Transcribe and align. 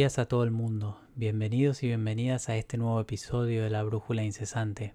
días 0.00 0.18
a 0.18 0.24
todo 0.24 0.44
el 0.44 0.50
mundo. 0.50 0.98
Bienvenidos 1.14 1.82
y 1.82 1.88
bienvenidas 1.88 2.48
a 2.48 2.56
este 2.56 2.78
nuevo 2.78 2.98
episodio 3.02 3.64
de 3.64 3.68
La 3.68 3.82
Brújula 3.82 4.24
Incesante. 4.24 4.94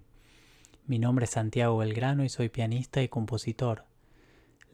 Mi 0.84 0.98
nombre 0.98 1.26
es 1.26 1.30
Santiago 1.30 1.76
Belgrano 1.76 2.24
y 2.24 2.28
soy 2.28 2.48
pianista 2.48 3.00
y 3.00 3.08
compositor. 3.08 3.84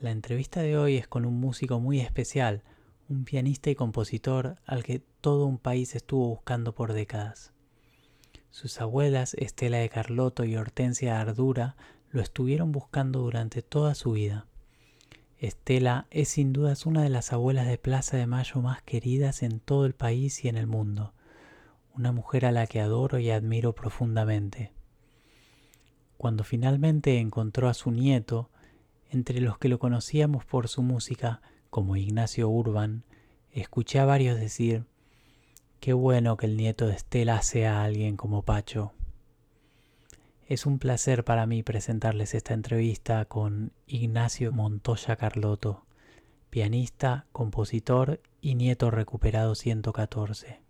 La 0.00 0.10
entrevista 0.10 0.62
de 0.62 0.78
hoy 0.78 0.96
es 0.96 1.06
con 1.06 1.26
un 1.26 1.38
músico 1.38 1.80
muy 1.80 2.00
especial, 2.00 2.62
un 3.10 3.26
pianista 3.26 3.68
y 3.68 3.74
compositor 3.74 4.56
al 4.64 4.84
que 4.84 5.00
todo 5.20 5.44
un 5.44 5.58
país 5.58 5.94
estuvo 5.94 6.28
buscando 6.28 6.74
por 6.74 6.94
décadas. 6.94 7.52
Sus 8.48 8.80
abuelas, 8.80 9.34
Estela 9.34 9.80
de 9.80 9.90
Carlotto 9.90 10.44
y 10.44 10.56
Hortensia 10.56 11.20
Ardura, 11.20 11.76
lo 12.10 12.22
estuvieron 12.22 12.72
buscando 12.72 13.18
durante 13.18 13.60
toda 13.60 13.94
su 13.94 14.12
vida. 14.12 14.46
Estela 15.42 16.06
es 16.12 16.28
sin 16.28 16.52
dudas 16.52 16.86
una 16.86 17.02
de 17.02 17.08
las 17.08 17.32
abuelas 17.32 17.66
de 17.66 17.76
Plaza 17.76 18.16
de 18.16 18.28
Mayo 18.28 18.60
más 18.60 18.80
queridas 18.82 19.42
en 19.42 19.58
todo 19.58 19.86
el 19.86 19.92
país 19.92 20.44
y 20.44 20.48
en 20.48 20.56
el 20.56 20.68
mundo, 20.68 21.14
una 21.96 22.12
mujer 22.12 22.46
a 22.46 22.52
la 22.52 22.68
que 22.68 22.80
adoro 22.80 23.18
y 23.18 23.28
admiro 23.28 23.74
profundamente. 23.74 24.70
Cuando 26.16 26.44
finalmente 26.44 27.18
encontró 27.18 27.68
a 27.68 27.74
su 27.74 27.90
nieto, 27.90 28.50
entre 29.10 29.40
los 29.40 29.58
que 29.58 29.68
lo 29.68 29.80
conocíamos 29.80 30.44
por 30.44 30.68
su 30.68 30.80
música, 30.80 31.42
como 31.70 31.96
Ignacio 31.96 32.48
Urban, 32.48 33.02
escuché 33.50 33.98
a 33.98 34.04
varios 34.04 34.38
decir, 34.38 34.84
qué 35.80 35.92
bueno 35.92 36.36
que 36.36 36.46
el 36.46 36.56
nieto 36.56 36.86
de 36.86 36.94
Estela 36.94 37.42
sea 37.42 37.82
alguien 37.82 38.16
como 38.16 38.42
Pacho. 38.42 38.92
Es 40.46 40.66
un 40.66 40.78
placer 40.78 41.24
para 41.24 41.46
mí 41.46 41.62
presentarles 41.62 42.34
esta 42.34 42.52
entrevista 42.52 43.24
con 43.24 43.72
Ignacio 43.86 44.52
Montoya 44.52 45.16
Carlotto, 45.16 45.86
pianista, 46.50 47.26
compositor 47.32 48.20
y 48.40 48.54
nieto 48.56 48.90
recuperado 48.90 49.54
114. 49.54 50.60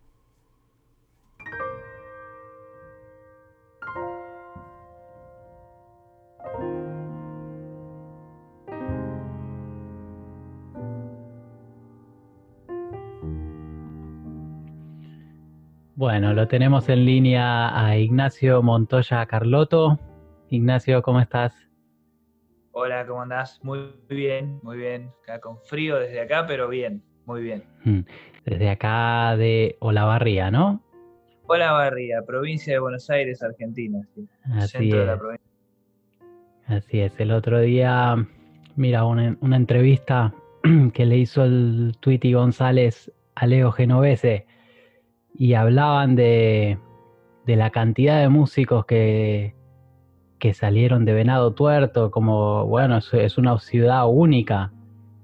Bueno, 16.03 16.34
lo 16.34 16.48
tenemos 16.48 16.89
en 16.89 17.05
línea 17.05 17.81
a 17.81 17.97
Ignacio 17.97 18.61
Montoya 18.61 19.25
Carlotto. 19.27 20.00
Ignacio, 20.50 21.00
¿cómo 21.00 21.20
estás? 21.20 21.55
Hola, 22.72 23.06
¿cómo 23.06 23.22
andás? 23.22 23.61
Muy 23.62 23.92
bien, 24.09 24.59
muy 24.64 24.78
bien. 24.78 25.12
Acá 25.22 25.39
con 25.41 25.59
frío 25.61 26.00
desde 26.00 26.20
acá, 26.20 26.44
pero 26.48 26.69
bien, 26.69 27.05
muy 27.25 27.42
bien. 27.44 27.62
Mm, 27.84 28.00
desde 28.44 28.70
acá 28.70 29.36
de 29.36 29.77
Olavarría, 29.78 30.50
¿no? 30.50 30.83
Olavarría, 31.47 32.22
provincia 32.27 32.72
de 32.72 32.81
Buenos 32.81 33.09
Aires, 33.09 33.41
Argentina. 33.41 34.00
Así 34.56 34.91
es. 34.91 35.09
Así 36.66 36.98
es. 36.98 37.20
El 37.20 37.31
otro 37.31 37.61
día, 37.61 38.16
mira, 38.75 39.05
una, 39.05 39.37
una 39.41 39.55
entrevista 39.55 40.34
que 40.94 41.06
le 41.06 41.19
hizo 41.19 41.44
el 41.44 41.94
Twitty 42.00 42.33
González 42.33 43.12
a 43.37 43.47
Leo 43.47 43.70
Genovese 43.70 44.47
y 45.34 45.55
hablaban 45.55 46.16
de, 46.16 46.78
la 47.47 47.70
cantidad 47.70 48.20
de 48.20 48.28
músicos 48.28 48.86
que, 48.86 49.55
que 50.38 50.55
salieron 50.55 51.05
de 51.05 51.14
Venado 51.14 51.52
Tuerto, 51.52 52.11
como, 52.11 52.66
bueno, 52.66 52.98
es, 52.98 53.38
una 53.38 53.58
ciudad 53.58 54.06
única, 54.08 54.72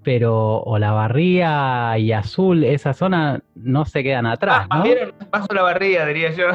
pero 0.02 0.60
Olavarría 0.60 1.98
y 1.98 2.12
Azul, 2.12 2.64
esa 2.64 2.94
zona 2.94 3.42
no 3.54 3.84
se 3.84 4.02
quedan 4.02 4.26
atrás, 4.26 4.66
¿no? 4.70 4.84
Bajo 5.30 5.52
la 5.52 5.62
barría, 5.62 6.06
diría 6.06 6.30
yo. 6.30 6.46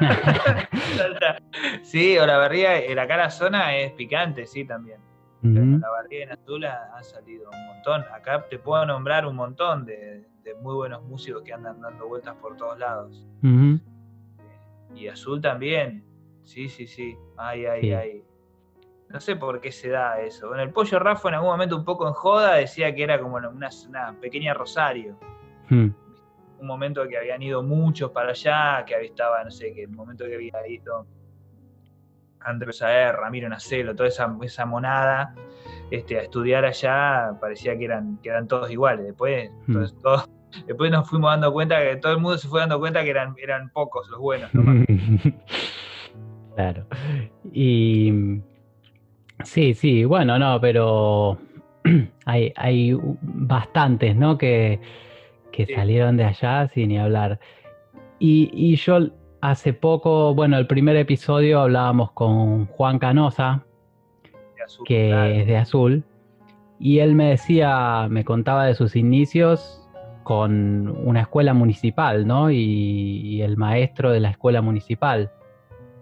sí, 1.82 2.18
Olavarría, 2.18 2.78
acá 3.00 3.16
la 3.16 3.30
zona 3.30 3.76
es 3.76 3.92
picante, 3.92 4.46
sí, 4.46 4.64
también. 4.64 5.00
La 5.40 5.88
barría 5.90 6.24
en 6.24 6.32
Azul 6.32 6.64
ha, 6.64 7.00
salido 7.02 7.48
un 7.50 7.66
montón. 7.66 8.04
Acá 8.12 8.44
te 8.50 8.58
puedo 8.58 8.84
nombrar 8.84 9.24
un 9.24 9.36
montón 9.36 9.84
de, 9.86 10.26
muy 10.56 10.74
buenos 10.74 11.02
músicos 11.04 11.42
que 11.42 11.52
andan 11.52 11.80
dando 11.80 12.06
vueltas 12.06 12.36
por 12.36 12.56
todos 12.56 12.78
lados. 12.78 13.26
Y 14.94 15.08
Azul 15.08 15.40
también. 15.40 16.04
Sí, 16.44 16.68
sí, 16.68 16.86
sí. 16.86 17.16
Ay, 17.36 17.66
ay, 17.66 17.92
ay. 17.92 18.24
No 19.08 19.20
sé 19.20 19.36
por 19.36 19.60
qué 19.60 19.72
se 19.72 19.88
da 19.88 20.20
eso. 20.20 20.48
Bueno, 20.48 20.62
el 20.62 20.70
Pollo 20.70 20.98
Rafa 20.98 21.28
en 21.28 21.36
algún 21.36 21.50
momento 21.50 21.76
un 21.76 21.84
poco 21.84 22.06
en 22.06 22.14
joda 22.14 22.54
decía 22.54 22.94
que 22.94 23.02
era 23.02 23.20
como 23.20 23.36
una, 23.36 23.50
una 23.88 24.12
pequeña 24.20 24.54
Rosario. 24.54 25.18
Un 25.70 26.66
momento 26.66 27.06
que 27.06 27.16
habían 27.16 27.42
ido 27.42 27.62
muchos 27.62 28.10
para 28.10 28.30
allá, 28.30 28.84
que 28.84 28.94
estaba, 29.04 29.44
no 29.44 29.50
sé, 29.50 29.72
que 29.72 29.84
el 29.84 29.90
momento 29.90 30.24
que 30.24 30.34
había 30.34 30.66
ido 30.66 31.06
Andrés 32.40 32.78
Saer, 32.78 33.14
Ramiro 33.16 33.48
Nacelo, 33.48 33.94
toda 33.94 34.08
esa, 34.08 34.34
esa 34.42 34.66
monada, 34.66 35.34
este, 35.90 36.18
a 36.18 36.22
estudiar 36.22 36.64
allá 36.64 37.36
parecía 37.40 37.76
que 37.76 37.84
eran, 37.84 38.18
que 38.22 38.28
eran 38.28 38.46
todos 38.46 38.70
iguales. 38.70 39.06
Después, 39.06 39.50
todos, 40.02 40.28
Después 40.66 40.90
nos 40.90 41.08
fuimos 41.08 41.30
dando 41.30 41.52
cuenta 41.52 41.80
que 41.80 41.96
todo 41.96 42.12
el 42.12 42.18
mundo 42.18 42.38
se 42.38 42.48
fue 42.48 42.60
dando 42.60 42.78
cuenta 42.78 43.04
que 43.04 43.10
eran, 43.10 43.34
eran 43.42 43.70
pocos 43.70 44.08
los 44.08 44.20
buenos. 44.20 44.50
claro. 46.54 46.86
Y 47.52 48.40
sí, 49.44 49.74
sí, 49.74 50.04
bueno, 50.04 50.38
no, 50.38 50.60
pero 50.60 51.38
hay, 52.24 52.52
hay 52.56 52.98
bastantes, 53.22 54.16
¿no? 54.16 54.38
Que, 54.38 54.80
que 55.52 55.66
salieron 55.66 56.16
de 56.16 56.24
allá 56.24 56.68
sin 56.68 56.88
ni 56.88 56.98
hablar. 56.98 57.38
Y, 58.18 58.50
y, 58.52 58.76
yo 58.76 59.10
hace 59.40 59.72
poco, 59.72 60.34
bueno, 60.34 60.58
el 60.58 60.66
primer 60.66 60.96
episodio 60.96 61.60
hablábamos 61.60 62.10
con 62.12 62.66
Juan 62.66 62.98
Canosa, 62.98 63.64
que 64.84 65.40
es 65.40 65.46
de 65.46 65.56
Azul, 65.56 66.04
y 66.80 66.98
él 66.98 67.14
me 67.14 67.30
decía, 67.30 68.08
me 68.10 68.24
contaba 68.24 68.66
de 68.66 68.74
sus 68.74 68.96
inicios 68.96 69.87
con 70.28 70.88
una 71.06 71.22
escuela 71.22 71.54
municipal, 71.54 72.26
¿no? 72.26 72.50
Y, 72.50 73.40
el 73.40 73.56
maestro 73.56 74.10
de 74.10 74.20
la 74.20 74.28
escuela 74.28 74.60
municipal. 74.60 75.32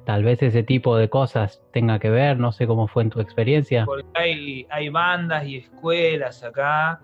Tal 0.04 0.24
vez 0.24 0.42
ese 0.42 0.64
tipo 0.64 0.96
de 0.96 1.08
cosas 1.08 1.62
tenga 1.72 2.00
que 2.00 2.10
ver, 2.10 2.36
no 2.36 2.50
sé 2.50 2.66
cómo 2.66 2.88
fue 2.88 3.04
en 3.04 3.10
tu 3.10 3.20
experiencia. 3.20 3.84
Porque 3.84 4.04
hay, 4.14 4.66
hay 4.68 4.88
bandas 4.88 5.44
y 5.46 5.58
escuelas 5.58 6.42
acá, 6.42 7.00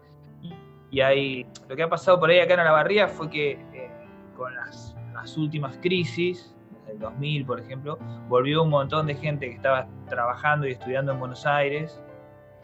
y 0.91 1.00
hay. 1.00 1.47
Lo 1.69 1.77
que 1.77 1.84
ha 1.84 1.88
pasado 1.88 2.19
por 2.19 2.28
ahí 2.28 2.41
acá 2.41 2.55
en 2.55 2.65
la 2.65 2.72
barría 2.72 3.06
fue 3.06 3.31
que 3.31 3.53
eh, 3.53 3.91
con 4.37 4.53
las, 4.56 4.97
últimas 5.37 5.78
crisis, 5.78 6.56
el 6.89 6.99
2000 6.99 7.47
por 7.47 7.60
ejemplo, 7.60 8.00
volvió 8.27 8.65
un 8.65 8.71
montón 8.71 9.06
de 9.06 9.15
gente 9.15 9.49
que 9.49 9.54
estaba 9.54 9.87
trabajando 10.09 10.66
y 10.66 10.72
estudiando 10.72 11.12
en 11.12 11.21
Buenos 11.21 11.47
Aires 11.47 12.03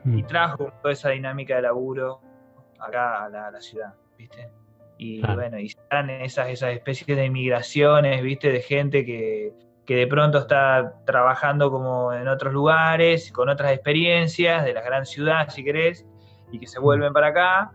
y 0.05 0.25
mm. 0.25 0.27
trajo 0.27 0.73
toda 0.83 0.93
esa 0.93 1.11
dinámica 1.11 1.55
de 1.55 1.63
laburo 1.63 2.21
acá 2.81 3.27
a 3.27 3.29
la 3.53 3.61
ciudad. 3.61 3.95
¿Viste? 4.19 4.51
Y 4.99 5.23
bueno, 5.23 5.59
y 5.61 5.67
están 5.67 6.11
esas, 6.11 6.49
esas 6.49 6.73
especies 6.73 7.17
de 7.17 7.31
migraciones, 7.31 8.21
¿viste? 8.21 8.51
De 8.51 8.61
gente 8.61 9.07
que, 9.07 9.55
de 9.87 10.07
pronto 10.07 10.39
está 10.39 11.01
trabajando 11.07 11.71
como 11.71 12.13
en 12.13 12.29
otros 12.29 12.53
lugares, 12.53 13.33
con 13.33 13.49
otras 13.49 13.73
experiencias 13.73 14.65
de 14.65 14.75
la 14.75 14.83
gran 14.83 15.07
ciudad, 15.07 15.49
si 15.49 15.65
querés, 15.65 16.05
y 16.51 16.59
que 16.59 16.67
se 16.67 16.81
vuelven 16.81 17.13
para 17.13 17.29
acá, 17.29 17.73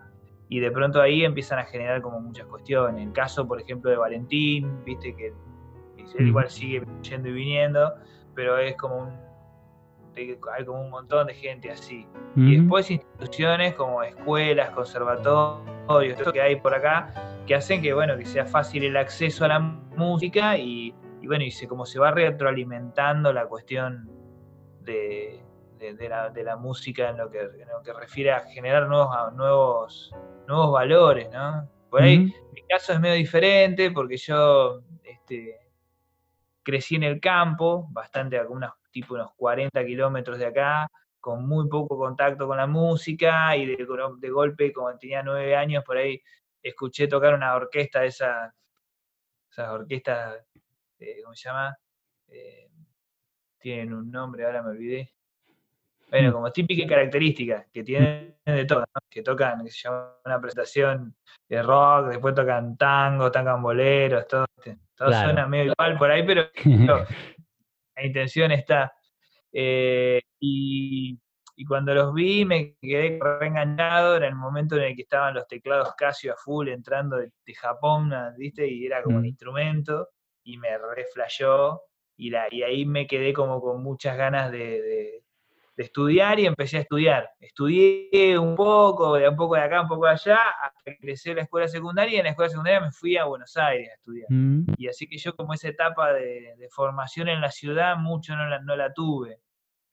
y 0.50 0.60
de 0.60 0.70
pronto 0.70 1.02
ahí 1.02 1.24
empiezan 1.24 1.60
a 1.60 1.64
generar 1.64 2.02
como 2.02 2.20
muchas 2.20 2.46
cuestiones. 2.46 3.08
El 3.08 3.14
caso, 3.14 3.48
por 3.48 3.60
ejemplo, 3.60 3.90
de 3.90 3.98
Valentín, 3.98 4.84
viste 4.84 5.16
que 5.16 5.34
él 6.20 6.28
igual 6.28 6.50
sigue 6.50 6.84
yendo 7.02 7.30
y 7.30 7.32
viniendo, 7.32 7.94
pero 8.36 8.58
es 8.58 8.76
como 8.76 8.98
un 8.98 9.23
hay 10.16 10.66
como 10.66 10.82
un 10.82 10.90
montón 10.90 11.28
de 11.28 11.34
gente 11.34 11.72
así. 11.72 12.08
Y 12.36 12.58
después 12.58 12.90
instituciones 12.90 13.74
como 13.76 14.04
escuelas, 14.04 14.72
conservatorios, 14.72 16.18
todo 16.18 16.34
que 16.34 16.42
hay 16.42 16.56
por 16.56 16.74
acá, 16.74 17.14
que 17.46 17.56
hacen 17.56 17.82
que, 17.82 17.94
bueno, 17.94 18.18
que 18.18 18.26
sea 18.26 18.46
fácil 18.46 18.84
el 18.84 18.98
acceso 18.98 19.46
a 19.46 19.50
la 19.50 19.60
música 19.60 20.58
y, 20.58 20.94
bueno, 21.26 21.44
y 21.44 21.52
se, 21.52 21.68
como 21.68 21.86
se 21.86 22.00
va 22.00 22.12
retroalimentando 22.12 23.32
la 23.34 23.46
cuestión 23.46 24.10
de, 24.82 25.42
la, 25.80 26.58
música 26.58 27.10
en 27.10 27.18
lo, 27.18 27.30
que, 27.30 27.44
lo 27.44 27.84
que 27.84 27.94
refiere 27.94 28.32
a 28.32 28.42
generar 28.42 28.88
nuevos, 28.88 29.34
nuevos, 29.34 30.12
nuevos 30.48 30.72
valores, 30.72 31.30
¿no? 31.32 31.70
Por 31.90 32.02
ahí 32.02 32.34
mi 32.54 32.62
caso 32.68 32.94
es 32.94 33.00
medio 33.00 33.16
diferente 33.16 33.92
porque 33.92 34.18
yo 34.18 34.82
este, 35.04 35.60
crecí 36.64 36.96
en 36.96 37.04
el 37.04 37.20
campo, 37.20 37.88
bastante, 37.92 38.40
algunas 38.40 38.74
tipo 38.94 39.16
unos 39.16 39.34
40 39.36 39.84
kilómetros 39.86 40.38
de 40.38 40.46
acá, 40.46 40.88
con 41.20 41.48
muy 41.48 41.68
poco 41.68 41.98
contacto 41.98 42.48
con 42.48 42.58
la 42.58 42.68
música 42.68 43.58
y 43.58 43.66
de, 43.66 44.30
golpe, 44.30 44.72
como 44.72 44.96
tenía 44.98 45.24
nueve 45.24 45.56
años, 45.56 45.84
por 45.84 45.98
ahí 45.98 46.22
escuché 46.62 47.08
tocar 47.08 47.34
una 47.34 47.56
orquesta 47.56 48.02
de 48.02 48.08
esas, 48.08 48.54
esas 49.50 49.70
orquestas, 49.70 50.46
eh, 51.00 51.22
¿cómo 51.24 51.36
se 51.36 51.50
llama? 51.50 51.76
Eh, 52.28 52.70
tienen 53.58 53.94
un 53.94 54.12
nombre, 54.12 54.46
ahora 54.46 54.62
me 54.62 54.72
olvidé. 54.72 55.14
Bueno, 56.10 56.32
como 56.32 56.52
típica 56.52 56.86
característica 56.88 57.66
que 57.74 57.84
tienen 57.84 58.36
de 58.46 58.66
todo, 58.66 58.82
¿no? 58.82 59.02
que 59.10 59.24
tocan, 59.24 59.64
que 59.64 59.72
se 59.72 59.88
llama 59.88 60.18
una 60.26 60.40
presentación 60.40 61.16
de 61.50 61.64
rock, 61.64 62.10
después 62.10 62.36
tocan 62.36 62.78
tango, 62.78 63.32
tocan 63.32 63.64
boleros, 63.64 64.28
todo, 64.28 64.46
todo 64.96 65.08
Claro. 65.08 65.30
suena 65.30 65.48
medio 65.48 65.72
igual 65.72 65.98
por 65.98 66.12
ahí, 66.12 66.24
pero 66.24 66.50
pero 66.64 67.06
la 67.96 68.06
intención 68.06 68.52
está. 68.52 68.94
Eh, 69.52 70.22
y, 70.40 71.20
y 71.56 71.66
cuando 71.66 71.94
los 71.94 72.14
vi 72.14 72.46
me 72.46 72.76
quedé 72.82 73.20
reengañado, 73.22 74.16
era 74.18 74.28
el 74.28 74.36
momento 74.36 74.76
en 74.78 74.84
el 74.84 74.96
que 74.96 75.04
estaban 75.04 75.34
los 75.36 75.48
teclados 75.48 75.94
Casio 75.96 76.34
a 76.34 76.38
full 76.38 76.70
entrando 76.70 77.18
de, 77.18 77.32
de 77.46 77.54
Japón, 77.56 78.12
¿viste? 78.38 78.68
Y 78.68 78.86
era 78.86 79.04
como 79.04 79.18
un 79.18 79.24
Mm. 79.24 79.28
instrumento, 79.28 80.10
y 80.44 80.58
me 80.58 80.78
reflashó, 80.78 81.82
y, 82.18 82.30
la, 82.30 82.48
y 82.52 82.64
ahí 82.64 82.86
me 82.86 83.08
quedé 83.08 83.34
como 83.34 83.62
con 83.62 83.84
muchas 83.84 84.18
ganas 84.18 84.52
de, 84.52 84.82
de- 84.82 85.23
de 85.76 85.84
estudiar 85.84 86.40
y 86.40 86.46
empecé 86.46 86.78
a 86.78 86.82
estudiar. 86.82 87.30
Estudié 87.40 88.38
un 88.38 88.56
poco, 88.56 89.16
de 89.16 89.28
un 89.28 89.36
poco 89.36 89.56
de 89.56 89.62
acá, 89.62 89.82
un 89.82 89.88
poco 89.88 90.06
de 90.06 90.12
allá, 90.12 90.38
hasta 90.62 90.80
que 90.86 90.98
ingresé 91.00 91.32
a 91.32 91.36
la 91.36 91.42
escuela 91.42 91.68
secundaria, 91.68 92.16
y 92.16 92.18
en 92.20 92.24
la 92.26 92.30
escuela 92.32 92.50
secundaria 92.50 92.80
me 92.82 92.92
fui 92.92 93.18
a 93.18 93.26
Buenos 93.26 93.58
Aires 93.58 93.90
a 93.90 93.94
estudiar. 93.96 94.28
Mm, 94.30 94.66
Y 94.78 94.88
así 94.88 95.08
que 95.08 95.18
yo 95.18 95.36
como 95.36 95.54
esa 95.54 95.70
etapa 95.70 96.14
de, 96.14 96.54
de 96.58 96.70
formación 96.70 97.28
en 97.30 97.42
la 97.42 97.50
ciudad 97.52 97.98
mucho 97.98 98.36
no 98.36 98.48
la, 98.48 98.60
no 98.62 98.76
la 98.76 98.94
tuve. 98.94 99.40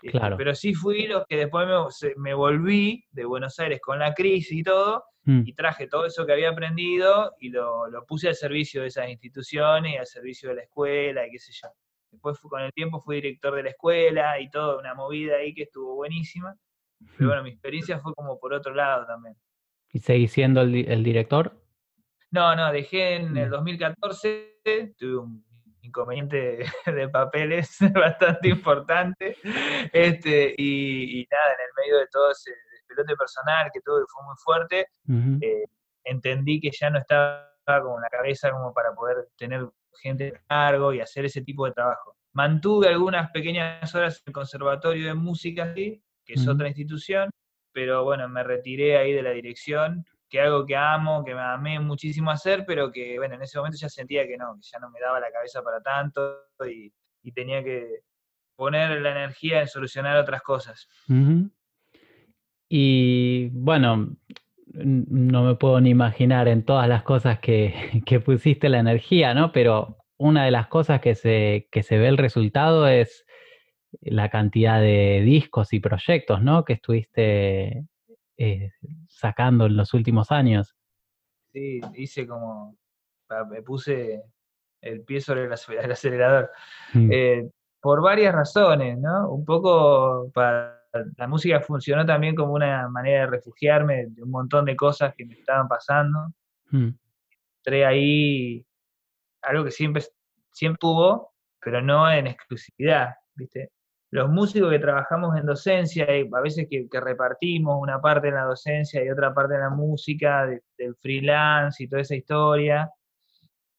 Este, 0.02 0.18
Claro. 0.18 0.36
Pero 0.38 0.54
sí 0.54 0.74
fui 0.74 1.06
los 1.06 1.26
que 1.26 1.36
después 1.36 1.66
me, 1.66 2.12
me 2.16 2.34
volví 2.34 3.04
de 3.10 3.24
Buenos 3.24 3.58
Aires 3.58 3.80
con 3.82 3.98
la 3.98 4.14
crisis 4.14 4.52
y 4.52 4.62
todo, 4.62 5.04
mm, 5.24 5.42
y 5.44 5.52
traje 5.54 5.86
todo 5.88 6.06
eso 6.06 6.24
que 6.26 6.32
había 6.32 6.50
aprendido 6.50 7.34
y 7.38 7.50
lo, 7.50 7.86
lo 7.88 8.04
puse 8.06 8.28
al 8.28 8.34
servicio 8.34 8.82
de 8.82 8.88
esas 8.88 9.08
instituciones 9.10 9.94
y 9.94 9.96
al 9.96 10.06
servicio 10.06 10.50
de 10.50 10.54
la 10.56 10.62
escuela 10.62 11.26
y 11.26 11.30
qué 11.30 11.38
sé 11.38 11.52
yo. 11.52 11.68
Después 12.10 12.38
fui- 12.38 12.50
con 12.50 12.60
el 12.62 12.72
tiempo 12.72 13.00
fui 13.00 13.16
director 13.16 13.54
de 13.54 13.62
la 13.62 13.70
escuela 13.70 14.38
y 14.40 14.50
toda 14.50 14.78
una 14.78 14.94
movida 14.94 15.36
ahí 15.36 15.54
que 15.54 15.62
estuvo 15.64 15.94
buenísima. 15.94 16.56
Pero 17.16 17.24
mm. 17.24 17.26
bueno, 17.28 17.42
mi 17.44 17.50
experiencia 17.50 17.98
fue 17.98 18.14
como 18.14 18.38
por 18.38 18.52
otro 18.52 18.74
lado 18.74 19.06
también. 19.06 19.36
¿Y 19.92 19.98
seguís 20.00 20.32
siendo 20.32 20.60
el, 20.62 20.74
el 20.88 21.02
director? 21.02 21.56
No, 22.30 22.54
no, 22.54 22.70
dejé 22.72 23.16
en 23.16 23.36
el 23.36 23.48
Mm. 23.48 23.50
2014, 23.52 24.94
tuve 24.98 25.16
un 25.18 25.44
inconveniente 25.82 26.58
de 26.86 27.08
papeles 27.08 27.76
bastante 27.94 28.48
importante, 28.48 29.36
este, 29.92 30.54
y, 30.56 31.20
y 31.20 31.26
nada, 31.30 31.54
en 31.54 31.60
el 31.60 31.70
medio 31.84 31.98
de 31.98 32.06
todo 32.12 32.30
ese 32.30 32.52
despelote 32.72 33.16
personal 33.16 33.70
que 33.72 33.80
tuve, 33.80 34.00
que 34.02 34.06
fue 34.12 34.24
muy 34.24 34.36
fuerte, 34.44 34.86
eh, 35.42 35.64
entendí 36.04 36.60
que 36.60 36.70
ya 36.70 36.90
no 36.90 36.98
estaba 36.98 37.48
con 37.82 38.00
la 38.00 38.08
cabeza 38.10 38.50
como 38.50 38.72
para 38.72 38.92
poder 38.94 39.28
tener 39.36 39.66
gente 40.00 40.32
a 40.36 40.40
cargo 40.48 40.92
y 40.92 41.00
hacer 41.00 41.24
ese 41.24 41.42
tipo 41.42 41.66
de 41.66 41.72
trabajo. 41.72 42.16
Mantuve 42.32 42.88
algunas 42.88 43.30
pequeñas 43.30 43.94
horas 43.94 44.18
en 44.18 44.30
el 44.30 44.32
Conservatorio 44.32 45.06
de 45.06 45.14
Música, 45.14 45.74
¿sí? 45.74 46.02
que 46.24 46.34
es 46.34 46.46
otra 46.46 46.68
institución, 46.68 47.30
pero 47.72 48.04
bueno, 48.04 48.28
me 48.28 48.44
retiré 48.44 48.96
ahí 48.96 49.12
de 49.12 49.22
la 49.22 49.30
dirección, 49.30 50.04
que 50.28 50.38
es 50.38 50.44
algo 50.44 50.64
que 50.64 50.76
amo, 50.76 51.24
que 51.24 51.34
me 51.34 51.40
amé 51.40 51.80
muchísimo 51.80 52.30
hacer, 52.30 52.64
pero 52.64 52.92
que 52.92 53.18
bueno, 53.18 53.34
en 53.34 53.42
ese 53.42 53.58
momento 53.58 53.78
ya 53.78 53.88
sentía 53.88 54.26
que 54.26 54.36
no, 54.36 54.54
que 54.54 54.62
ya 54.62 54.78
no 54.78 54.90
me 54.90 55.00
daba 55.00 55.18
la 55.18 55.30
cabeza 55.32 55.60
para 55.62 55.80
tanto 55.80 56.44
y, 56.68 56.92
y 57.22 57.32
tenía 57.32 57.64
que 57.64 58.02
poner 58.54 59.00
la 59.00 59.10
energía 59.10 59.62
en 59.62 59.68
solucionar 59.68 60.18
otras 60.18 60.42
cosas. 60.42 60.86
Y 62.68 63.48
bueno, 63.48 64.16
no 64.72 65.44
me 65.44 65.54
puedo 65.56 65.80
ni 65.80 65.90
imaginar 65.90 66.48
en 66.48 66.64
todas 66.64 66.88
las 66.88 67.02
cosas 67.02 67.40
que, 67.40 67.74
que 68.06 68.20
pusiste 68.20 68.68
la 68.68 68.78
energía, 68.78 69.34
¿no? 69.34 69.52
Pero 69.52 69.98
una 70.16 70.44
de 70.44 70.50
las 70.50 70.68
cosas 70.68 71.00
que 71.00 71.14
se, 71.14 71.68
que 71.70 71.82
se 71.82 71.98
ve 71.98 72.08
el 72.08 72.18
resultado 72.18 72.86
es 72.86 73.24
la 74.00 74.28
cantidad 74.28 74.80
de 74.80 75.22
discos 75.24 75.72
y 75.72 75.80
proyectos, 75.80 76.42
¿no? 76.42 76.64
Que 76.64 76.74
estuviste 76.74 77.84
eh, 78.36 78.72
sacando 79.08 79.66
en 79.66 79.76
los 79.76 79.94
últimos 79.94 80.30
años. 80.30 80.76
Sí, 81.52 81.80
hice 81.94 82.26
como, 82.26 82.76
me 83.50 83.62
puse 83.62 84.22
el 84.80 85.02
pie 85.02 85.20
sobre 85.20 85.44
el 85.44 85.52
acelerador. 85.52 86.50
Mm, 86.94 87.12
Eh, 87.12 87.50
por 87.80 88.02
varias 88.02 88.34
razones, 88.34 88.98
¿no? 88.98 89.30
Un 89.30 89.44
poco 89.44 90.30
para 90.34 90.79
la 91.16 91.26
música 91.28 91.60
funcionó 91.60 92.04
también 92.04 92.34
como 92.34 92.52
una 92.54 92.88
manera 92.88 93.20
de 93.22 93.26
refugiarme 93.28 94.06
de 94.08 94.22
un 94.22 94.30
montón 94.30 94.64
de 94.64 94.74
cosas 94.76 95.14
que 95.16 95.24
me 95.24 95.34
estaban 95.34 95.68
pasando. 95.68 96.32
mm, 96.70 96.88
Entré 97.58 97.84
ahí 97.86 98.64
algo 99.42 99.64
que 99.64 99.70
siempre, 99.70 100.02
siempre 100.52 100.78
tuvo, 100.80 101.32
pero 101.60 101.80
no 101.82 102.10
en 102.10 102.26
exclusividad, 102.26 103.14
¿viste? 103.34 103.70
Los 104.12 104.28
músicos 104.28 104.70
que 104.70 104.78
trabajamos 104.80 105.36
en 105.36 105.46
docencia, 105.46 106.04
y 106.18 106.28
a 106.32 106.40
veces 106.40 106.66
que, 106.68 106.88
que 106.90 107.00
repartimos 107.00 107.76
una 107.80 108.00
parte 108.00 108.28
en 108.28 108.34
la 108.34 108.42
docencia 108.44 109.04
y 109.04 109.08
otra 109.10 109.32
parte 109.32 109.54
en 109.54 109.60
la 109.60 109.70
música, 109.70 110.46
de- 110.46 110.62
del 110.76 110.96
freelance 110.96 111.84
y 111.84 111.88
toda 111.88 112.02
esa 112.02 112.16
historia, 112.16 112.90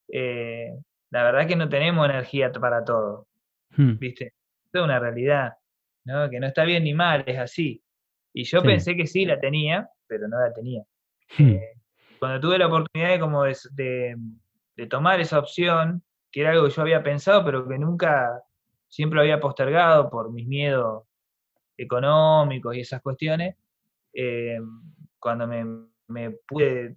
eh, 0.08 0.74
la 1.10 1.24
verdad 1.24 1.48
que 1.48 1.56
no 1.56 1.68
tenemos 1.70 2.06
energía 2.10 2.52
para 2.52 2.84
todo. 2.84 3.28
mm, 3.78 3.98
¿viste? 4.00 4.34
Esto 4.66 4.80
es 4.80 4.84
una 4.86 5.00
realidad, 5.00 5.54
¿no? 6.06 6.30
Que 6.30 6.40
no 6.40 6.48
está 6.48 6.64
bien 6.66 6.84
ni 6.84 6.94
mal, 6.94 7.24
es 7.28 7.38
así. 7.40 7.84
Y 8.34 8.44
yo 8.46 8.62
Sí. 8.62 8.68
pensé 8.68 8.96
que 8.96 9.08
sí 9.08 9.26
la 9.26 9.40
tenía, 9.40 9.90
pero 10.08 10.28
no 10.28 10.40
la 10.40 10.54
tenía. 10.54 10.84
mm, 11.38 11.44
Eh, 11.50 11.74
cuando 12.20 12.40
tuve 12.40 12.58
la 12.58 12.68
oportunidad 12.68 13.12
de, 13.12 13.20
como 13.20 13.44
de, 13.44 13.58
de- 13.74 14.16
de 14.78 14.88
tomar 14.88 15.20
esa 15.22 15.40
opción, 15.40 16.04
que 16.32 16.42
era 16.42 16.52
algo 16.52 16.66
que 16.66 16.72
yo 16.72 16.82
había 16.82 17.04
pensado, 17.04 17.44
pero 17.46 17.68
que 17.68 17.78
nunca, 17.80 18.42
siempre 18.88 19.16
lo 19.18 19.22
había 19.22 19.40
postergado 19.40 20.10
por 20.10 20.32
mis 20.32 20.48
miedos 20.48 21.04
económicos 21.78 22.76
y 22.76 22.82
esas 22.82 23.02
cuestiones, 23.02 23.56
eh, 24.14 24.60
cuando 25.20 25.48
me, 25.48 25.66
me 26.08 26.32
pude 26.48 26.96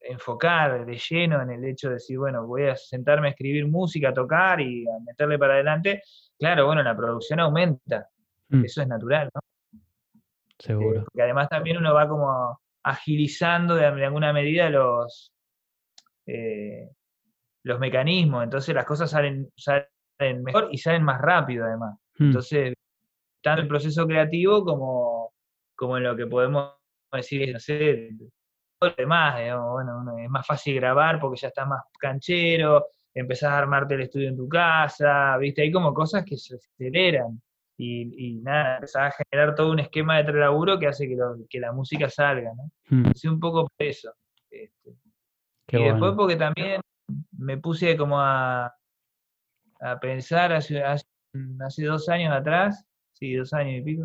enfocar 0.00 0.84
de 0.84 0.98
lleno 0.98 1.40
en 1.42 1.50
el 1.50 1.64
hecho 1.64 1.88
de 1.88 1.94
decir, 1.94 2.18
bueno, 2.18 2.46
voy 2.46 2.66
a 2.68 2.76
sentarme 2.76 3.28
a 3.28 3.30
escribir 3.30 3.66
música, 3.68 4.08
a 4.10 4.14
tocar 4.14 4.60
y 4.60 4.84
a 4.88 4.98
meterle 5.04 5.38
para 5.38 5.54
adelante, 5.54 6.02
claro, 6.38 6.66
bueno, 6.66 6.82
la 6.82 6.96
producción 6.96 7.40
aumenta, 7.40 8.08
mm, 8.58 8.64
eso 8.64 8.82
es 8.82 8.88
natural, 8.88 9.30
¿no? 9.34 9.40
Eh, 9.72 9.80
seguro. 10.58 11.04
porque 11.04 11.22
además 11.22 11.48
también 11.48 11.76
uno 11.76 11.92
va 11.92 12.08
como 12.08 12.60
agilizando 12.84 13.74
de, 13.74 13.90
de 13.90 14.04
alguna 14.04 14.32
medida 14.32 14.68
los, 14.70 15.32
eh, 16.26 16.88
los 17.64 17.78
mecanismos, 17.80 18.44
entonces 18.44 18.74
las 18.74 18.84
cosas 18.84 19.10
salen, 19.10 19.48
salen 19.56 20.42
mejor 20.42 20.68
y 20.70 20.78
salen 20.78 21.02
más 21.02 21.20
rápido 21.20 21.64
además. 21.64 21.96
Mm, 22.18 22.24
Entonces, 22.26 22.74
tanto 23.42 23.60
en 23.60 23.64
el 23.64 23.68
proceso 23.68 24.06
creativo 24.06 24.64
como, 24.64 25.32
como 25.74 25.96
en 25.96 26.04
lo 26.04 26.16
que 26.16 26.26
podemos 26.26 26.74
decir, 27.12 27.52
no 27.52 27.58
sé, 27.60 28.10
todo 28.78 28.90
lo 28.90 28.96
demás, 28.96 29.38
digamos, 29.38 29.72
bueno, 29.72 30.18
es 30.18 30.30
más 30.30 30.46
fácil 30.46 30.76
grabar 30.76 31.20
porque 31.20 31.40
ya 31.40 31.48
está 31.48 31.64
más 31.66 31.82
canchero, 31.98 32.86
empezás 33.14 33.50
a 33.50 33.58
armarte 33.58 33.94
el 33.94 34.02
estudio 34.02 34.28
en 34.28 34.36
tu 34.36 34.48
casa, 34.48 35.36
viste, 35.38 35.62
hay 35.62 35.70
como 35.72 35.92
cosas 35.92 36.24
que 36.24 36.36
se 36.36 36.56
aceleran. 36.56 37.40
Y, 37.76 38.28
y 38.28 38.34
nada, 38.40 38.76
empezás 38.76 39.14
a 39.14 39.24
generar 39.30 39.54
todo 39.54 39.70
un 39.72 39.78
esquema 39.80 40.22
de 40.22 40.32
laburo 40.32 40.78
que 40.78 40.86
hace 40.86 41.08
que, 41.08 41.16
lo- 41.16 41.36
que 41.48 41.58
la 41.60 41.72
música 41.72 42.08
salga, 42.08 42.52
¿no? 42.54 42.70
mm, 42.90 43.12
Sí, 43.14 43.28
un 43.28 43.40
poco 43.40 43.62
por 43.66 43.72
eso. 43.86 44.12
este. 44.50 44.94
qué 45.66 45.80
y 45.80 45.84
después 45.84 46.12
porque 46.16 46.36
también 46.36 46.80
me 47.38 47.56
puse 47.58 47.96
como 47.96 48.20
a, 48.20 48.66
a 49.80 50.00
pensar 50.00 50.52
hace, 50.52 50.82
hace, 50.82 51.04
hace 51.60 51.84
dos 51.84 52.08
años 52.08 52.32
atrás, 52.32 52.84
sí, 53.14 53.34
dos 53.34 53.52
años 53.54 53.80
y 53.80 53.82
pico, 53.82 54.04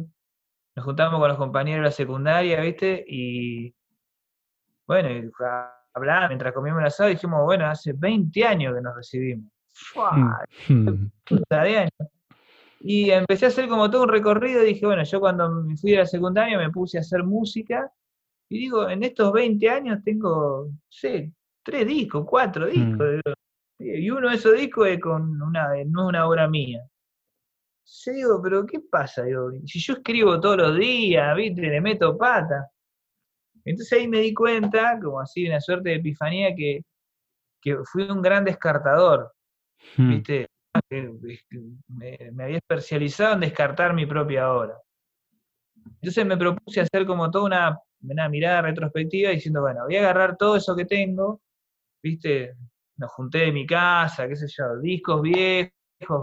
nos 0.75 0.85
juntamos 0.85 1.19
con 1.19 1.27
los 1.29 1.37
compañeros 1.37 1.81
de 1.83 1.85
la 1.89 1.91
secundaria, 1.91 2.61
¿viste? 2.61 3.03
Y 3.07 3.73
bueno, 4.87 5.09
y 5.09 5.29
hablábamos 5.93 6.29
mientras 6.29 6.53
comíamos 6.53 6.81
el 6.81 6.87
asado, 6.87 7.09
dijimos, 7.09 7.43
bueno, 7.43 7.65
hace 7.67 7.93
20 7.93 8.45
años 8.45 8.73
que 8.75 8.81
nos 8.81 8.95
recibimos. 8.95 9.51
¡Fua! 9.73 10.39
Mm, 10.69 10.73
mm, 10.73 11.11
puta 11.25 11.63
de 11.63 11.77
años. 11.77 11.91
Y 12.79 13.09
empecé 13.09 13.45
a 13.45 13.47
hacer 13.49 13.67
como 13.67 13.89
todo 13.89 14.03
un 14.03 14.09
recorrido, 14.09 14.61
dije, 14.61 14.85
bueno, 14.85 15.03
yo 15.03 15.19
cuando 15.19 15.49
me 15.49 15.75
fui 15.77 15.91
de 15.91 15.97
la 15.97 16.05
secundaria 16.05 16.57
me 16.57 16.69
puse 16.69 16.97
a 16.97 17.01
hacer 17.01 17.23
música, 17.23 17.91
y 18.49 18.59
digo, 18.59 18.89
en 18.89 19.03
estos 19.03 19.33
20 19.33 19.69
años 19.69 20.03
tengo, 20.03 20.69
sé, 20.87 21.31
tres 21.63 21.87
discos, 21.87 22.25
cuatro 22.27 22.67
discos, 22.67 23.09
digo, 23.11 23.35
y 23.79 24.09
uno 24.09 24.29
de 24.29 24.35
esos 24.35 24.55
discos 24.55 24.87
es 24.87 24.99
con 24.99 25.41
una, 25.41 25.69
no 25.85 26.03
es 26.03 26.09
una 26.09 26.27
obra 26.27 26.47
mía. 26.47 26.81
Yo 27.85 28.11
digo, 28.11 28.41
pero 28.41 28.65
¿qué 28.65 28.79
pasa? 28.79 29.23
Digo, 29.23 29.51
si 29.65 29.79
yo 29.79 29.93
escribo 29.93 30.39
todos 30.39 30.57
los 30.57 30.77
días, 30.77 31.35
¿viste? 31.35 31.61
Le 31.61 31.79
meto 31.79 32.17
pata. 32.17 32.69
Entonces 33.63 33.97
ahí 33.97 34.07
me 34.07 34.19
di 34.19 34.33
cuenta, 34.33 34.99
como 35.01 35.19
así, 35.19 35.47
una 35.47 35.61
suerte 35.61 35.89
de 35.89 35.95
epifanía, 35.95 36.55
que, 36.55 36.81
que 37.61 37.77
fui 37.85 38.03
un 38.03 38.21
gran 38.21 38.43
descartador, 38.45 39.31
mm, 39.97 40.09
¿viste? 40.09 40.47
Que- 40.89 41.11
Me, 41.87 42.17
había 42.43 42.57
especializado 42.57 43.33
en 43.35 43.41
descartar 43.41 43.93
mi 43.93 44.05
propia 44.05 44.51
obra. 44.51 44.75
Entonces 46.01 46.25
me 46.25 46.37
propuse 46.37 46.81
hacer 46.81 47.05
como 47.05 47.29
toda 47.31 47.45
una, 47.45 47.79
una 48.01 48.29
mirada 48.29 48.61
retrospectiva 48.63 49.31
diciendo, 49.31 49.61
bueno, 49.61 49.83
voy 49.85 49.95
a 49.95 49.99
agarrar 49.99 50.37
todo 50.37 50.55
eso 50.57 50.75
que 50.75 50.85
tengo, 50.85 51.41
¿viste? 52.03 52.55
Nos 52.97 53.11
junté 53.11 53.39
de 53.39 53.51
mi 53.51 53.65
casa, 53.65 54.27
qué 54.27 54.35
sé 54.35 54.47
yo, 54.49 54.79
discos 54.81 55.21
viejos, 55.21 55.71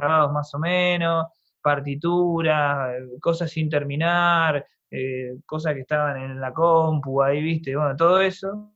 grabados 0.01 0.33
más 0.33 0.55
o 0.55 0.59
menos, 0.59 1.27
partituras, 1.63 2.95
cosas 3.21 3.51
sin 3.51 3.69
terminar, 3.69 4.67
eh, 4.91 5.37
cosas 5.47 5.75
que 5.75 5.81
estaban 5.81 6.17
en 6.23 6.41
la 6.41 6.53
compu, 6.53 7.23
ahí 7.23 7.43
viste, 7.43 7.77
bueno, 7.77 7.97
todo 7.97 8.21
eso. 8.21 8.73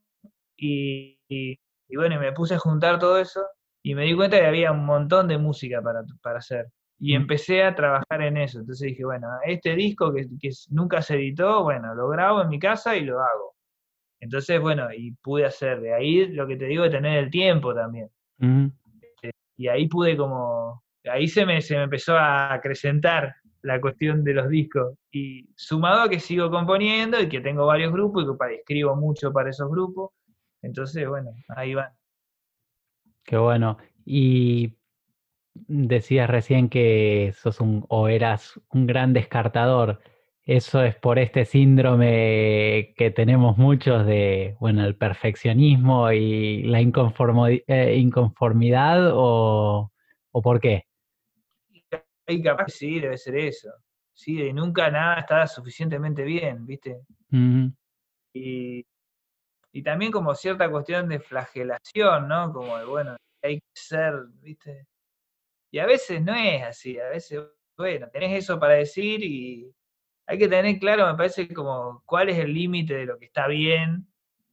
Y, 0.56 1.18
bueno, 1.94 2.18
me 2.20 2.32
puse 2.32 2.54
a 2.54 2.58
juntar 2.58 2.98
todo 2.98 3.18
eso 3.18 3.42
y 3.88 3.94
me 3.94 4.04
di 4.04 4.14
cuenta 4.14 4.38
que 4.38 4.44
había 4.44 4.70
un 4.70 4.84
montón 4.84 5.28
de 5.28 5.38
música 5.38 5.80
para, 5.80 6.02
para 6.20 6.40
hacer. 6.40 6.66
Y 6.98 7.14
mm. 7.14 7.22
empecé 7.22 7.62
a 7.62 7.74
trabajar 7.74 8.20
en 8.20 8.36
eso. 8.36 8.58
Entonces 8.58 8.88
dije, 8.88 9.02
bueno, 9.02 9.28
este 9.46 9.74
disco 9.74 10.12
que, 10.12 10.26
que, 10.38 10.50
nunca 10.68 11.00
se 11.00 11.14
editó, 11.14 11.62
bueno, 11.62 11.94
lo 11.94 12.06
grabo 12.10 12.42
en 12.42 12.50
mi 12.50 12.58
casa 12.58 12.94
y 12.98 13.06
lo 13.06 13.18
hago. 13.18 13.54
Entonces, 14.20 14.60
bueno, 14.60 14.92
y 14.92 15.12
pude 15.12 15.46
hacer. 15.46 15.80
De 15.80 15.94
ahí 15.94 16.26
lo 16.26 16.46
que 16.46 16.56
te 16.58 16.66
digo 16.66 16.82
de 16.82 16.90
tener 16.90 17.16
el 17.16 17.30
tiempo 17.30 17.74
también. 17.74 18.10
Este, 19.00 19.30
y 19.56 19.68
ahí 19.68 19.88
pude 19.88 20.18
como, 20.18 20.84
ahí 21.10 21.26
se 21.26 21.46
me, 21.46 21.62
se 21.62 21.74
me 21.74 21.84
empezó 21.84 22.14
a 22.14 22.52
acrecentar 22.52 23.36
la 23.62 23.80
cuestión 23.80 24.22
de 24.22 24.34
los 24.34 24.50
discos. 24.50 24.98
Y 25.10 25.48
sumado 25.56 26.02
a 26.02 26.10
que 26.10 26.20
sigo 26.20 26.50
componiendo 26.50 27.18
y 27.22 27.30
que 27.30 27.40
tengo 27.40 27.64
varios 27.64 27.90
grupos 27.90 28.24
y 28.24 28.48
que 28.48 28.54
escribo 28.56 28.96
mucho 28.96 29.32
para 29.32 29.48
esos 29.48 29.70
grupos. 29.70 30.10
Entonces, 30.60 31.08
bueno, 31.08 31.30
ahí 31.56 31.72
van. 31.72 31.97
Qué 33.28 33.36
bueno. 33.36 33.76
Y 34.06 34.78
decías 35.52 36.30
recién 36.30 36.70
que 36.70 37.34
sos 37.36 37.60
un, 37.60 37.84
o 37.90 38.08
eras 38.08 38.58
un 38.70 38.86
gran 38.86 39.12
descartador. 39.12 40.00
Eso 40.44 40.82
es 40.82 40.96
por 40.96 41.18
este 41.18 41.44
síndrome 41.44 42.94
que 42.96 43.10
tenemos 43.10 43.58
muchos 43.58 44.06
de, 44.06 44.56
bueno, 44.60 44.82
el 44.82 44.96
perfeccionismo 44.96 46.10
y 46.10 46.62
la 46.62 46.80
eh, 46.80 47.96
inconformidad 47.98 49.10
o, 49.12 49.92
o 50.32 50.42
por 50.42 50.58
qué? 50.58 50.86
Y 52.28 52.42
capaz 52.42 52.68
sí, 52.68 52.98
debe 52.98 53.18
ser 53.18 53.36
eso. 53.36 53.68
Sí, 54.14 54.36
de 54.36 54.54
nunca 54.54 54.90
nada 54.90 55.20
está 55.20 55.46
suficientemente 55.46 56.22
bien, 56.22 56.64
¿viste? 56.64 57.02
y, 58.32 58.86
y, 59.72 59.82
también 59.82 60.10
como 60.12 60.34
cierta 60.34 60.70
cuestión 60.70 61.08
de 61.08 61.20
flagelación, 61.20 62.28
¿no? 62.28 62.52
Como 62.52 62.78
de, 62.78 62.84
bueno, 62.84 63.16
hay 63.42 63.60
que 63.60 63.66
ser, 63.74 64.14
¿viste? 64.40 64.86
Y 65.70 65.78
a 65.78 65.86
veces 65.86 66.22
no 66.22 66.34
es 66.34 66.62
así, 66.62 66.98
a 66.98 67.08
veces, 67.08 67.42
bueno, 67.76 68.08
tenés 68.10 68.44
eso 68.44 68.58
para 68.58 68.74
decir 68.74 69.22
y 69.22 69.70
hay 70.26 70.38
que 70.38 70.48
tener 70.48 70.78
claro, 70.78 71.06
me 71.06 71.14
parece, 71.14 71.52
como 71.52 72.02
cuál 72.04 72.28
es 72.28 72.38
el 72.38 72.52
límite 72.52 72.94
de 72.94 73.06
lo 73.06 73.18
que 73.18 73.26
está 73.26 73.46
bien, 73.46 74.06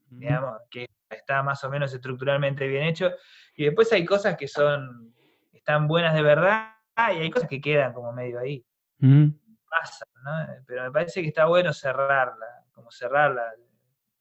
digamos, 0.10 0.62
que 0.70 0.88
está 1.10 1.44
más 1.44 1.64
o 1.64 1.70
menos 1.70 1.94
estructuralmente 1.94 2.68
bien 2.68 2.84
hecho, 2.84 3.12
y 3.56 3.66
después 3.66 3.92
hay 3.94 4.06
cosas 4.06 4.38
que 4.38 4.48
son, 4.48 5.14
están 5.54 5.88
buenas 5.88 6.14
de 6.14 6.22
verdad, 6.22 6.76
y 6.98 7.20
hay 7.20 7.30
cosas 7.30 7.50
que 7.50 7.60
quedan 7.60 7.94
como 7.94 8.14
medio 8.14 8.40
ahí. 8.40 8.66
Pasan, 8.98 10.08
¿no? 10.24 10.64
Pero 10.66 10.84
me 10.84 10.92
parece 10.92 11.22
que 11.22 11.28
está 11.28 11.46
bueno 11.46 11.74
cerrarla, 11.74 12.64
como 12.72 12.92
cerrar 12.92 13.36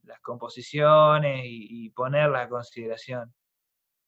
las 0.07 0.21
composiciones 0.21 1.43
y, 1.45 1.91
ponerlas 1.91 2.47
a 2.47 2.49
consideración. 2.49 3.33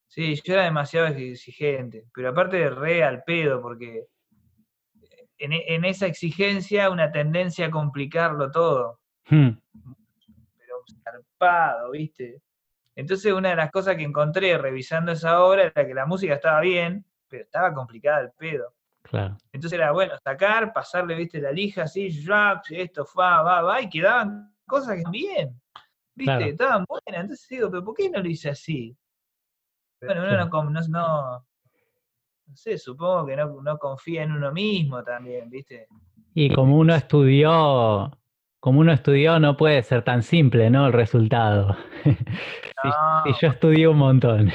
Sí, 0.08 0.40
yo 0.44 0.54
era 0.54 0.64
demasiado 0.64 1.06
exigente, 1.08 2.04
pero 2.14 2.30
aparte 2.30 2.56
de 2.56 2.70
re 2.70 3.02
al 3.02 3.22
pedo, 3.24 3.60
porque 3.60 4.06
en, 5.38 5.84
esa 5.84 6.06
exigencia 6.06 6.90
una 6.90 7.10
tendencia 7.10 7.66
a 7.66 7.70
complicarlo 7.70 8.50
todo. 8.50 9.00
Hmm. 9.28 9.50
Pero 10.58 10.76
zarpado, 11.02 11.90
¿viste? 11.90 12.40
Entonces 12.94 13.32
una 13.32 13.50
de 13.50 13.56
las 13.56 13.70
cosas 13.70 13.96
que 13.96 14.04
encontré 14.04 14.56
revisando 14.56 15.12
esa 15.12 15.42
obra 15.42 15.64
era 15.64 15.86
que 15.86 15.94
la 15.94 16.06
música 16.06 16.34
estaba 16.34 16.60
bien, 16.60 17.04
pero 17.28 17.44
estaba 17.44 17.74
complicada 17.74 18.20
el 18.20 18.30
pedo. 18.30 18.72
Claro. 19.02 19.36
Entonces 19.52 19.78
era 19.78 19.92
bueno 19.92 20.14
sacar, 20.24 20.72
pasarle, 20.72 21.14
viste, 21.14 21.40
la 21.40 21.52
lija 21.52 21.84
así, 21.84 22.06
esto, 22.70 23.06
va, 23.18 23.42
va, 23.42 23.62
va, 23.62 23.80
y 23.80 23.88
quedaban 23.88 24.52
cosas 24.66 24.96
que 24.96 25.10
bien, 25.10 25.60
viste, 26.16 26.48
estaban 26.48 26.84
buenas. 26.88 27.22
Entonces 27.22 27.46
digo, 27.48 27.70
pero 27.70 27.84
¿por 27.84 27.94
qué 27.94 28.10
no 28.10 28.20
lo 28.20 28.28
hice 28.28 28.50
así? 28.50 28.96
Bueno, 30.00 30.22
uno 30.22 30.32
no, 30.36 30.70
no, 30.88 31.46
no, 32.46 32.56
sé, 32.56 32.78
supongo 32.78 33.26
que 33.26 33.36
no, 33.36 33.62
no 33.62 33.78
confía 33.78 34.24
en 34.24 34.32
uno 34.32 34.52
mismo 34.52 35.02
también, 35.02 35.48
¿viste? 35.48 35.88
Y 36.34 36.52
como 36.52 36.76
uno 36.76 36.94
estudió, 36.94 38.10
como 38.60 38.80
uno 38.80 38.92
estudió, 38.92 39.38
no 39.38 39.56
puede 39.56 39.82
ser 39.82 40.02
tan 40.02 40.22
simple, 40.22 40.68
¿no? 40.70 40.86
El 40.86 40.92
resultado. 40.92 41.76
si, 42.04 43.32
yo 43.40 43.48
estudié 43.48 43.88
un 43.88 43.98
montón. 43.98 44.52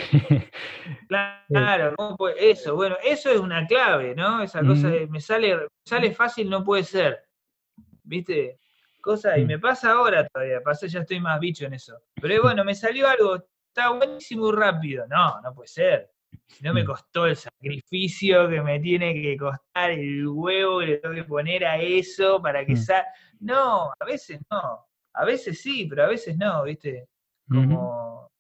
claro, 1.08 1.96
eso, 2.38 2.76
bueno, 2.76 2.98
eso 3.04 3.32
es 3.32 3.40
una 3.40 3.66
clave, 3.66 4.14
¿no? 4.16 4.44
Esa 4.44 4.62
cosa 4.62 4.90
de 4.90 5.08
me 5.08 5.20
sale, 5.20 5.68
sale 5.84 6.12
fácil, 6.12 6.50
no 6.50 6.64
puede 6.64 6.84
ser. 6.84 7.24
¿Viste? 8.04 8.60
Cosa, 9.02 9.38
y 9.38 9.44
mm. 9.44 9.48
me 9.48 9.60
pasa 9.60 9.92
ahora 9.94 10.28
todavía, 10.28 10.62
pasa, 10.62 10.88
ya 10.88 11.00
estoy 11.00 11.20
más 11.20 11.40
bicho 11.40 11.66
en 11.66 11.74
eso. 11.74 11.98
Pero 12.22 12.44
bueno, 12.44 12.64
me 12.64 12.76
salió 12.76 13.08
algo, 13.08 13.44
está 13.68 13.90
buenísimo 13.90 14.50
y 14.50 14.56
rápido. 14.56 15.08
No, 15.08 15.42
no 15.42 15.54
puede 15.54 15.68
ser. 15.68 16.12
Si 16.48 16.64
no 16.64 16.74
me 16.74 16.84
mm. 16.84 16.86
costó 16.86 17.26
el 17.26 17.36
sacrificio 17.36 18.48
que 18.48 18.62
me 18.62 18.80
tiene 18.80 19.14
que 19.14 19.36
costar 19.38 19.92
el 19.92 20.28
huevo 20.28 20.80
que 20.80 20.86
le 20.86 20.98
tengo 20.98 21.16
que 21.16 21.24
poner 21.24 21.66
a 21.66 21.78
eso 21.78 22.42
para 22.42 22.66
que 22.66 22.74
mm. 22.74 22.78
salga. 22.78 23.08
No, 23.40 23.92
a 24.00 24.06
veces 24.06 24.40
no. 24.52 24.86
A 25.14 25.26
veces 25.26 25.62
sí, 25.62 25.88
pero 25.90 26.04
a 26.04 26.08
veces 26.08 26.38
no, 26.38 26.64
¿viste? 26.64 27.08
Como, 27.50 28.32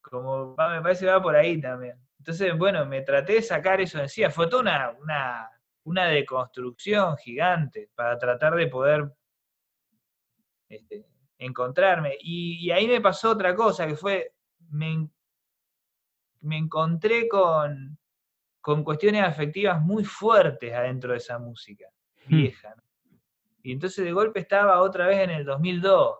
como 0.00 0.50
me 0.50 0.80
parece 0.80 1.06
que 1.06 1.10
va 1.10 1.20
por 1.20 1.34
ahí 1.34 1.60
también. 1.60 1.96
Entonces, 2.18 2.56
bueno, 2.56 2.86
me 2.86 3.02
traté 3.02 3.34
de 3.34 3.42
sacar 3.42 3.80
eso 3.80 3.98
de 3.98 4.04
encima. 4.04 4.30
Fue 4.30 4.48
toda 4.48 4.62
una, 4.62 4.90
una, 4.92 5.50
una 5.84 6.06
deconstrucción 6.06 7.16
gigante 7.16 7.90
para 7.94 8.16
tratar 8.16 8.54
de 8.54 8.68
poder 8.68 9.12
este, 10.68 11.06
encontrarme. 11.38 12.16
Y, 12.20 12.66
y, 12.66 12.70
ahí 12.70 12.86
me 12.86 13.00
pasó 13.00 13.30
otra 13.30 13.54
cosa, 13.54 13.86
que 13.86 13.96
fue, 13.96 14.32
me, 14.70 15.08
me 16.40 16.58
encontré 16.58 17.28
con, 17.28 17.98
con 18.60 18.82
cuestiones 18.82 19.22
afectivas 19.22 19.82
muy 19.82 20.04
fuertes 20.04 20.72
adentro 20.72 21.12
de 21.12 21.18
esa 21.18 21.38
música 21.38 21.86
hmm. 22.26 22.36
vieja. 22.36 22.74
Y 23.62 23.72
entonces 23.72 24.04
de 24.04 24.12
golpe 24.12 24.40
estaba 24.40 24.80
otra 24.80 25.06
vez 25.06 25.18
en 25.20 25.30
el 25.30 25.44
2002, 25.44 26.18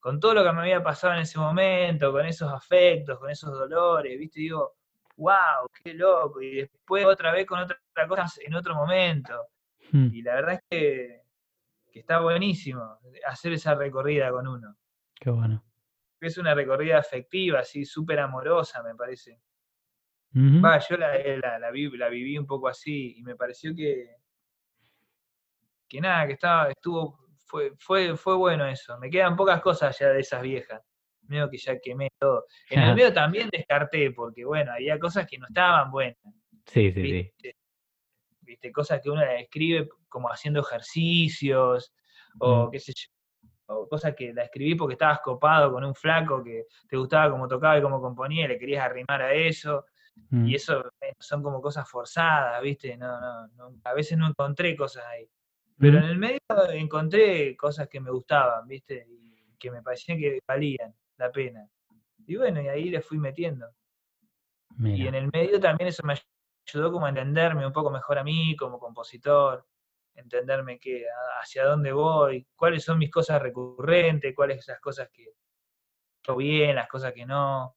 con 0.00 0.20
todo 0.20 0.34
lo 0.34 0.44
que 0.44 0.52
me 0.52 0.60
había 0.60 0.82
pasado 0.82 1.14
en 1.14 1.20
ese 1.20 1.38
momento, 1.38 2.12
con 2.12 2.26
esos 2.26 2.52
afectos, 2.52 3.18
con 3.18 3.30
esos 3.30 3.52
dolores, 3.52 4.18
¿viste? 4.18 4.40
digo, 4.40 4.74
wow, 5.16 5.68
qué 5.82 5.94
loco. 5.94 6.40
Y 6.40 6.56
después 6.56 7.04
otra 7.04 7.32
vez 7.32 7.46
con 7.46 7.60
otra 7.60 7.78
cosa 8.08 8.26
en 8.44 8.54
otro 8.54 8.74
momento. 8.74 9.46
Hmm. 9.90 10.08
Y 10.12 10.22
la 10.22 10.34
verdad 10.34 10.54
es 10.54 10.60
que, 10.70 11.21
que 11.92 12.00
está 12.00 12.20
buenísimo 12.20 12.98
hacer 13.26 13.52
esa 13.52 13.74
recorrida 13.74 14.30
con 14.30 14.48
uno. 14.48 14.76
Qué 15.14 15.30
bueno. 15.30 15.64
Es 16.20 16.38
una 16.38 16.54
recorrida 16.54 16.98
afectiva, 16.98 17.60
así, 17.60 17.84
súper 17.84 18.20
amorosa, 18.20 18.82
me 18.82 18.94
parece 18.94 19.40
yo 20.34 20.96
la, 20.96 21.58
la, 21.58 21.70
viví, 21.70 22.38
un 22.38 22.46
poco 22.46 22.68
así 22.68 23.18
y 23.18 23.22
me 23.22 23.36
pareció 23.36 23.74
que, 23.74 24.16
que 25.88 26.00
nada, 26.00 26.26
que 26.26 26.32
estaba, 26.34 26.70
estuvo, 26.70 27.18
fue, 27.46 27.72
fue, 27.78 28.16
fue 28.16 28.36
bueno 28.36 28.66
eso. 28.66 28.98
Me 28.98 29.10
quedan 29.10 29.36
pocas 29.36 29.60
cosas 29.60 29.98
ya 29.98 30.08
de 30.08 30.20
esas 30.20 30.42
viejas. 30.42 30.82
Medio 31.22 31.48
que 31.50 31.58
ya 31.58 31.78
quemé 31.78 32.08
todo. 32.18 32.46
En 32.70 32.80
el 32.80 32.94
medio 32.96 33.12
también 33.12 33.48
descarté, 33.50 34.10
porque 34.12 34.44
bueno, 34.44 34.72
había 34.72 34.98
cosas 34.98 35.26
que 35.26 35.38
no 35.38 35.46
estaban 35.46 35.90
buenas. 35.90 36.16
Sí, 36.66 36.92
sí, 36.92 37.32
sí. 37.38 37.52
¿Viste? 38.40 38.72
Cosas 38.72 39.00
que 39.02 39.10
uno 39.10 39.22
escribe 39.22 39.88
como 40.12 40.28
haciendo 40.28 40.60
ejercicios, 40.60 41.92
o 42.38 42.70
qué 42.70 42.78
sé 42.78 42.92
yo, 42.94 43.08
o 43.66 43.88
cosas 43.88 44.14
que 44.14 44.32
la 44.32 44.44
escribí 44.44 44.74
porque 44.74 44.94
estabas 44.94 45.20
copado 45.20 45.72
con 45.72 45.84
un 45.84 45.94
flaco 45.94 46.42
que 46.44 46.66
te 46.88 46.96
gustaba 46.96 47.30
como 47.30 47.48
tocaba 47.48 47.78
y 47.78 47.82
como 47.82 48.00
componía 48.00 48.44
y 48.44 48.48
le 48.48 48.58
querías 48.58 48.84
arrimar 48.84 49.22
a 49.22 49.32
eso. 49.32 49.86
Y 50.30 50.36
mm. 50.36 50.54
eso 50.54 50.84
son 51.18 51.42
como 51.42 51.62
cosas 51.62 51.88
forzadas, 51.88 52.60
¿viste? 52.62 52.96
No, 52.98 53.46
no, 53.48 53.80
a 53.82 53.94
veces 53.94 54.18
no 54.18 54.28
encontré 54.28 54.76
cosas 54.76 55.04
ahí. 55.06 55.26
Pero 55.78 55.98
en 55.98 56.04
el 56.04 56.18
medio 56.18 56.38
encontré 56.72 57.56
cosas 57.56 57.88
que 57.88 57.98
me 57.98 58.10
gustaban, 58.10 58.68
¿viste? 58.68 59.06
Y 59.08 59.56
que 59.58 59.70
me 59.70 59.82
parecían 59.82 60.18
que 60.18 60.38
valían 60.46 60.94
la 61.16 61.32
pena. 61.32 61.66
Y 62.26 62.36
bueno, 62.36 62.60
y 62.60 62.68
ahí 62.68 62.90
le 62.90 63.00
fui 63.00 63.18
metiendo. 63.18 63.66
Y 64.78 65.06
en 65.06 65.14
el 65.14 65.30
medio 65.32 65.60
también 65.60 65.88
eso 65.88 66.02
me 66.04 66.14
ayudó 66.66 66.92
como 66.92 67.06
a 67.06 67.08
entenderme 67.08 67.66
un 67.66 67.72
poco 67.72 67.90
mejor 67.90 68.18
a 68.18 68.24
mí 68.24 68.54
como 68.56 68.78
compositor, 68.78 69.66
entenderme 70.14 70.78
que 70.78 71.06
hacia 71.40 71.64
dónde 71.64 71.92
voy, 71.92 72.46
cuáles 72.54 72.84
son 72.84 72.98
mis 72.98 73.10
cosas 73.10 73.40
recurrentes, 73.40 74.34
cuáles 74.34 74.58
esas 74.58 74.80
cosas 74.80 75.08
que 75.12 75.34
todo 76.22 76.36
bien, 76.36 76.76
las 76.76 76.88
cosas 76.88 77.12
que 77.12 77.26
no, 77.26 77.74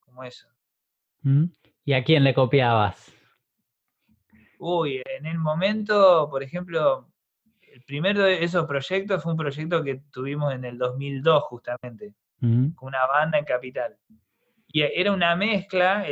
como 0.00 0.24
eso. 0.24 0.48
Mm. 1.22 1.44
¿Y 1.84 1.92
a 1.94 2.04
quién 2.04 2.24
le 2.24 2.34
copiabas? 2.34 3.14
Uy, 4.58 5.02
en 5.06 5.26
el 5.26 5.38
momento, 5.38 6.28
por 6.28 6.42
ejemplo, 6.42 7.08
el 7.62 7.82
primero 7.82 8.24
de 8.24 8.42
esos 8.42 8.66
proyectos 8.66 9.22
fue 9.22 9.32
un 9.32 9.38
proyecto 9.38 9.82
que 9.82 10.02
tuvimos 10.12 10.52
en 10.52 10.64
el 10.64 10.78
2002 10.78 11.42
justamente, 11.44 12.14
con 12.40 12.88
una 12.88 13.06
banda 13.06 13.38
en 13.38 13.44
Capital. 13.44 13.96
Y 14.66 14.82
era 14.82 15.12
una 15.12 15.34
mezcla, 15.36 16.06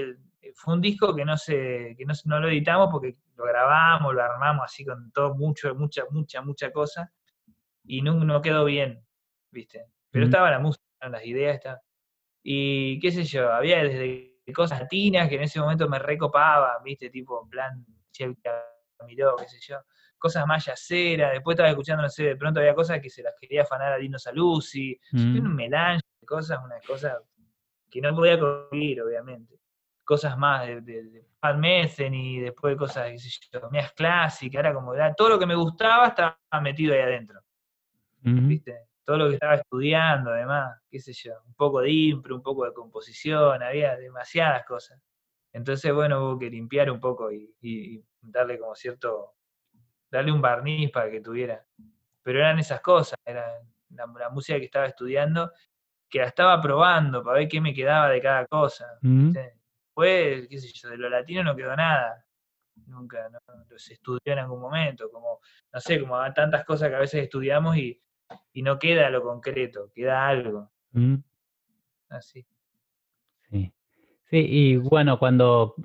fue 0.55 0.75
un 0.75 0.81
disco 0.81 1.15
que 1.15 1.25
no 1.25 1.37
se, 1.37 1.95
que 1.97 2.05
no, 2.25 2.41
lo 2.41 2.49
editamos 2.49 2.89
porque 2.91 3.17
lo 3.37 3.45
grabamos, 3.45 4.15
lo 4.15 4.23
armamos 4.23 4.65
así 4.65 4.85
con 4.85 5.11
todo, 5.13 5.35
mucho, 5.35 5.75
mucha, 5.75 6.05
mucha, 6.11 6.43
mucha 6.43 6.71
cosa, 6.71 7.13
y 7.85 8.03
no, 8.03 8.15
no 8.15 8.41
quedó 8.43 8.65
bien, 8.65 9.05
¿viste? 9.51 9.87
Pero 10.11 10.27
estaba 10.27 10.51
la 10.51 10.59
música, 10.59 10.83
las 11.11 11.25
ideas, 11.25 11.57
estaban. 11.57 11.81
Y 12.43 12.99
qué 13.01 13.11
sé 13.11 13.25
yo, 13.25 13.53
había 13.53 13.83
desde 13.83 14.37
cosas 14.55 14.81
latinas 14.81 15.29
que 15.29 15.35
en 15.35 15.43
ese 15.43 15.61
momento 15.61 15.89
me 15.89 15.99
recopaba, 15.99 16.79
¿viste? 16.85 17.11
Tipo, 17.11 17.43
en 17.43 17.51
plan, 17.51 17.87
miró, 19.07 19.37
qué 19.37 19.49
sé 19.49 19.59
yo, 19.61 19.79
cosas 20.19 20.47
más 20.47 20.65
yaceras, 20.65 21.33
después 21.33 21.55
estaba 21.55 21.69
escuchando, 21.71 22.03
no 22.03 22.09
sé, 22.09 22.25
de 22.25 22.37
pronto 22.37 22.61
había 22.61 22.75
cosas 22.75 23.01
que 23.01 23.11
se 23.11 23.23
las 23.23 23.35
quería 23.39 23.63
afanar 23.63 23.93
a 23.93 23.97
Dino 23.97 24.19
Saluzzi, 24.19 24.99
mm. 25.13 25.39
un 25.39 25.55
melange 25.55 26.03
de 26.21 26.27
cosas, 26.27 26.59
una 26.65 26.81
cosa 26.87 27.19
que 27.91 28.01
no 28.01 28.15
podía 28.15 28.39
conseguir, 28.39 29.03
obviamente. 29.03 29.61
Cosas 30.07 30.39
más 30.39 30.67
de, 30.67 30.81
de, 30.81 31.03
de 31.03 31.27
y 32.13 32.41
después 32.41 32.77
cosas, 32.77 33.11
qué 33.11 33.19
sé 33.19 33.29
yo, 33.53 33.71
mías 33.71 33.93
clásicas, 33.93 34.61
era 34.61 34.73
como, 34.73 34.95
era, 34.95 35.13
todo 35.15 35.31
lo 35.31 35.39
que 35.39 35.47
me 35.47 35.55
gustaba 35.55 36.09
estaba 36.09 36.39
metido 36.63 36.95
ahí 36.95 37.01
adentro. 37.01 37.41
¿Viste? 38.23 38.87
Todo 39.05 39.19
lo 39.19 39.29
que 39.29 39.35
estaba 39.35 39.55
estudiando, 39.55 40.31
además, 40.31 40.81
qué 40.91 40.99
sé 40.99 41.13
yo, 41.13 41.35
un 41.47 41.55
poco 41.55 41.81
de 41.81 41.91
impro, 41.91 42.35
un 42.35 42.43
poco 42.43 42.65
de 42.65 42.73
composición, 42.73 43.63
había 43.63 43.97
demasiadas 43.97 44.65
cosas. 44.65 45.01
Entonces, 45.53 45.93
bueno, 45.93 46.25
hubo 46.25 46.39
que 46.39 46.51
limpiar 46.51 46.91
un 46.91 47.01
poco 47.01 47.31
y, 47.31 48.05
darle 48.21 48.59
como 48.59 48.75
cierto, 48.75 49.35
darle 50.11 50.33
un 50.33 50.41
barniz 50.41 50.91
para 50.91 51.11
que 51.11 51.21
tuviera. 51.21 51.65
Pero 52.23 52.41
eran 52.41 52.59
esas 52.59 52.81
cosas, 52.81 53.19
era 53.25 53.47
la, 53.91 54.31
música 54.31 54.59
que 54.59 54.65
estaba 54.65 54.87
estudiando, 54.87 55.53
que 56.09 56.19
la 56.19 56.27
estaba 56.27 56.61
probando 56.61 57.23
para 57.23 57.39
ver 57.39 57.49
qué 57.49 57.61
me 57.61 57.73
quedaba 57.73 58.11
de 58.11 58.21
cada 58.21 58.47
cosa. 58.47 58.87
Mm. 59.03 59.33
Después, 59.97 60.47
qué 60.49 60.59
sé 60.59 60.69
yo, 60.75 60.91
de 60.91 60.99
lo 60.99 61.09
latino 61.09 61.43
no 61.43 61.57
quedó 61.57 61.75
nada. 61.75 62.23
Nunca, 62.87 63.31
no, 63.31 63.39
se 63.79 63.95
estudió 63.95 64.21
en 64.27 64.41
algún 64.41 64.61
momento, 64.61 65.11
como, 65.11 65.41
no 65.73 65.81
sé, 65.81 65.99
como 65.99 66.19
tantas 66.35 66.67
cosas 66.67 66.91
que 66.91 66.97
a 66.97 66.99
veces 66.99 67.23
estudiamos 67.23 67.79
y, 67.79 67.99
no 68.57 68.79
queda 68.79 69.09
lo 69.09 69.23
concreto, 69.23 69.91
queda 69.95 70.29
algo. 70.29 70.71
Mm. 70.93 71.15
Así. 72.11 72.47
Sí. 73.49 73.73
Sí, 74.29 74.37
y 74.37 74.77
bueno, 74.77 75.19
cuando, 75.19 75.77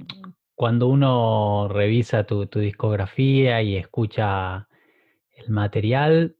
cuando 0.55 0.87
uno 0.87 1.69
revisa 1.69 2.25
tu, 2.25 2.45
discografía 2.47 3.61
y 3.61 3.77
escucha 3.77 4.67
el 5.37 5.49
material, 5.51 6.35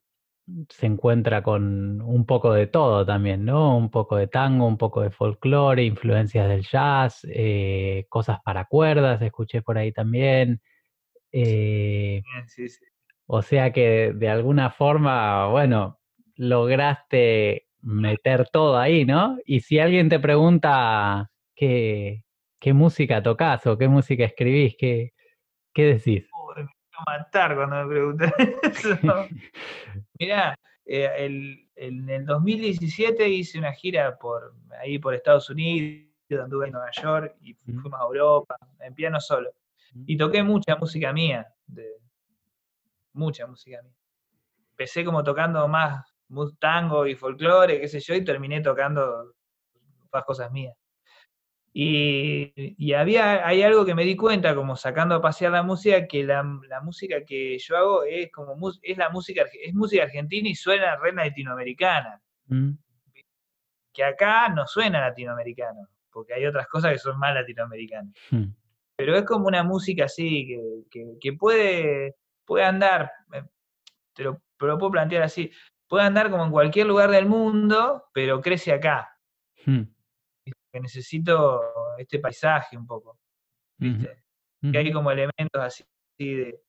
se 0.70 0.86
encuentra 0.86 1.44
con 1.44 2.02
un 2.02 2.26
poco 2.26 2.54
de 2.54 2.68
todo 2.68 3.06
también, 3.06 3.46
¿no? 3.46 3.78
Un 3.78 3.90
poco 3.90 4.18
de 4.18 4.28
tango, 4.28 4.68
un 4.68 4.78
poco 4.78 5.02
de 5.02 5.12
folclore, 5.12 5.84
influencias 5.84 6.48
del 6.48 6.64
jazz, 6.64 7.26
eh, 7.30 8.06
cosas 8.10 8.40
para 8.44 8.66
cuerdas, 8.66 9.22
escuché 9.22 9.62
por 9.62 9.78
ahí 9.78 9.92
también. 9.92 10.62
Eh, 11.32 12.22
o 13.28 13.42
sea 13.42 13.72
que 13.72 14.14
de 14.14 14.30
alguna 14.30 14.70
forma, 14.72 15.48
bueno, 15.48 16.00
lograste 16.36 17.68
meter 17.82 18.48
todo 18.52 18.78
ahí, 18.78 19.06
¿no? 19.06 19.38
Y 19.46 19.62
si 19.62 19.80
alguien 19.80 20.10
te 20.10 20.20
pregunta 20.20 21.30
qué, 21.56 22.24
qué 22.60 22.74
música 22.74 23.24
tocas 23.24 23.66
o 23.68 23.78
qué 23.78 23.88
música 23.88 24.26
escribís, 24.26 24.76
qué, 24.78 25.14
qué 25.74 25.86
decís. 25.96 26.31
A 27.06 27.18
matar 27.18 27.56
cuando 27.56 27.84
me 27.84 27.88
preguntan 27.88 28.34
eso. 28.64 28.98
Mirá, 30.20 30.56
eh, 30.86 31.60
en 31.76 32.10
el 32.10 32.26
2017 32.26 33.28
hice 33.30 33.60
una 33.60 33.72
gira 33.74 34.18
por 34.18 34.54
ahí 34.80 35.00
por 35.00 35.14
Estados 35.14 35.50
Unidos, 35.50 36.12
anduve 36.30 36.68
en 36.68 36.74
Nueva 36.74 36.92
York 36.92 37.36
y 37.42 37.54
fuimos 37.54 38.00
a 38.00 38.04
Europa, 38.04 38.56
en 38.80 38.94
piano 38.94 39.20
solo. 39.20 39.52
Y 40.06 40.16
toqué 40.18 40.44
mucha 40.44 40.76
música 40.76 41.12
mía, 41.12 41.46
de, 41.68 41.98
mucha 43.14 43.46
música 43.48 43.82
mía. 43.82 43.94
Empecé 44.72 45.04
como 45.04 45.24
tocando 45.24 45.68
más 45.68 46.06
tango 46.60 47.06
y 47.06 47.16
folclore, 47.16 47.82
qué 47.82 47.88
sé 47.88 48.00
yo, 48.00 48.16
y 48.16 48.24
terminé 48.24 48.62
tocando 48.62 49.34
más 50.12 50.24
cosas 50.24 50.52
mías. 50.52 50.76
Y, 51.74 52.94
había, 52.94 53.48
hay 53.48 53.64
algo 53.64 53.86
que 53.86 53.96
me 53.96 54.04
di 54.04 54.18
cuenta, 54.18 54.54
como 54.56 54.76
sacando 54.76 55.16
a 55.16 55.22
pasear 55.22 55.54
la 55.54 55.64
música, 55.64 56.06
que 56.06 56.24
la, 56.24 56.44
música 56.84 57.24
que 57.26 57.58
yo 57.58 57.78
hago 57.78 58.04
es 58.04 58.30
como 58.32 58.58
es 58.82 58.98
la 58.98 59.10
música, 59.10 59.46
es 59.64 59.74
música 59.74 60.04
argentina 60.04 60.50
y 60.50 60.56
suena 60.56 60.98
re 60.98 61.14
latinoamericana. 61.14 62.22
Mm. 62.48 62.72
Que 63.94 64.04
acá 64.04 64.50
no 64.50 64.68
suena 64.68 65.00
latinoamericano, 65.00 65.88
porque 66.12 66.34
hay 66.34 66.46
otras 66.46 66.68
cosas 66.68 66.92
que 66.92 67.00
son 67.00 67.18
más 67.20 67.34
latinoamericanas. 67.34 68.14
Hmm. 68.30 68.54
Pero 68.96 69.18
es 69.18 69.24
como 69.26 69.48
una 69.48 69.64
música 69.64 70.06
así, 70.06 70.48
que, 70.90 71.34
puede, 71.34 72.16
puede 72.46 72.64
andar, 72.64 73.12
eh, 73.34 73.44
te 74.14 74.24
lo, 74.24 74.42
puedo 74.58 74.92
plantear 74.92 75.24
así, 75.24 75.52
puede 75.90 76.06
andar 76.06 76.32
como 76.32 76.46
en 76.46 76.52
cualquier 76.52 76.88
lugar 76.88 77.12
del 77.12 77.26
mundo, 77.26 78.06
pero 78.14 78.40
crece 78.40 78.72
acá. 78.72 79.18
Hmm 79.66 79.84
que 80.72 80.80
necesito 80.80 81.62
este 81.98 82.20
paisaje 82.20 82.78
un 82.78 82.88
poco, 82.88 83.20
¿viste? 83.78 84.24
Que 84.72 84.78
hay 84.78 84.92
como 84.92 85.12
elementos 85.12 85.62
así 85.62 85.84
de... 86.18 86.62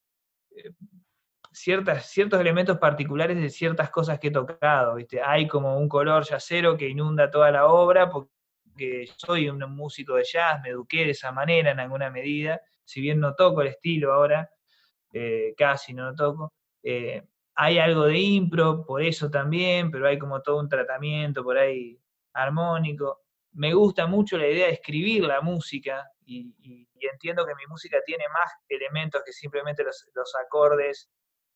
Eh, 0.50 0.72
ciertas, 1.52 2.06
ciertos 2.06 2.40
elementos 2.40 2.78
particulares 2.78 3.40
de 3.40 3.50
ciertas 3.50 3.90
cosas 3.90 4.18
que 4.18 4.28
he 4.28 4.30
tocado, 4.30 4.94
¿viste? 4.94 5.20
Hay 5.22 5.46
como 5.46 5.78
un 5.78 5.88
color 5.88 6.24
yacero 6.24 6.76
que 6.76 6.88
inunda 6.88 7.30
toda 7.30 7.50
la 7.50 7.66
obra 7.66 8.10
porque 8.10 9.06
soy 9.16 9.48
un 9.48 9.58
músico 9.74 10.14
de 10.14 10.24
jazz, 10.24 10.60
me 10.62 10.70
eduqué 10.70 11.04
de 11.04 11.10
esa 11.10 11.30
manera 11.30 11.70
en 11.70 11.80
alguna 11.80 12.10
medida, 12.10 12.60
si 12.84 13.00
bien 13.00 13.20
no 13.20 13.34
toco 13.34 13.62
el 13.62 13.68
estilo 13.68 14.12
ahora, 14.12 14.50
eh, 15.12 15.54
casi 15.56 15.92
no 15.92 16.10
lo 16.10 16.14
toco. 16.14 16.52
Eh, 16.82 17.22
hay 17.54 17.78
algo 17.78 18.04
de 18.04 18.18
impro, 18.18 18.84
por 18.86 19.02
eso 19.02 19.30
también, 19.30 19.90
pero 19.90 20.08
hay 20.08 20.18
como 20.18 20.40
todo 20.40 20.58
un 20.58 20.68
tratamiento 20.68 21.44
por 21.44 21.58
ahí 21.58 21.98
armónico 22.32 23.20
me 23.52 23.74
gusta 23.74 24.06
mucho 24.06 24.38
la 24.38 24.48
idea 24.48 24.66
de 24.66 24.74
escribir 24.74 25.24
la 25.24 25.40
música 25.40 26.08
y, 26.24 26.54
entiendo 27.00 27.44
que 27.44 27.54
mi 27.54 27.66
música 27.66 27.98
tiene 28.06 28.24
más 28.28 28.50
elementos 28.68 29.22
que 29.24 29.32
simplemente 29.32 29.82
los, 29.84 30.34
acordes 30.40 31.10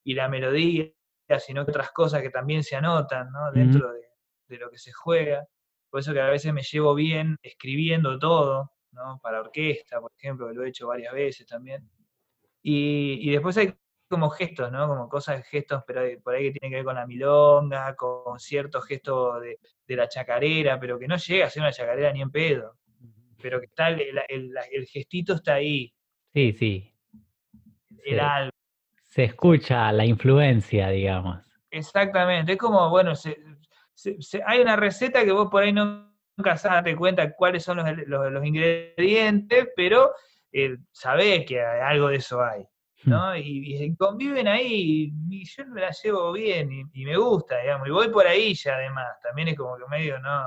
y 0.04 0.14
la 0.14 0.28
melodía, 0.28 0.90
sino 1.38 1.64
que 1.64 1.70
otras 1.70 1.92
cosas 1.92 2.20
que 2.20 2.30
también 2.30 2.62
se 2.62 2.76
anotan 2.76 3.28
dentro 3.54 3.92
de, 4.48 4.58
lo 4.58 4.70
que 4.70 4.78
se 4.78 4.92
juega. 4.92 5.46
Por 5.88 6.00
eso 6.00 6.12
que 6.12 6.20
a 6.20 6.28
veces 6.28 6.52
me 6.52 6.62
llevo 6.62 6.94
bien 6.94 7.38
escribiendo 7.42 8.18
todo, 8.18 8.72
¿no? 8.92 9.18
para 9.22 9.40
orquesta, 9.40 10.00
por 10.00 10.12
ejemplo, 10.18 10.48
que 10.48 10.54
lo 10.54 10.64
he 10.64 10.68
hecho 10.68 10.88
varias 10.88 11.14
veces 11.14 11.46
también. 11.46 11.88
Y, 12.60 13.18
y 13.22 13.30
después 13.30 13.56
hay 13.56 13.72
como 14.08 14.30
gestos, 14.30 14.70
¿no? 14.70 14.86
Como 14.88 15.08
cosas, 15.08 15.44
gestos, 15.48 15.82
pero 15.86 16.02
por 16.22 16.34
ahí 16.34 16.44
que 16.44 16.58
tienen 16.58 16.70
que 16.70 16.76
ver 16.76 16.84
con 16.84 16.94
la 16.96 17.06
milonga, 17.06 17.94
con 17.96 18.38
ciertos 18.38 18.84
gestos 18.86 19.40
de, 19.40 19.58
la 19.94 20.08
chacarera, 20.08 20.80
pero 20.80 20.98
que 20.98 21.06
no 21.06 21.16
llega 21.16 21.46
a 21.46 21.50
ser 21.50 21.62
una 21.62 21.72
chacarera 21.72 22.12
ni 22.12 22.22
en 22.22 22.30
pedo. 22.30 22.78
Pero 23.40 23.60
que 23.60 23.66
está 23.66 23.90
el, 23.90 24.86
gestito 24.90 25.34
está 25.34 25.54
ahí. 25.54 25.92
Sí, 26.32 26.52
sí. 26.52 26.92
El 28.04 28.18
se, 28.18 28.50
Se 29.02 29.24
escucha 29.24 29.92
la 29.92 30.04
influencia, 30.04 30.88
digamos. 30.88 31.46
Exactamente. 31.70 32.52
Es 32.52 32.58
como, 32.58 32.88
bueno, 32.90 33.12
hay 34.46 34.60
una 34.60 34.76
receta 34.76 35.24
que 35.24 35.32
vos 35.32 35.48
por 35.50 35.62
ahí 35.62 35.72
no, 35.72 36.12
nunca 36.36 36.56
sabes 36.56 36.96
cuenta 36.96 37.32
cuáles 37.34 37.62
son 37.62 37.78
los, 38.06 38.44
ingredientes, 38.44 39.68
pero 39.74 40.12
eh, 40.52 40.76
sabés 40.92 41.44
que 41.46 41.60
algo 41.60 42.08
de 42.08 42.16
eso 42.16 42.42
hay. 42.42 42.64
¿No? 43.06 43.36
Y, 43.36 43.94
conviven 43.96 44.48
ahí 44.48 45.12
y, 45.30 45.44
yo 45.44 45.66
me 45.66 45.80
la 45.80 45.90
llevo 45.90 46.32
bien 46.32 46.70
y, 46.92 47.04
me 47.04 47.16
gusta, 47.16 47.60
digamos, 47.60 47.88
y 47.88 47.90
voy 47.90 48.08
por 48.08 48.26
ahí 48.26 48.54
ya 48.54 48.74
además, 48.74 49.16
también 49.22 49.48
es 49.48 49.56
como 49.56 49.76
que 49.76 49.84
medio 49.88 50.18
no, 50.18 50.44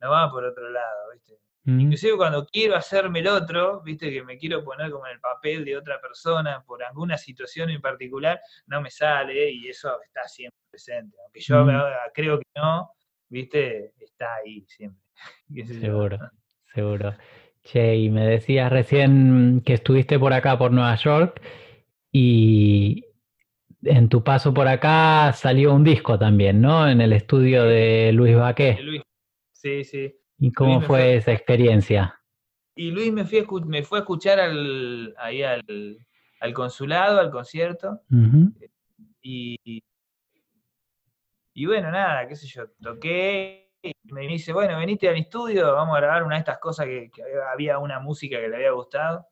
no 0.00 0.10
va 0.10 0.30
por 0.30 0.44
otro 0.44 0.70
lado, 0.70 1.10
¿viste? 1.12 1.34
Hmm. 1.64 1.80
Inclusive 1.80 2.16
cuando 2.16 2.46
quiero 2.46 2.76
hacerme 2.76 3.20
el 3.20 3.28
otro, 3.28 3.82
viste, 3.82 4.10
que 4.10 4.22
me 4.22 4.38
quiero 4.38 4.64
poner 4.64 4.90
como 4.90 5.06
en 5.06 5.14
el 5.14 5.20
papel 5.20 5.64
de 5.64 5.76
otra 5.76 6.00
persona 6.00 6.62
por 6.66 6.82
alguna 6.82 7.18
situación 7.18 7.70
en 7.70 7.80
particular, 7.80 8.40
no 8.66 8.80
me 8.80 8.90
sale 8.90 9.50
y 9.50 9.68
eso 9.68 10.00
está 10.02 10.26
siempre 10.26 10.58
presente. 10.70 11.16
Aunque 11.24 11.40
yo 11.40 11.64
hmm. 11.64 11.70
creo 12.14 12.38
que 12.38 12.46
no, 12.56 12.92
viste, 13.28 13.94
está 13.98 14.36
ahí 14.36 14.64
siempre. 14.68 15.02
Seguro, 15.80 16.18
seguro. 16.72 17.14
Che, 17.62 17.94
y 17.94 18.08
me 18.08 18.26
decías 18.26 18.70
recién 18.70 19.60
que 19.64 19.74
estuviste 19.74 20.18
por 20.18 20.32
acá, 20.32 20.56
por 20.56 20.70
Nueva 20.70 20.94
York, 20.94 21.42
y 22.12 23.04
en 23.82 24.08
tu 24.08 24.22
paso 24.22 24.52
por 24.52 24.68
acá 24.68 25.32
salió 25.32 25.74
un 25.74 25.84
disco 25.84 26.18
también, 26.18 26.60
¿no? 26.60 26.88
En 26.88 27.00
el 27.00 27.12
estudio 27.12 27.64
de 27.64 28.12
Luis 28.12 28.36
Baqué. 28.36 28.78
Sí, 29.52 29.84
sí. 29.84 30.14
¿Y 30.38 30.52
cómo 30.52 30.80
fue, 30.80 31.16
esa 31.16 31.32
experiencia? 31.32 32.18
Y 32.74 32.90
Luis 32.90 33.12
me, 33.12 33.24
fui 33.24 33.44
me 33.66 33.82
fue 33.82 33.98
a 33.98 34.00
escuchar 34.00 34.40
al, 34.40 35.14
ahí 35.18 35.42
al, 35.42 35.64
consulado, 36.54 37.20
al 37.20 37.30
concierto. 37.30 38.00
y, 39.22 39.82
y 41.54 41.66
bueno, 41.66 41.90
nada, 41.90 42.26
qué 42.26 42.36
sé 42.36 42.46
yo, 42.46 42.70
toqué 42.80 43.70
y 43.82 43.92
me 44.12 44.26
dice, 44.26 44.52
bueno, 44.52 44.78
veniste 44.78 45.08
al 45.08 45.16
estudio, 45.16 45.74
vamos 45.74 45.96
a 45.96 46.00
grabar 46.00 46.22
una 46.22 46.36
de 46.36 46.40
estas 46.40 46.58
cosas 46.58 46.86
que, 46.86 47.10
había 47.52 47.78
una 47.78 48.00
música 48.00 48.38
que 48.40 48.48
le 48.48 48.56
había 48.56 48.72
gustado. 48.72 49.26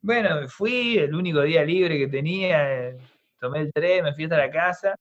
Bueno, 0.00 0.40
me 0.40 0.48
fui, 0.48 0.98
el 0.98 1.14
único 1.14 1.42
día 1.42 1.64
libre 1.64 1.98
que 1.98 2.08
tenía, 2.08 2.88
eh, 2.88 2.98
tomé 3.40 3.60
el 3.60 3.72
tren, 3.72 4.04
me 4.04 4.14
fui 4.14 4.24
hasta 4.24 4.38
la 4.38 4.50
casa 4.50 4.94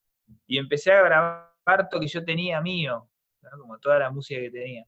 y 0.48 0.58
empecé 0.58 0.92
a 0.92 1.02
grabar 1.04 1.90
todo 1.90 2.00
que 2.00 2.08
yo 2.08 2.24
tenía 2.24 2.62
mío, 2.62 3.08
como 3.60 3.78
toda 3.80 4.00
la 4.00 4.12
música 4.12 4.40
que 4.42 4.52
tenía. 4.52 4.86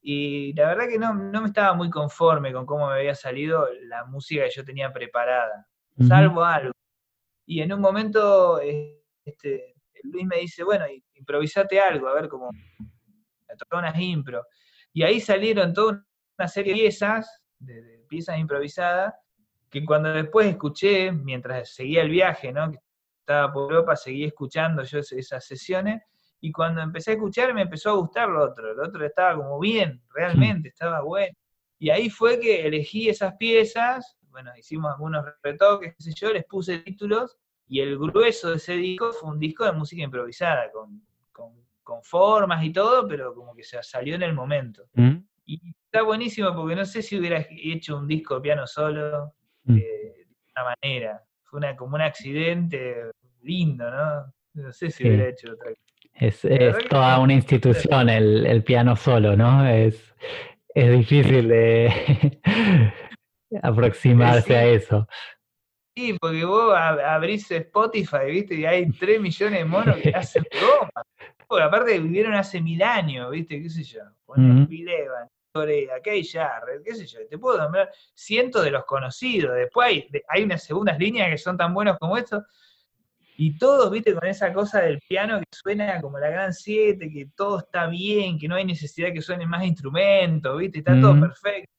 Y 0.00 0.52
la 0.54 0.68
verdad 0.68 0.88
que 0.88 0.98
no, 0.98 1.14
me 1.14 1.46
estaba 1.46 1.74
muy 1.74 1.90
conforme 1.90 2.52
con 2.52 2.66
cómo 2.66 2.88
me 2.88 2.94
había 2.94 3.14
salido 3.14 3.68
la 3.82 4.04
música 4.04 4.44
que 4.44 4.50
yo 4.50 4.64
tenía 4.64 4.92
preparada, 4.92 5.66
salvo 6.08 6.44
algo. 6.44 6.72
Y 7.46 7.60
en 7.60 7.72
un 7.72 7.80
momento 7.80 8.60
este, 9.24 9.74
Luis 10.02 10.26
me 10.26 10.38
dice, 10.38 10.64
bueno, 10.64 10.86
improvisate 11.14 11.80
algo, 11.80 12.08
a 12.08 12.14
ver 12.14 12.28
cómo... 12.28 12.50
Tocó 13.58 13.78
unas 13.78 13.98
impro. 14.00 14.46
Y 14.94 15.02
ahí 15.02 15.20
salieron 15.20 15.74
toda 15.74 16.02
una 16.38 16.48
serie 16.48 16.72
de 16.72 16.80
piezas, 16.80 17.42
de, 17.58 18.04
piezas 18.08 18.38
improvisadas, 18.38 19.14
que 19.72 19.86
cuando 19.86 20.12
después 20.12 20.46
escuché, 20.46 21.10
mientras 21.10 21.74
seguía 21.74 22.02
el 22.02 22.10
viaje, 22.10 22.52
¿no? 22.52 22.70
estaba 23.20 23.50
por 23.50 23.72
Europa, 23.72 23.96
seguí 23.96 24.24
escuchando 24.24 24.82
yo 24.82 24.98
esas 24.98 25.46
sesiones, 25.46 26.02
y 26.42 26.52
cuando 26.52 26.82
empecé 26.82 27.12
a 27.12 27.14
escuchar 27.14 27.54
me 27.54 27.62
empezó 27.62 27.90
a 27.90 27.94
gustar 27.94 28.28
lo 28.28 28.44
otro, 28.44 28.74
lo 28.74 28.86
otro 28.86 29.06
estaba 29.06 29.34
como 29.34 29.58
bien, 29.58 30.02
realmente, 30.10 30.68
estaba 30.68 31.00
bueno. 31.00 31.34
Y 31.78 31.88
ahí 31.88 32.10
fue 32.10 32.38
que 32.38 32.66
elegí 32.66 33.08
esas 33.08 33.34
piezas, 33.36 34.18
bueno, 34.28 34.50
hicimos 34.58 34.92
algunos 34.92 35.24
retoques, 35.42 35.94
qué 35.96 36.02
sé 36.02 36.12
yo, 36.14 36.32
les 36.34 36.44
puse 36.44 36.80
títulos, 36.80 37.38
y 37.66 37.80
el 37.80 37.96
grueso 37.96 38.50
de 38.50 38.56
ese 38.56 38.74
disco 38.74 39.12
fue 39.12 39.30
un 39.30 39.38
disco 39.38 39.64
de 39.64 39.72
música 39.72 40.02
improvisada, 40.02 40.70
con, 40.70 41.00
formas 42.04 42.64
y 42.64 42.72
todo, 42.72 43.06
pero 43.06 43.34
como 43.34 43.54
que 43.54 43.62
se 43.62 43.82
salió 43.82 44.14
en 44.14 44.22
el 44.22 44.32
momento. 44.32 44.86
Mm. 44.94 45.16
Y 45.44 45.60
está 45.84 46.02
buenísimo 46.02 46.54
porque 46.54 46.74
no 46.74 46.86
sé 46.86 47.02
si 47.02 47.18
hubiera 47.18 47.46
hecho 47.50 47.98
un 47.98 48.08
disco 48.08 48.36
de 48.36 48.40
piano 48.40 48.66
solo 48.66 49.34
mm. 49.64 49.76
eh, 49.76 49.80
de 49.80 50.26
una 50.56 50.76
manera. 50.82 51.22
Fue 51.44 51.58
una, 51.58 51.76
como 51.76 51.96
un 51.96 52.02
accidente 52.02 53.10
lindo, 53.42 53.90
¿no? 53.90 54.32
No 54.54 54.72
sé 54.72 54.90
si 54.90 55.06
hubiera 55.06 55.28
hecho 55.28 55.52
otra 55.52 55.70
cosa. 55.70 55.80
Es, 56.14 56.42
toda 56.88 57.18
una 57.18 57.32
institución 57.32 58.08
el, 58.08 58.62
piano 58.64 58.96
solo, 58.96 59.36
¿no? 59.36 59.66
Es, 59.66 60.14
es 60.74 60.90
difícil 60.92 61.48
de 61.48 62.40
aproximarse 63.62 64.56
a 64.56 64.66
eso. 64.66 65.08
Sí, 65.94 66.16
porque 66.18 66.44
vos 66.44 66.74
abrís 66.74 67.50
Spotify, 67.50 68.30
¿viste? 68.30 68.54
Y 68.54 68.64
hay 68.64 68.90
3 68.90 69.20
millones 69.20 69.58
de 69.58 69.64
monos 69.64 69.96
que 69.98 70.10
hacen 70.10 70.44
broma. 70.50 71.04
Porque 71.46 71.64
aparte 71.64 71.98
vivieron 71.98 72.34
hace 72.34 72.60
mil 72.62 72.82
años, 72.82 73.30
¿viste? 73.30 73.60
¿Qué 73.60 73.68
sé 73.68 73.84
yo? 73.84 74.00
Ponen 74.24 74.66
Pilevan, 74.66 75.28
Torea, 75.28 75.41
Kay 75.52 76.24
Jarrett, 76.24 76.82
qué 76.84 76.94
sé 76.94 77.06
yo. 77.06 77.18
Te 77.28 77.38
puedo 77.38 77.58
nombrar 77.58 77.90
cientos 78.14 78.64
de 78.64 78.70
los 78.70 78.84
conocidos. 78.84 79.54
Después 79.54 79.88
hay, 79.88 80.10
hay 80.28 80.42
unas 80.44 80.62
segundas 80.62 80.98
líneas 80.98 81.30
que 81.30 81.38
son 81.38 81.56
tan 81.56 81.74
buenos 81.74 81.98
como 81.98 82.16
estos. 82.16 82.42
Y 83.36 83.58
todos, 83.58 83.90
viste, 83.90 84.14
con 84.14 84.26
esa 84.26 84.52
cosa 84.52 84.80
del 84.80 85.00
piano 85.08 85.40
que 85.40 85.46
suena 85.50 86.00
como 86.00 86.18
la 86.18 86.30
gran 86.30 86.52
7, 86.52 87.10
que 87.10 87.30
todo 87.34 87.58
está 87.58 87.86
bien, 87.86 88.38
que 88.38 88.46
no 88.46 88.54
hay 88.54 88.64
necesidad 88.64 89.12
que 89.12 89.22
suenen 89.22 89.48
más 89.48 89.64
instrumentos, 89.64 90.58
viste, 90.58 90.78
está 90.78 91.00
todo 91.00 91.18
perfecto. 91.18 91.70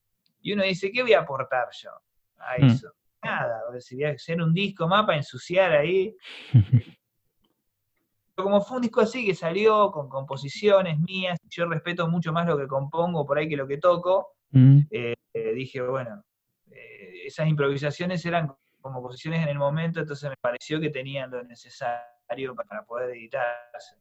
Y 0.42 0.52
uno 0.52 0.62
dice, 0.62 0.90
¿qué 0.92 1.02
voy 1.02 1.14
a 1.14 1.20
aportar 1.20 1.68
yo 1.72 1.90
a 2.38 2.58
mm. 2.58 2.66
eso? 2.66 2.92
Nada, 3.22 3.62
si 3.80 3.94
voy 3.94 4.04
a 4.04 4.10
hacer 4.10 4.42
un 4.42 4.52
disco 4.52 4.86
más 4.86 5.06
para 5.06 5.16
ensuciar 5.16 5.72
ahí. 5.72 6.14
como 8.34 8.60
fue 8.60 8.76
un 8.76 8.82
disco 8.82 9.00
así 9.00 9.24
que 9.24 9.34
salió 9.34 9.90
con 9.90 10.08
composiciones 10.08 10.98
mías, 10.98 11.38
yo 11.48 11.66
respeto 11.66 12.08
mucho 12.08 12.32
más 12.32 12.46
lo 12.46 12.58
que 12.58 12.66
compongo 12.66 13.26
por 13.26 13.38
ahí 13.38 13.48
que 13.48 13.56
lo 13.56 13.66
que 13.66 13.78
toco, 13.78 14.28
mm. 14.50 14.80
eh, 14.90 15.14
eh, 15.32 15.52
dije, 15.54 15.80
bueno, 15.82 16.22
eh, 16.70 17.26
esas 17.26 17.48
improvisaciones 17.48 18.24
eran 18.26 18.52
como 18.80 19.02
posiciones 19.02 19.42
en 19.42 19.48
el 19.48 19.58
momento, 19.58 20.00
entonces 20.00 20.28
me 20.28 20.36
pareció 20.40 20.80
que 20.80 20.90
tenían 20.90 21.30
lo 21.30 21.42
necesario 21.44 22.54
para 22.54 22.84
poder 22.84 23.16
editarse. 23.16 23.96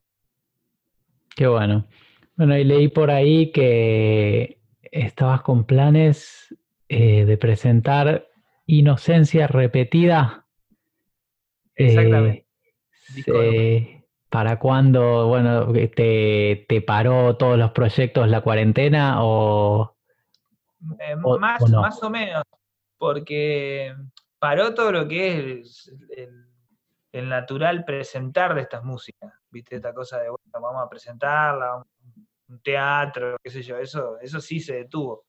Qué 1.35 1.47
bueno. 1.47 1.87
Bueno, 2.35 2.57
y 2.57 2.63
leí 2.63 2.87
por 2.87 3.11
ahí 3.11 3.51
que 3.51 4.59
estabas 4.81 5.41
con 5.41 5.65
planes 5.65 6.55
eh, 6.89 7.25
de 7.25 7.37
presentar 7.37 8.27
Inocencia 8.65 9.47
Repetida. 9.47 10.45
Exactamente. 11.75 12.45
Eh, 13.27 14.02
¿Para 14.33 14.57
cuándo, 14.57 15.27
bueno, 15.27 15.71
te, 15.71 16.65
te, 16.67 16.81
paró 16.81 17.37
todos 17.37 17.55
los 17.55 17.69
proyectos 17.69 18.27
la 18.27 18.41
cuarentena 18.41 19.23
o, 19.23 19.95
eh, 20.99 21.15
más, 21.15 21.61
más 21.69 22.01
o 22.01 22.09
menos, 22.09 22.41
porque 22.97 23.95
paró 24.39 24.73
todo 24.73 24.91
lo 24.91 25.07
que 25.07 25.59
es 25.59 25.93
el, 27.11 27.29
natural 27.29 27.85
presentar 27.85 28.55
de 28.55 28.61
estas 28.61 28.83
músicas, 28.83 29.31
¿viste? 29.51 29.75
Esta 29.75 29.93
cosa 29.93 30.17
de, 30.17 30.29
bueno, 30.29 30.67
vamos 30.67 30.83
a 30.83 30.89
presentarla, 30.89 31.85
un 32.47 32.59
teatro, 32.63 33.37
qué 33.43 33.51
sé 33.51 33.61
yo, 33.61 33.77
eso, 33.77 34.17
eso 34.19 34.41
sí 34.41 34.59
se 34.59 34.77
detuvo. 34.77 35.25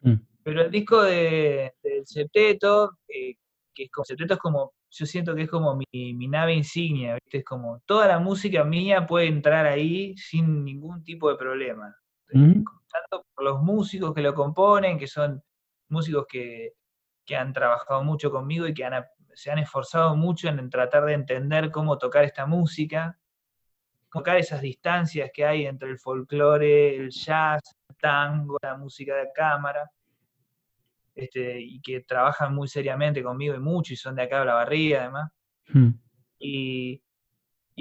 Mm. 0.00 0.16
Pero 0.42 0.62
el 0.62 0.70
disco 0.72 1.00
de, 1.00 1.76
del 1.80 2.04
septeto, 2.04 2.98
eh, 3.06 3.36
que 3.72 3.84
es 3.84 3.90
como, 3.92 4.04
septeto 4.04 4.34
es 4.34 4.40
como, 4.40 4.72
yo 4.92 5.06
siento 5.06 5.34
que 5.34 5.42
es 5.42 5.50
como 5.50 5.74
mi, 5.74 6.28
nave 6.28 6.54
insignia, 6.54 7.14
¿viste? 7.14 7.38
Es 7.38 7.44
como, 7.44 7.80
toda 7.86 8.06
la 8.06 8.18
música 8.18 8.62
mía 8.62 9.06
puede 9.06 9.26
entrar 9.26 9.64
ahí 9.66 10.14
sin 10.18 10.64
ningún 10.64 11.02
tipo 11.02 11.30
de 11.30 11.36
problema. 11.36 11.96
Mm. 12.32 12.62
Tanto 12.90 13.26
por 13.34 13.44
los 13.44 13.62
músicos 13.62 14.12
que 14.12 14.20
lo 14.20 14.34
componen, 14.34 14.98
que 14.98 15.06
son 15.06 15.42
músicos 15.88 16.26
que, 16.28 16.74
que 17.24 17.36
han 17.36 17.54
trabajado 17.54 18.04
mucho 18.04 18.30
conmigo 18.30 18.66
y 18.66 18.74
que 18.74 18.86
se 19.34 19.50
han 19.50 19.58
esforzado 19.58 20.14
mucho 20.14 20.48
en, 20.48 20.68
tratar 20.68 21.06
de 21.06 21.14
entender 21.14 21.70
cómo 21.70 21.96
tocar 21.96 22.24
esta 22.24 22.44
música, 22.44 23.18
tocar 24.12 24.36
esas 24.36 24.60
distancias 24.60 25.30
que 25.32 25.46
hay 25.46 25.64
entre 25.64 25.88
el 25.88 25.98
folclore, 25.98 26.96
el 26.96 27.10
jazz, 27.10 27.62
el 27.88 27.96
tango, 27.96 28.58
la 28.60 28.76
música 28.76 29.16
de 29.16 29.30
cámara, 29.34 29.90
este, 31.14 31.60
y 31.60 31.80
que 31.80 32.00
trabajan 32.00 32.54
muy 32.54 32.68
seriamente 32.68 33.22
conmigo 33.22 33.54
y 33.54 33.60
mucho, 33.60 33.92
y 33.92 33.96
son 33.96 34.16
de 34.16 34.22
acá 34.22 34.40
de 34.40 34.46
la 34.46 34.54
barriga 34.54 35.02
además. 35.02 35.30
Hmm. 35.68 35.90
Y, 36.38 37.02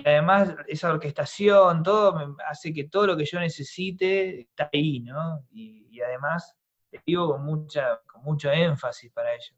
además 0.05 0.55
esa 0.67 0.89
orquestación, 0.89 1.83
todo 1.83 2.35
hace 2.47 2.73
que 2.73 2.85
todo 2.85 3.07
lo 3.07 3.17
que 3.17 3.25
yo 3.25 3.39
necesite 3.39 4.41
está 4.41 4.69
ahí, 4.73 5.01
¿no? 5.01 5.45
Y, 5.51 5.87
y 5.91 6.01
además 6.01 6.57
digo 7.05 7.31
con, 7.31 7.43
mucha, 7.43 7.99
con 8.05 8.23
mucho 8.23 8.51
énfasis 8.51 9.11
para 9.11 9.33
ello. 9.33 9.55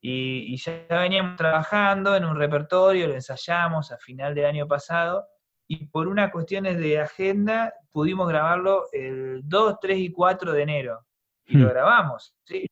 Y, 0.00 0.56
ya 0.58 0.86
veníamos 0.88 1.36
trabajando 1.36 2.14
en 2.14 2.24
un 2.24 2.36
repertorio, 2.36 3.08
lo 3.08 3.14
ensayamos 3.14 3.90
a 3.90 3.98
final 3.98 4.34
del 4.34 4.46
año 4.46 4.68
pasado, 4.68 5.26
y 5.66 5.86
por 5.86 6.06
unas 6.06 6.30
cuestiones 6.30 6.78
de 6.78 7.00
agenda 7.00 7.74
pudimos 7.90 8.28
grabarlo 8.28 8.84
el 8.92 9.40
2, 9.44 9.76
3 9.80 9.98
y 9.98 10.12
4 10.12 10.52
de 10.52 10.62
enero. 10.62 11.04
Y 11.46 11.58
lo 11.58 11.66
hmm. 11.66 11.70
grabamos, 11.70 12.34
¿sí? 12.44 12.66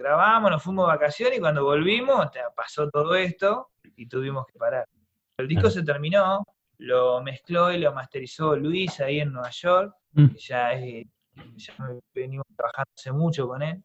Grabamos, 0.00 0.50
nos 0.50 0.62
fuimos 0.62 0.86
de 0.86 0.92
vacaciones 0.94 1.36
y 1.36 1.40
cuando 1.40 1.62
volvimos 1.62 2.26
pasó 2.56 2.88
todo 2.88 3.14
esto 3.14 3.68
y 3.96 4.06
tuvimos 4.06 4.46
que 4.46 4.58
parar. 4.58 4.86
El 5.36 5.46
disco 5.46 5.68
se 5.68 5.82
terminó, 5.82 6.42
lo 6.78 7.20
mezcló 7.22 7.70
y 7.70 7.78
lo 7.78 7.92
masterizó 7.92 8.56
Luis 8.56 8.98
ahí 9.00 9.20
en 9.20 9.30
Nueva 9.30 9.50
York, 9.50 9.94
hmm. 10.12 10.28
que 10.28 10.38
ya 10.38 10.72
es 10.72 11.06
ya 11.56 11.74
venimos 12.14 12.46
trabajando 12.56 12.90
hace 12.96 13.12
mucho 13.12 13.46
con 13.46 13.62
él, 13.62 13.82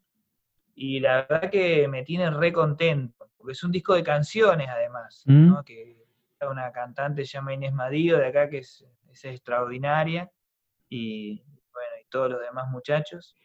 y 0.73 1.01
la 1.01 1.25
verdad 1.27 1.49
que 1.49 1.87
me 1.89 2.03
tiene 2.03 2.29
re 2.29 2.53
contento, 2.53 3.29
porque 3.37 3.51
es 3.51 3.63
un 3.63 3.71
disco 3.71 3.93
de 3.93 4.03
canciones 4.03 4.69
además, 4.69 5.21
mm. 5.25 5.59
que 5.65 6.05
una 6.49 6.71
cantante 6.71 7.25
se 7.25 7.33
llama 7.33 7.53
Inés 7.53 7.73
Madío 7.73 8.17
de 8.17 8.27
acá 8.27 8.49
que 8.49 8.59
es, 8.59 8.85
extraordinaria, 9.23 10.29
y 10.89 11.41
bueno, 11.73 11.91
y 12.01 12.05
todos 12.09 12.31
los 12.31 12.41
demás 12.41 12.69
muchachos, 12.69 13.35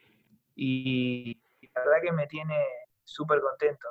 y, 0.55 1.41
la 1.75 1.81
verdad 1.81 2.01
que 2.03 2.11
me 2.11 2.27
tiene 2.27 2.55
súper 3.03 3.39
contento. 3.41 3.87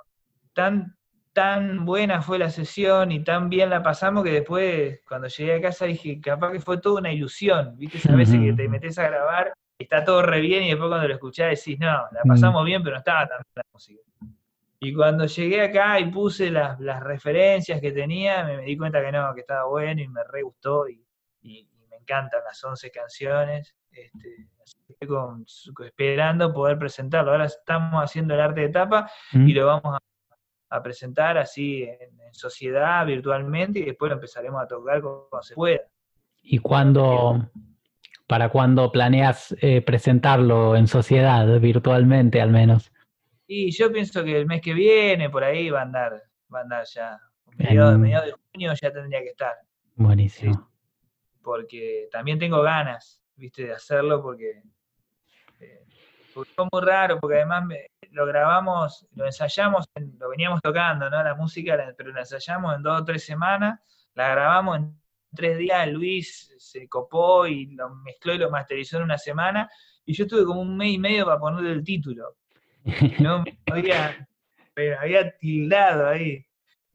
Tan, 0.52 0.96
tan 1.32 1.84
buena 1.84 2.22
fue 2.22 2.38
la 2.38 2.50
sesión 2.50 3.12
y 3.12 3.22
tan 3.22 3.48
bien 3.48 3.70
la 3.70 3.82
pasamos 3.82 4.24
que 4.24 4.32
después, 4.32 5.00
cuando 5.08 5.28
llegué 5.28 5.54
a 5.54 5.60
casa, 5.60 5.86
dije, 5.86 6.20
capaz 6.20 6.52
que 6.52 6.60
fue 6.60 6.78
toda 6.78 7.00
una 7.00 7.12
ilusión, 7.12 7.76
¿viste? 7.76 7.98
Esa 7.98 8.14
veces 8.14 8.40
que 8.40 8.52
te 8.52 8.68
metes 8.68 8.98
a 8.98 9.08
grabar 9.08 9.52
está 9.78 10.04
todo 10.04 10.22
re 10.22 10.40
bien 10.40 10.64
y 10.64 10.68
después 10.68 10.88
cuando 10.88 11.08
lo 11.08 11.14
escuchás 11.14 11.50
decís, 11.50 11.78
no, 11.80 12.06
la 12.12 12.22
pasamos 12.26 12.62
mm. 12.62 12.66
bien, 12.66 12.82
pero 12.82 12.94
no 12.94 12.98
estaba 12.98 13.26
tan 13.26 13.38
bien 13.38 13.54
la 13.54 13.62
música. 13.72 14.00
Y 14.82 14.94
cuando 14.94 15.26
llegué 15.26 15.62
acá 15.62 16.00
y 16.00 16.10
puse 16.10 16.50
las, 16.50 16.78
referencias 17.00 17.80
que 17.80 17.92
tenía, 17.92 18.44
me, 18.44 18.62
di 18.62 18.76
cuenta 18.76 19.02
que 19.02 19.12
no, 19.12 19.34
que 19.34 19.40
estaba 19.40 19.66
bueno 19.66 20.00
y 20.00 20.08
me 20.08 20.24
re 20.24 20.42
gustó 20.42 20.88
y, 20.88 21.04
me 21.42 21.96
encantan 21.96 22.42
las 22.44 22.62
11 22.62 22.90
canciones. 22.90 23.74
Este, 23.92 24.48
estoy 25.00 25.86
esperando 25.86 26.52
poder 26.52 26.78
presentarlo. 26.78 27.32
Ahora 27.32 27.46
estamos 27.46 28.02
haciendo 28.02 28.34
el 28.34 28.40
arte 28.40 28.62
de 28.62 28.68
tapa 28.68 29.10
mm. 29.32 29.48
y 29.48 29.52
lo 29.52 29.66
vamos 29.66 29.98
a, 30.68 30.82
presentar 30.82 31.36
así 31.36 31.82
en, 31.82 32.20
en, 32.20 32.32
sociedad, 32.32 33.04
virtualmente, 33.04 33.80
y 33.80 33.84
después 33.86 34.10
lo 34.10 34.14
empezaremos 34.14 34.62
a 34.62 34.68
tocar 34.68 35.02
cuando 35.02 35.42
se 35.42 35.54
pueda. 35.54 35.80
¿Y 36.42 36.58
cuando, 36.58 37.50
¿Para 38.30 38.48
cuándo 38.48 38.92
planeas 38.92 39.56
eh, 39.60 39.82
presentarlo 39.82 40.76
en 40.76 40.86
sociedad, 40.86 41.58
virtualmente 41.58 42.40
al 42.40 42.50
menos? 42.50 42.92
Y 43.48 43.72
yo 43.72 43.90
pienso 43.90 44.22
que 44.22 44.38
el 44.38 44.46
mes 44.46 44.60
que 44.60 44.72
viene, 44.72 45.28
por 45.28 45.42
ahí 45.42 45.68
va 45.68 45.80
a 45.80 45.82
andar, 45.82 46.22
va 46.54 46.60
a 46.60 46.62
andar 46.62 46.84
ya. 46.94 47.18
Mediados, 47.56 47.98
mediados 47.98 48.26
de 48.26 48.34
junio 48.52 48.72
ya 48.80 48.92
tendría 48.92 49.20
que 49.22 49.30
estar. 49.30 49.54
Buenísimo. 49.96 50.70
porque 51.42 52.08
también 52.12 52.38
tengo 52.38 52.62
ganas, 52.62 53.20
viste, 53.40 53.64
de 53.64 53.72
hacerlo 53.72 54.22
porque, 54.22 54.62
eh, 55.60 55.84
fue 56.32 56.44
muy 56.70 56.82
raro, 56.82 57.18
porque 57.18 57.36
además 57.36 57.64
lo 58.10 58.26
grabamos, 58.26 59.06
lo 59.14 59.26
ensayamos, 59.26 59.86
lo 60.18 60.28
veníamos 60.28 60.60
tocando, 60.62 61.10
¿no? 61.10 61.22
La 61.22 61.34
música, 61.34 61.92
pero 61.96 62.12
lo 62.12 62.20
ensayamos 62.20 62.76
en 62.76 62.82
dos 62.82 63.00
o 63.00 63.04
tres 63.04 63.24
semanas, 63.24 63.80
la 64.14 64.30
grabamos 64.30 64.78
en 64.78 65.00
tres 65.34 65.58
días, 65.58 65.88
Luis 65.88 66.54
se 66.58 66.88
copó 66.88 67.46
y 67.46 67.66
lo 67.74 67.90
mezcló 67.90 68.34
y 68.34 68.38
lo 68.38 68.50
masterizó 68.50 68.98
en 68.98 69.04
una 69.04 69.18
semana, 69.18 69.68
y 70.04 70.12
yo 70.12 70.24
estuve 70.24 70.44
como 70.44 70.60
un 70.60 70.76
mes 70.76 70.92
y 70.92 70.98
medio 70.98 71.24
para 71.24 71.38
ponerle 71.38 71.72
el 71.72 71.84
título. 71.84 72.36
No 73.18 73.44
había, 73.72 74.28
había 75.00 75.36
tildado 75.36 76.08
ahí. 76.08 76.46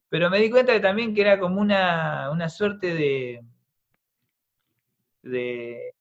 Pero 0.10 0.30
me 0.30 0.40
di 0.40 0.50
cuenta 0.50 0.74
que 0.74 0.80
también 0.80 1.14
que 1.14 1.22
era 1.22 1.40
como 1.40 1.60
una, 1.60 2.30
una 2.32 2.50
suerte 2.50 2.94
de, 2.94 3.44
de, 5.24 5.95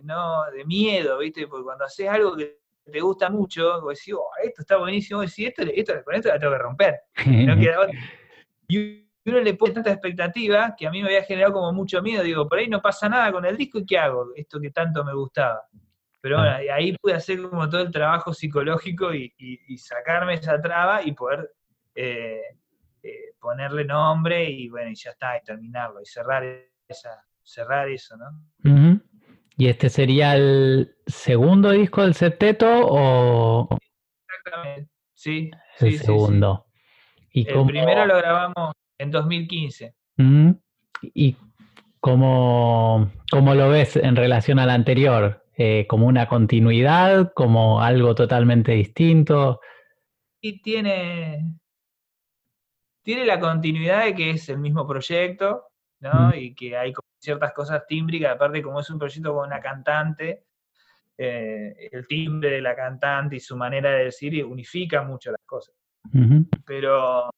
no, 0.00 0.50
de 0.50 0.64
miedo, 0.64 1.18
¿viste? 1.18 1.46
Porque 1.46 1.64
cuando 1.64 1.84
haces 1.84 2.08
algo 2.08 2.36
que 2.36 2.60
te 2.90 3.00
gusta 3.00 3.28
mucho, 3.28 3.80
vos 3.82 3.98
decís, 3.98 4.14
oh, 4.14 4.30
esto 4.42 4.62
está 4.62 4.76
buenísimo, 4.76 5.20
vos 5.20 5.30
decís, 5.30 5.48
esto, 5.48 5.62
esto, 5.62 6.04
con 6.04 6.14
esto 6.14 6.28
la 6.28 6.38
tengo 6.38 6.52
que 6.52 6.58
romper. 6.58 7.00
Y 8.68 9.06
uno 9.26 9.40
le 9.40 9.54
pone 9.54 9.74
tanta 9.74 9.92
expectativa 9.92 10.74
que 10.76 10.86
a 10.86 10.90
mí 10.90 11.02
me 11.02 11.08
había 11.08 11.24
generado 11.24 11.52
como 11.52 11.72
mucho 11.72 12.00
miedo. 12.00 12.22
Digo, 12.22 12.48
por 12.48 12.58
ahí 12.58 12.68
no 12.68 12.80
pasa 12.80 13.08
nada 13.08 13.30
con 13.30 13.44
el 13.44 13.56
disco 13.56 13.78
y 13.78 13.84
¿qué 13.84 13.98
hago? 13.98 14.32
Esto 14.34 14.58
que 14.58 14.70
tanto 14.70 15.04
me 15.04 15.12
gustaba. 15.14 15.68
Pero 16.22 16.38
bueno, 16.38 16.56
ahí 16.72 16.96
pude 16.96 17.14
hacer 17.14 17.42
como 17.42 17.68
todo 17.68 17.82
el 17.82 17.90
trabajo 17.90 18.32
psicológico 18.32 19.12
y, 19.12 19.32
sacarme 19.76 20.34
esa 20.34 20.60
traba 20.60 21.02
y 21.02 21.12
poder 21.12 21.52
eh, 21.94 22.40
eh, 23.02 23.34
ponerle 23.40 23.84
nombre 23.84 24.48
y 24.48 24.68
bueno, 24.68 24.90
y 24.90 24.94
ya 24.94 25.10
está, 25.10 25.36
y 25.36 25.42
terminarlo, 25.42 26.00
y 26.00 26.06
cerrar 26.06 26.44
esa, 26.86 27.24
cerrar 27.42 27.88
eso, 27.88 28.16
¿no? 28.16 29.01
¿Y 29.56 29.68
este 29.68 29.90
sería 29.90 30.34
el 30.34 30.94
segundo 31.06 31.70
disco 31.70 32.02
del 32.02 32.14
septeto 32.14 32.66
o...? 32.68 33.68
Exactamente, 34.26 34.90
sí. 35.14 35.50
El 35.80 35.98
segundo. 35.98 36.66
¿Y 37.30 37.48
el 37.48 37.66
primero 37.66 38.06
lo 38.06 38.16
grabamos 38.16 38.74
en 38.98 39.10
2015. 39.10 39.94
¿Y 41.02 41.36
cómo, 42.00 43.10
cómo, 43.30 43.54
lo 43.54 43.70
ves 43.70 43.96
en 43.96 44.16
relación 44.16 44.58
al 44.58 44.70
anterior? 44.70 45.44
Eh, 45.56 45.86
como 45.88 46.06
una 46.06 46.28
continuidad, 46.28 47.32
como 47.34 47.80
algo 47.82 48.14
totalmente 48.14 48.72
distinto. 48.72 49.60
Y 50.40 50.62
tiene, 50.62 51.44
tiene 53.02 53.26
la 53.26 53.38
continuidad 53.38 54.04
de 54.04 54.14
que 54.14 54.30
es 54.30 54.48
el 54.48 54.58
mismo 54.58 54.86
proyecto, 54.86 55.71
¿no? 56.02 56.34
Y 56.34 56.54
que 56.54 56.76
hay 56.76 56.92
ciertas 57.18 57.52
cosas 57.52 57.86
tímbricas, 57.86 58.34
aparte 58.34 58.62
como 58.62 58.80
es 58.80 58.90
un 58.90 58.98
proyecto 58.98 59.32
con 59.32 59.46
una 59.46 59.60
cantante, 59.60 60.44
eh, 61.16 61.88
el 61.92 62.06
timbre 62.06 62.50
de 62.50 62.60
la 62.60 62.74
cantante 62.74 63.36
y 63.36 63.40
su 63.40 63.56
manera 63.56 63.90
de 63.92 64.04
decir 64.04 64.44
unifica 64.44 65.02
mucho 65.02 65.30
las 65.30 65.40
cosas. 65.46 65.74
Pero 66.66 67.30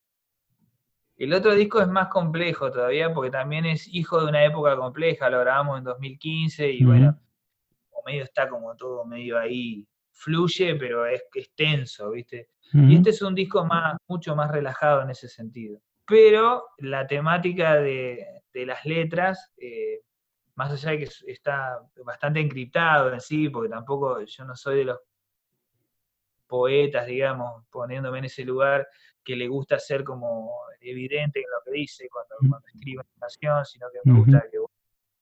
el 1.16 1.32
otro 1.32 1.54
disco 1.54 1.80
es 1.80 1.88
más 1.88 2.08
complejo 2.08 2.72
todavía 2.72 3.12
porque 3.12 3.30
también 3.30 3.66
es 3.66 3.86
hijo 3.92 4.20
de 4.20 4.26
una 4.26 4.44
época 4.44 4.76
compleja, 4.76 5.30
lo 5.30 5.40
grabamos 5.40 5.78
en 5.78 5.84
2015 5.84 6.70
y 6.70 6.84
bueno, 6.84 7.20
medio 8.04 8.24
está 8.24 8.48
como 8.48 8.74
todo 8.76 9.04
medio 9.04 9.38
ahí, 9.38 9.86
fluye, 10.12 10.74
pero 10.76 11.06
es 11.06 11.24
extenso, 11.34 12.10
¿viste? 12.10 12.48
Y 12.72 12.96
este 12.96 13.10
es 13.10 13.22
un 13.22 13.34
disco 13.34 13.64
más, 13.64 13.96
mucho 14.08 14.34
más 14.34 14.50
relajado 14.50 15.02
en 15.02 15.10
ese 15.10 15.28
sentido. 15.28 15.80
Pero 16.06 16.64
la 16.78 17.06
temática 17.06 17.76
de, 17.76 18.33
las 18.54 18.84
letras, 18.84 19.52
eh, 19.56 20.00
más 20.54 20.70
allá 20.70 20.92
de 20.92 20.98
que 20.98 21.10
está 21.26 21.80
bastante 22.04 22.40
encriptado 22.40 23.12
en 23.12 23.20
sí, 23.20 23.48
porque 23.48 23.68
tampoco 23.68 24.20
yo 24.22 24.44
no 24.44 24.54
soy 24.54 24.78
de 24.78 24.84
los 24.84 24.98
poetas, 26.46 27.06
digamos, 27.06 27.64
poniéndome 27.70 28.18
en 28.18 28.26
ese 28.26 28.44
lugar, 28.44 28.86
que 29.24 29.34
le 29.34 29.48
gusta 29.48 29.78
ser 29.78 30.04
como 30.04 30.52
evidente 30.80 31.40
en 31.40 31.46
lo 31.50 31.64
que 31.64 31.78
dice 31.78 32.08
cuando, 32.08 32.36
cuando 32.48 32.68
escribe 32.68 33.00
una 33.00 33.20
canción, 33.20 33.64
sino 33.64 33.86
que 33.90 33.98
me 34.04 34.18
gusta 34.18 34.44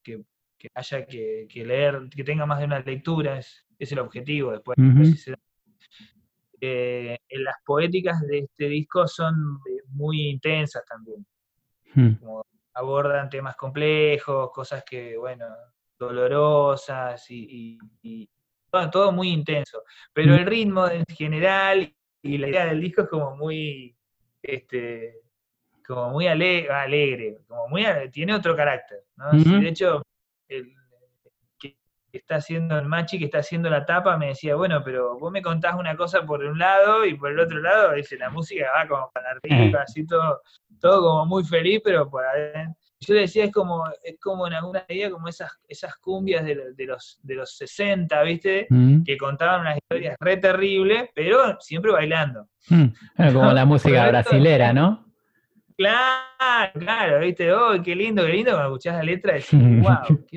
que 0.03 0.25
que 0.63 0.69
haya 0.75 1.05
que, 1.07 1.65
leer, 1.67 2.09
que 2.09 2.23
tenga 2.23 2.47
más 2.47 2.61
de 2.61 2.67
una 2.67 2.79
lectura, 2.79 3.37
es, 3.37 3.67
el 3.81 3.99
objetivo 3.99 4.53
después. 4.53 4.77
Eh, 6.61 7.19
las 7.31 7.57
poéticas 7.67 8.21
de 8.21 8.39
este 8.39 8.69
disco 8.69 9.09
son 9.09 9.59
muy 9.89 10.29
intensas 10.29 10.85
también. 10.87 11.27
Hmm. 11.95 12.15
Abordan 12.75 13.29
temas 13.29 13.57
complejos, 13.57 14.51
cosas 14.53 14.85
que, 14.85 15.17
bueno, 15.17 15.47
dolorosas 15.99 17.25
y, 17.31 17.79
todo, 18.91 19.13
muy 19.13 19.29
intenso. 19.29 19.83
Pero 20.13 20.33
hmm. 20.33 20.39
el 20.39 20.47
ritmo 20.47 20.89
en 20.89 21.05
general 21.07 21.95
y 22.23 22.39
la 22.39 22.49
idea 22.49 22.67
del 22.67 22.81
disco 22.81 23.03
es 23.03 23.09
como 23.09 23.37
muy, 23.37 23.95
este, 24.43 25.21
como 25.87 26.11
muy 26.11 26.27
alegre, 26.27 27.41
como 27.47 27.69
muy, 27.69 27.85
tiene 28.11 28.35
otro 28.35 28.57
carácter. 28.57 29.05
de 29.33 29.69
hecho, 29.69 30.03
el 30.49 30.73
que 32.13 32.19
está 32.19 32.37
haciendo 32.37 32.79
el 32.79 32.87
machi, 32.87 33.19
que 33.19 33.25
está 33.25 33.39
haciendo 33.39 33.71
la 33.71 33.87
tapa, 33.87 34.19
me 34.19 34.29
decía, 34.29 34.55
bueno, 34.55 34.83
pero 34.85 35.19
vos 35.19 35.33
me 35.33 35.41
contás 35.41 35.75
una 35.75 35.97
cosa 35.97 36.27
por 36.27 36.45
un 36.45 36.59
lado 36.59 37.07
y 37.07 37.15
por 37.15 37.31
el 37.31 37.41
otro 37.41 37.59
lado, 37.59 37.93
dice, 37.95 38.19
la 38.19 38.29
música 38.29 38.67
va 38.77 38.87
como 38.87 39.11
para 39.13 39.31
arriba, 39.31 39.83
así 39.83 40.07
todo, 40.07 40.43
todo 40.79 41.01
como 41.01 41.27
muy 41.27 41.45
feliz, 41.45 41.81
pero 41.83 42.09
por 42.11 42.25
adentro. 42.25 42.77
Yo 43.01 43.15
le 43.15 43.23
decía, 43.23 43.47
es 43.47 43.51
como, 43.51 43.83
es 44.05 44.21
como 44.21 44.47
en 44.47 44.53
alguna 44.53 44.85
medida 44.89 45.11
como 45.11 45.27
esas, 45.27 45.51
esas 45.67 45.97
cumbias 45.97 46.45
de, 46.45 46.87
los, 46.87 47.19
de 47.23 47.35
los 47.35 47.57
60, 47.57 48.23
¿viste? 48.23 48.67
Mm. 48.71 49.03
Que 49.03 49.17
contaban 49.17 49.63
unas 49.63 49.79
historias 49.79 50.15
re 50.21 50.37
terribles, 50.37 51.09
pero 51.13 51.59
siempre 51.61 51.91
bailando. 51.91 52.47
Mm. 52.69 53.33
como 53.33 53.53
la 53.53 53.65
música 53.65 54.07
brasilera, 54.07 54.73
¿no? 54.73 55.13
Claro, 55.77 56.73
claro, 56.79 57.21
¿viste? 57.21 57.53
Oh, 57.53 57.83
qué 57.83 57.97
lindo, 57.97 58.25
qué 58.25 58.33
lindo, 58.33 58.53
cuando 58.53 58.69
escuchás 58.69 58.97
la 58.97 59.03
letra 59.03 59.35
decís, 59.35 59.51
wow, 59.83 60.25
qué 60.29 60.37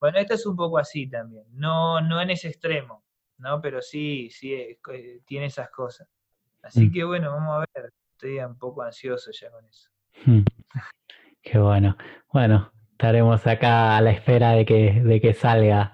bueno, 0.00 0.18
esta 0.18 0.34
es 0.34 0.46
un 0.46 0.56
poco 0.56 0.78
así 0.78 1.08
también, 1.08 1.44
no, 1.52 2.00
no 2.00 2.20
en 2.20 2.30
ese 2.30 2.48
extremo, 2.48 3.04
¿no? 3.38 3.60
Pero 3.60 3.80
sí, 3.82 4.30
sí, 4.30 4.54
eh, 4.54 4.78
tiene 5.24 5.46
esas 5.46 5.70
cosas. 5.70 6.08
Así 6.62 6.86
mm. 6.86 6.92
que 6.92 7.04
bueno, 7.04 7.30
vamos 7.30 7.56
a 7.56 7.80
ver, 7.80 7.92
estoy 8.12 8.38
un 8.38 8.58
poco 8.58 8.82
ansioso 8.82 9.30
ya 9.32 9.50
con 9.50 9.64
eso. 9.66 9.90
Mm. 10.24 10.42
Qué 11.42 11.58
bueno. 11.58 11.96
Bueno, 12.32 12.72
estaremos 12.92 13.46
acá 13.46 13.96
a 13.96 14.00
la 14.00 14.10
espera 14.10 14.52
de 14.52 14.64
que, 14.64 15.00
de 15.02 15.20
que 15.20 15.32
salga. 15.32 15.92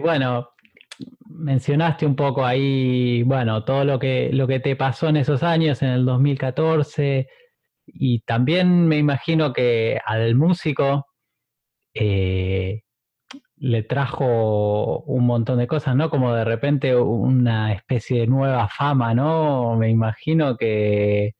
Bueno, 0.00 0.50
mencionaste 1.28 2.06
un 2.06 2.16
poco 2.16 2.44
ahí, 2.44 3.22
bueno, 3.22 3.64
todo 3.64 3.84
lo 3.84 3.98
que, 3.98 4.30
lo 4.32 4.46
que 4.46 4.60
te 4.60 4.76
pasó 4.76 5.08
en 5.08 5.16
esos 5.16 5.42
años, 5.42 5.82
en 5.82 5.90
el 5.90 6.04
2014, 6.04 7.28
y 7.86 8.20
también 8.20 8.86
me 8.86 8.98
imagino 8.98 9.52
que 9.52 10.00
al 10.04 10.34
músico 10.34 11.06
eh, 11.94 12.82
le 13.56 13.82
trajo 13.82 15.00
un 15.00 15.26
montón 15.26 15.58
de 15.58 15.66
cosas, 15.66 15.96
¿no? 15.96 16.10
Como 16.10 16.32
de 16.34 16.44
repente 16.44 16.96
una 16.96 17.72
especie 17.72 18.20
de 18.20 18.26
nueva 18.26 18.68
fama, 18.68 19.14
¿no? 19.14 19.76
Me 19.76 19.90
imagino 19.90 20.56
que, 20.56 21.34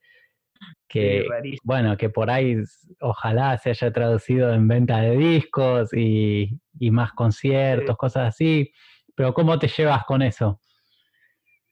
que 0.91 1.25
bueno, 1.63 1.97
que 1.97 2.11
por 2.11 2.31
ahí 2.31 2.57
ojalá 3.01 3.57
se 3.59 3.71
haya 3.71 3.93
traducido 3.93 4.53
en 4.53 4.67
venta 4.67 5.01
de 5.01 5.17
discos 5.17 5.93
y, 5.95 6.61
más 6.91 7.13
conciertos, 7.13 7.97
cosas 7.97 8.29
así. 8.29 8.73
Pero 9.15 9.33
¿cómo 9.33 9.57
te 9.57 9.69
llevas 9.69 10.05
con 10.05 10.21
eso? 10.21 10.61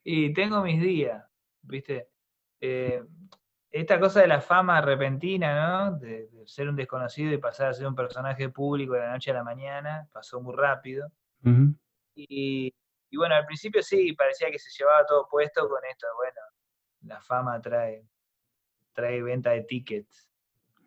Y 0.05 0.33
tengo 0.33 0.63
mis 0.63 0.81
días, 0.81 1.25
¿viste? 1.63 2.11
Eh, 2.61 3.03
esta 3.73 3.99
cosa 3.99 4.21
de 4.21 4.29
la 4.29 4.41
fama 4.41 4.81
repentina, 4.81 5.91
¿no? 5.91 5.99
De, 5.99 6.29
ser 6.47 6.69
un 6.69 6.77
desconocido 6.77 7.33
y 7.33 7.39
pasar 7.39 7.69
a 7.69 7.75
ser 7.75 7.89
un 7.89 7.97
personaje 7.97 8.49
público 8.51 8.95
de 8.95 9.01
la 9.01 9.13
noche 9.13 9.33
a 9.33 9.35
la 9.35 9.45
mañana, 9.45 10.09
pasó 10.13 10.41
muy 10.41 10.55
rápido. 10.57 11.11
y, 12.15 12.73
bueno, 13.17 13.35
al 13.35 13.47
principio 13.47 13.83
sí, 13.83 14.13
parecía 14.13 14.49
que 14.51 14.61
se 14.61 14.71
llevaba 14.79 15.05
todo 15.05 15.27
puesto 15.29 15.69
con 15.69 15.81
esto, 15.91 16.07
bueno, 16.17 16.41
la 17.03 17.21
fama 17.21 17.61
trae, 17.61 18.05
trae 18.99 19.23
venta 19.23 19.51
de 19.51 19.63
tickets. 19.63 20.29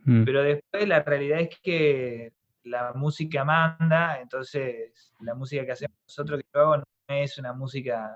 Mm. 0.04 0.26
Pero 0.26 0.44
después 0.44 0.86
la 0.86 1.02
realidad 1.02 1.40
es 1.40 1.60
que 1.62 2.34
la 2.64 2.92
música 2.94 3.46
manda, 3.46 4.20
entonces 4.20 5.14
la 5.22 5.34
música 5.34 5.66
que 5.66 5.72
hacemos 5.72 5.98
nosotros 6.06 6.42
que 6.42 6.48
yo 6.54 6.60
hago 6.60 6.78
no 6.78 6.86
es 7.08 7.38
una 7.38 7.54
música 7.54 8.14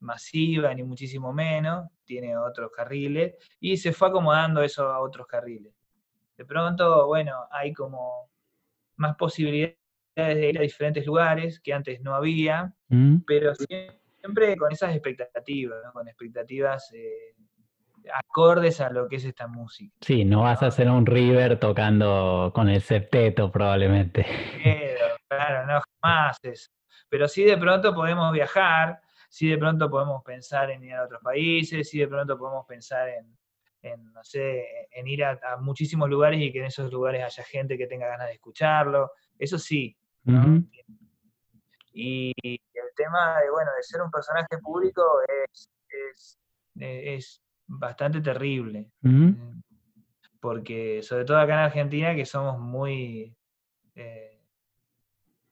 masiva, 0.00 0.72
ni 0.72 0.82
muchísimo 0.84 1.34
menos, 1.34 1.90
tiene 2.06 2.34
otros 2.34 2.70
carriles, 2.74 3.34
y 3.60 3.76
se 3.76 3.92
fue 3.92 4.08
acomodando 4.08 4.62
eso 4.62 4.88
a 4.88 5.00
otros 5.00 5.26
carriles. 5.26 5.74
De 6.38 6.46
pronto, 6.46 7.06
bueno, 7.06 7.46
hay 7.50 7.74
como 7.74 8.30
más 8.96 9.16
posibilidades 9.16 9.76
de 10.16 10.48
ir 10.48 10.58
a 10.58 10.62
diferentes 10.62 11.04
lugares 11.04 11.60
que 11.60 11.74
antes 11.74 12.00
no 12.00 12.14
había, 12.14 12.74
mm. 12.88 13.18
pero 13.26 13.52
siempre 13.54 14.56
con 14.56 14.72
esas 14.72 14.94
expectativas, 14.94 15.92
con 15.92 16.08
expectativas 16.08 16.90
eh, 16.94 17.34
acordes 18.12 18.80
a 18.80 18.90
lo 18.90 19.08
que 19.08 19.16
es 19.16 19.24
esta 19.24 19.46
música. 19.46 19.94
Sí, 20.00 20.24
no 20.24 20.42
vas 20.42 20.62
a 20.62 20.66
hacer 20.66 20.88
un 20.90 21.06
River 21.06 21.58
tocando 21.58 22.52
con 22.54 22.68
el 22.68 22.80
septeto 22.80 23.50
probablemente. 23.50 24.26
Claro, 25.28 25.66
no, 25.66 25.80
jamás 26.02 26.38
eso. 26.42 26.70
Pero 27.08 27.28
sí 27.28 27.44
de 27.44 27.56
pronto 27.56 27.94
podemos 27.94 28.32
viajar, 28.32 29.00
si 29.28 29.48
de 29.48 29.58
pronto 29.58 29.88
podemos 29.88 30.22
pensar 30.24 30.70
en 30.70 30.82
ir 30.82 30.94
a 30.94 31.04
otros 31.04 31.22
países, 31.22 31.88
si 31.88 31.98
de 31.98 32.08
pronto 32.08 32.36
podemos 32.36 32.66
pensar 32.66 33.08
en, 33.08 34.12
no 34.12 34.24
sé, 34.24 34.88
en 34.90 35.06
ir 35.06 35.24
a, 35.24 35.56
muchísimos 35.60 36.08
lugares 36.08 36.40
y 36.40 36.52
que 36.52 36.58
en 36.58 36.66
esos 36.66 36.92
lugares 36.92 37.22
haya 37.22 37.44
gente 37.44 37.78
que 37.78 37.86
tenga 37.86 38.08
ganas 38.08 38.26
de 38.26 38.34
escucharlo, 38.34 39.12
eso 39.38 39.58
sí. 39.58 39.96
y, 41.92 42.32
el 42.42 42.94
tema 42.96 43.40
de, 43.40 43.50
bueno, 43.50 43.70
de 43.76 43.82
ser 43.82 44.02
un 44.02 44.10
personaje 44.10 44.58
público 44.60 45.02
es, 45.52 45.70
es, 46.76 47.42
bastante 47.78 48.20
terrible. 48.20 48.90
Eh, 49.04 49.34
porque 50.40 51.02
sobre 51.02 51.24
todo 51.24 51.38
acá 51.38 51.54
en 51.54 51.58
Argentina 51.60 52.14
que 52.14 52.24
somos 52.24 52.58
muy, 52.58 53.36
eh, 53.94 54.40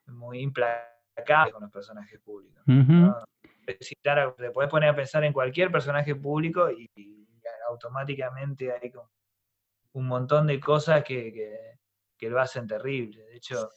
muy 0.06 0.40
implacables 0.40 1.52
con 1.52 1.62
los 1.62 1.70
personajes 1.70 2.18
públicos 2.20 2.64
te 4.36 4.50
puedes 4.50 4.70
poner 4.70 4.90
a 4.90 4.96
pensar 4.96 5.24
en 5.24 5.32
cualquier 5.32 5.70
personaje 5.70 6.14
público 6.14 6.70
y, 6.70 6.88
automáticamente 7.68 8.72
hay 8.72 8.90
un 9.92 10.06
montón 10.06 10.46
de 10.46 10.58
cosas 10.58 11.04
que, 11.04 11.76
lo 12.20 12.40
hacen 12.40 12.66
terrible. 12.66 13.22
De 13.24 13.36
hecho, 13.36 13.68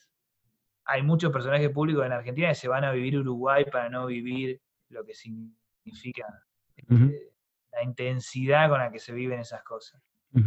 hay 0.85 1.03
muchos 1.03 1.31
personajes 1.31 1.69
públicos 1.71 2.05
en 2.05 2.13
Argentina 2.13 2.47
que 2.47 2.55
se 2.55 2.69
van 2.69 2.85
a 2.85 2.91
vivir 2.93 3.19
Uruguay 3.19 3.65
para 3.65 3.89
no 3.89 4.05
vivir 4.05 4.61
lo 4.89 5.03
que 5.03 5.13
significa 5.13 6.25
este, 6.77 7.30
la 7.71 7.83
intensidad 7.83 8.69
con 8.69 8.79
la 8.79 8.91
que 8.91 8.99
se 8.99 9.13
viven 9.13 9.39
esas 9.39 9.63
cosas. 9.63 10.01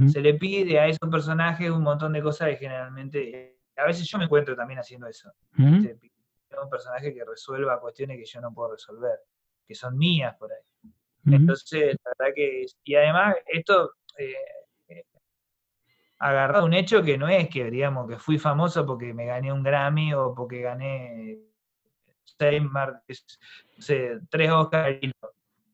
Se 0.06 0.22
le 0.22 0.34
pide 0.34 0.78
a 0.78 0.88
esos 0.88 1.10
personajes 1.10 1.70
un 1.70 1.82
montón 1.82 2.14
de 2.14 2.22
cosas 2.22 2.48
que 2.48 2.56
generalmente, 2.56 3.58
a 3.76 3.84
veces 3.84 4.08
yo 4.08 4.16
me 4.16 4.24
encuentro 4.24 4.56
también 4.56 4.80
haciendo 4.80 5.06
eso. 5.06 5.30
un 6.62 6.70
personaje 6.70 7.12
que 7.12 7.24
resuelva 7.24 7.80
cuestiones 7.80 8.16
que 8.16 8.24
yo 8.24 8.40
no 8.40 8.54
puedo 8.54 8.72
resolver 8.72 9.18
que 9.66 9.74
son 9.74 9.96
mías 9.96 10.34
por 10.37 10.50
ahí. 10.52 10.92
Entonces, 11.26 11.96
la 12.04 12.12
verdad 12.18 12.34
que, 12.34 12.66
y 12.84 12.94
además, 12.96 13.37
esto 13.46 13.92
eh, 14.18 14.34
eh, 14.88 15.04
agarrado 16.18 16.66
un 16.66 16.74
hecho 16.74 17.03
que 17.03 17.16
no 17.16 17.28
es 17.28 17.49
que, 17.49 17.70
digamos, 17.70 18.09
que 18.09 18.18
fui 18.18 18.38
famoso 18.38 18.84
porque 18.84 19.14
me 19.14 19.24
gané 19.24 19.51
un 19.51 19.62
Grammy 19.62 20.12
o 20.12 20.34
porque 20.34 20.61
gané 20.61 21.38
seis, 22.24 22.62
tres 24.28 24.51
Oscars. 24.51 24.99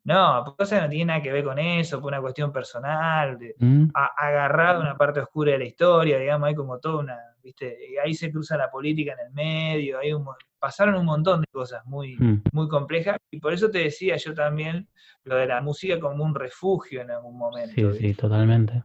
No, 0.03 0.55
pues 0.57 0.73
no 0.73 0.89
tiene 0.89 1.05
nada 1.07 1.23
que 1.23 1.33
ver 1.33 1.45
con 1.45 1.59
eso, 1.59 2.01
fue 2.01 2.09
una 2.09 2.21
cuestión 2.21 2.51
personal, 2.53 3.39
de, 3.39 3.55
agarrado 3.95 4.81
una 4.81 4.97
parte 4.97 5.21
oscura 5.21 5.53
de 5.53 5.59
la 5.59 5.65
historia, 5.67 6.19
digamos, 6.19 6.49
hay 6.49 6.55
como 6.55 6.79
toda 6.79 7.01
una, 7.01 7.19
viste, 7.43 7.77
ahí 8.03 8.15
se 8.15 8.33
cruza 8.33 8.57
la 8.57 8.71
política 8.71 9.13
en 9.13 9.27
el 9.27 9.33
medio, 9.33 9.99
hay 9.99 10.15
un, 10.15 10.27
pasaron 10.59 10.95
un 10.95 11.05
montón 11.05 11.43
de 11.43 11.47
cosas 11.53 11.85
muy, 11.85 12.17
mm. 12.17 12.45
muy 12.53 12.67
complejas, 12.69 13.19
y 13.31 13.41
por 13.41 13.53
eso 13.53 13.71
te 13.71 13.79
decía 13.79 14.17
yo 14.17 14.33
también 14.33 14.89
lo 15.25 15.37
de 15.37 15.47
la 15.47 15.61
música 15.61 16.01
como 16.01 16.25
un 16.25 16.35
refugio 16.35 17.03
en 17.03 17.11
algún 17.11 17.37
momento. 17.37 17.75
Sí, 17.75 17.99
sí, 17.99 18.15
totalmente. 18.15 18.81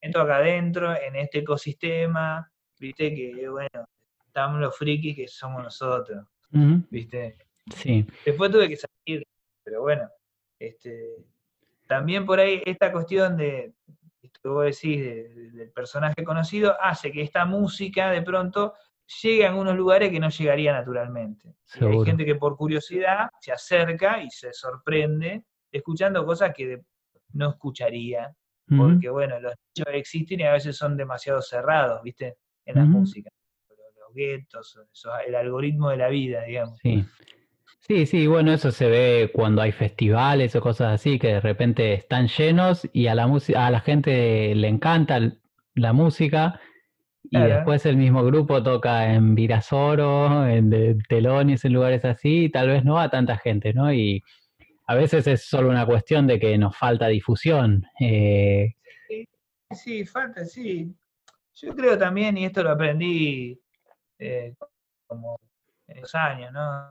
Entro 0.00 0.22
acá 0.22 0.36
adentro, 0.36 0.94
en 0.96 1.16
este 1.16 1.40
ecosistema, 1.40 2.48
viste, 2.78 3.12
que 3.12 3.48
bueno, 3.48 3.86
estamos 4.24 4.60
los 4.60 4.76
frikis 4.76 5.16
que 5.16 5.28
somos 5.28 5.64
nosotros, 5.64 6.26
viste. 6.90 7.38
Sí. 7.74 8.06
Después 8.24 8.50
tuve 8.50 8.68
que 8.68 8.76
salir, 8.76 9.26
pero 9.64 9.82
bueno, 9.82 10.08
este, 10.60 11.16
también 11.88 12.24
por 12.24 12.38
ahí 12.38 12.62
esta 12.64 12.92
cuestión 12.92 13.36
de, 13.36 13.72
esto 14.22 14.40
que 14.42 14.48
vos 14.48 14.64
decís, 14.64 15.02
del 15.54 15.72
personaje 15.72 16.22
conocido, 16.22 16.76
hace 16.80 17.10
que 17.10 17.22
esta 17.22 17.44
música 17.46 18.10
de 18.10 18.22
pronto 18.22 18.74
llega 19.22 19.46
a 19.46 19.50
algunos 19.50 19.74
lugares 19.76 20.10
que 20.10 20.20
no 20.20 20.28
llegaría 20.28 20.72
naturalmente. 20.72 21.56
hay 21.80 22.04
gente 22.04 22.24
que 22.24 22.36
por 22.36 22.56
curiosidad 22.56 23.28
se 23.40 23.50
acerca 23.50 24.22
y 24.22 24.30
se 24.30 24.52
sorprende 24.52 25.44
escuchando 25.72 26.24
cosas 26.24 26.52
que 26.54 26.82
no 27.32 27.50
escucharía, 27.50 28.32
porque 28.76 29.08
bueno, 29.08 29.40
los 29.40 29.54
nichos 29.74 29.92
existen 29.94 30.40
y 30.40 30.44
a 30.44 30.52
veces 30.52 30.76
son 30.76 30.96
demasiado 30.96 31.42
cerrados, 31.42 32.02
¿viste? 32.04 32.36
En 32.64 32.76
la 32.76 32.84
música. 32.84 33.30
Los, 33.68 34.14
guetos, 34.14 34.78
el 35.26 35.34
algoritmo 35.34 35.90
de 35.90 35.96
la 35.96 36.08
vida, 36.08 36.42
digamos. 36.42 36.78
Sí. 36.82 37.04
Sí, 37.90 38.06
sí, 38.06 38.28
bueno, 38.28 38.52
eso 38.52 38.70
se 38.70 38.88
ve 38.88 39.32
cuando 39.34 39.62
hay 39.62 39.72
festivales 39.72 40.54
o 40.54 40.60
cosas 40.60 40.92
así, 40.92 41.18
que 41.18 41.26
de 41.26 41.40
repente 41.40 41.92
están 41.92 42.28
llenos 42.28 42.88
y 42.92 43.08
a 43.08 43.16
la, 43.16 43.24
a 43.24 43.70
la 43.72 43.80
gente 43.80 44.54
le 44.54 44.68
encanta 44.68 45.18
la 45.74 45.92
música 45.92 46.60
y 47.24 47.36
después 47.36 47.84
el 47.86 47.96
mismo 47.96 48.22
grupo 48.22 48.62
toca 48.62 49.12
en 49.12 49.34
Virasoro, 49.34 50.46
en 50.46 51.02
Telones, 51.08 51.64
en 51.64 51.72
lugares 51.72 52.04
así, 52.04 52.44
y 52.44 52.48
tal 52.48 52.68
vez 52.68 52.84
no 52.84 52.94
va 52.94 53.10
tanta 53.10 53.36
gente, 53.38 53.74
¿no? 53.74 53.92
Y 53.92 54.22
a 54.86 54.94
veces 54.94 55.26
es 55.26 55.46
solo 55.46 55.68
una 55.68 55.84
cuestión 55.84 56.28
de 56.28 56.38
que 56.38 56.56
nos 56.58 56.76
falta 56.76 57.08
difusión. 57.08 57.84
Eh. 57.98 58.76
Sí, 59.72 60.06
falta, 60.06 60.44
sí. 60.44 60.94
Yo 61.54 61.74
creo 61.74 61.98
también, 61.98 62.38
y 62.38 62.44
esto 62.44 62.62
lo 62.62 62.70
aprendí 62.70 63.60
eh, 64.16 64.54
como 65.08 65.40
en 65.88 66.02
los 66.02 66.14
años, 66.14 66.52
¿no? 66.52 66.88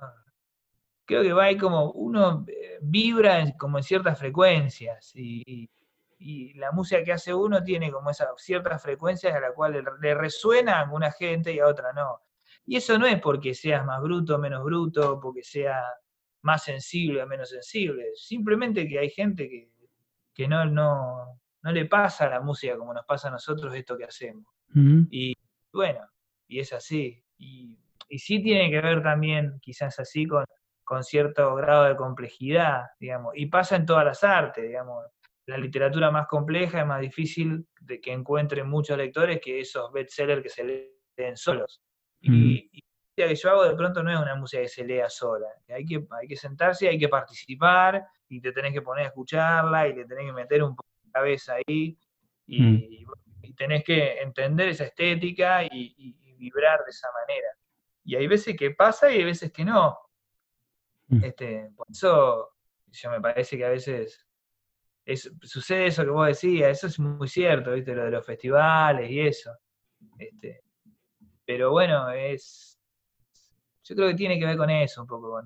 Creo 1.09 1.23
que 1.23 1.33
va 1.33 1.45
ahí 1.45 1.57
como 1.57 1.91
uno 1.91 2.45
eh, 2.47 2.77
vibra 2.81 3.43
como 3.57 3.77
en 3.79 3.83
ciertas 3.83 4.17
frecuencias 4.17 5.11
y 5.15 5.69
y 6.19 6.53
la 6.55 6.71
música 6.71 7.01
que 7.03 7.13
hace 7.13 7.33
uno 7.33 7.63
tiene 7.63 7.89
como 7.91 8.09
esas 8.09 8.29
ciertas 8.37 8.81
frecuencias 8.81 9.33
a 9.33 9.39
la 9.39 9.53
cual 9.53 9.83
le, 10.01 10.13
resuena 10.13 10.77
a 10.77 10.81
alguna 10.81 11.11
gente 11.11 11.53
y 11.53 11.59
a 11.59 11.67
otra 11.67 11.93
no. 11.93 12.21
Y 12.65 12.75
eso 12.75 12.99
no 12.99 13.07
es 13.07 13.19
porque 13.21 13.55
seas 13.55 13.85
más 13.85 14.01
bruto 14.01 14.35
o 14.35 14.37
menos 14.37 14.63
bruto, 14.63 15.19
porque 15.19 15.43
sea 15.43 15.81
más 16.41 16.63
sensible 16.63 17.23
o 17.23 17.27
menos 17.27 17.49
sensible, 17.49 18.11
simplemente 18.15 18.87
que 18.87 18.99
hay 18.99 19.09
gente 19.09 19.49
que, 19.49 19.71
que 20.33 20.47
no, 20.47 20.65
no, 20.65 21.39
no, 21.61 21.71
le 21.71 21.85
pasa 21.85 22.25
a 22.25 22.29
la 22.29 22.41
música 22.41 22.77
como 22.77 22.93
nos 22.93 23.05
pasa 23.05 23.29
a 23.29 23.31
nosotros 23.31 23.73
esto 23.73 23.97
que 23.97 24.05
hacemos. 24.05 24.45
Y 25.09 25.35
bueno, 25.73 26.01
y 26.47 26.59
es 26.59 26.71
así. 26.73 27.23
Y, 27.37 27.77
y, 28.09 28.19
sí 28.19 28.41
tiene 28.41 28.69
que 28.69 28.81
ver 28.81 29.01
también, 29.01 29.59
quizás 29.61 29.99
así, 29.99 30.27
con, 30.27 30.45
con 30.89 31.03
cierto 31.03 31.53
grado 31.53 31.83
de 31.83 31.95
complejidad, 31.95 32.87
digamos, 32.99 33.33
y 33.35 33.45
pasa 33.45 33.75
en 33.75 33.85
todas 33.85 34.03
las 34.03 34.23
artes, 34.23 34.63
digamos 34.63 35.05
la 35.45 35.57
literatura 35.57 36.11
más 36.11 36.27
compleja 36.27 36.81
es 36.81 36.85
más 36.85 37.01
difícil 37.01 37.65
de 37.81 37.99
que 37.99 38.11
encuentren 38.11 38.67
muchos 38.67 38.97
lectores 38.97 39.39
que 39.39 39.59
esos 39.59 39.91
bestsellers 39.91 40.43
que 40.43 40.49
se 40.49 40.63
leen 40.63 41.35
solos. 41.35 41.81
Y, 42.21 42.69
que 43.15 43.35
yo 43.35 43.49
hago 43.49 43.63
de 43.65 43.75
pronto 43.75 44.01
no 44.01 44.11
es 44.11 44.19
una 44.19 44.35
música 44.35 44.61
que 44.61 44.69
se 44.69 44.83
lea 44.83 45.09
sola. 45.09 45.47
Hay 45.69 45.85
que, 45.85 46.05
hay 46.11 46.27
que 46.27 46.35
sentarse, 46.35 46.87
hay 46.87 46.97
que 46.97 47.09
participar 47.09 48.05
y 48.29 48.39
te 48.39 48.51
tenés 48.51 48.73
que 48.73 48.81
poner 48.81 49.05
a 49.05 49.07
escucharla 49.09 49.87
y 49.87 49.95
te 49.95 50.05
tenés 50.05 50.25
que 50.25 50.33
meter 50.33 50.63
un 50.63 50.75
poco 50.75 50.89
la 51.05 51.11
cabeza 51.11 51.55
ahí 51.55 51.97
y, 52.45 52.61
mm. 52.61 53.55
tenés 53.57 53.83
que 53.83 54.21
entender 54.21 54.69
esa 54.69 54.85
estética 54.85 55.63
y, 55.63 56.15
vibrar 56.37 56.85
de 56.85 56.91
esa 56.91 57.09
manera. 57.11 57.49
Y 58.05 58.15
hay 58.15 58.25
veces 58.27 58.55
que 58.55 58.71
pasa 58.71 59.11
y 59.11 59.17
hay 59.17 59.23
veces 59.25 59.51
que 59.51 59.65
no. 59.65 59.97
Mm. 61.09 61.23
Este, 61.23 61.71
por 61.75 61.87
eso 61.89 62.49
yo 62.91 63.11
me 63.11 63.21
parece 63.21 63.57
que 63.57 63.65
a 63.65 63.69
veces 63.69 64.25
sucede 65.41 65.87
eso 65.87 66.03
que 66.03 66.09
vos 66.09 66.27
decías, 66.27 66.69
eso 66.69 66.87
es 66.87 66.99
muy 66.99 67.27
cierto, 67.27 67.73
¿viste? 67.73 67.95
Lo 67.95 68.05
de 68.05 68.11
los 68.11 68.25
festivales 68.25 69.09
y 69.09 69.19
eso. 69.19 69.51
Este, 70.17 70.63
pero 71.45 71.71
bueno, 71.71 72.09
es. 72.11 72.79
Yo 73.83 73.95
creo 73.95 74.09
que 74.09 74.15
tiene 74.15 74.37
que 74.37 74.45
ver 74.45 74.57
con 74.57 74.69
eso, 74.69 75.01
un 75.01 75.07
poco, 75.07 75.31
con, 75.31 75.45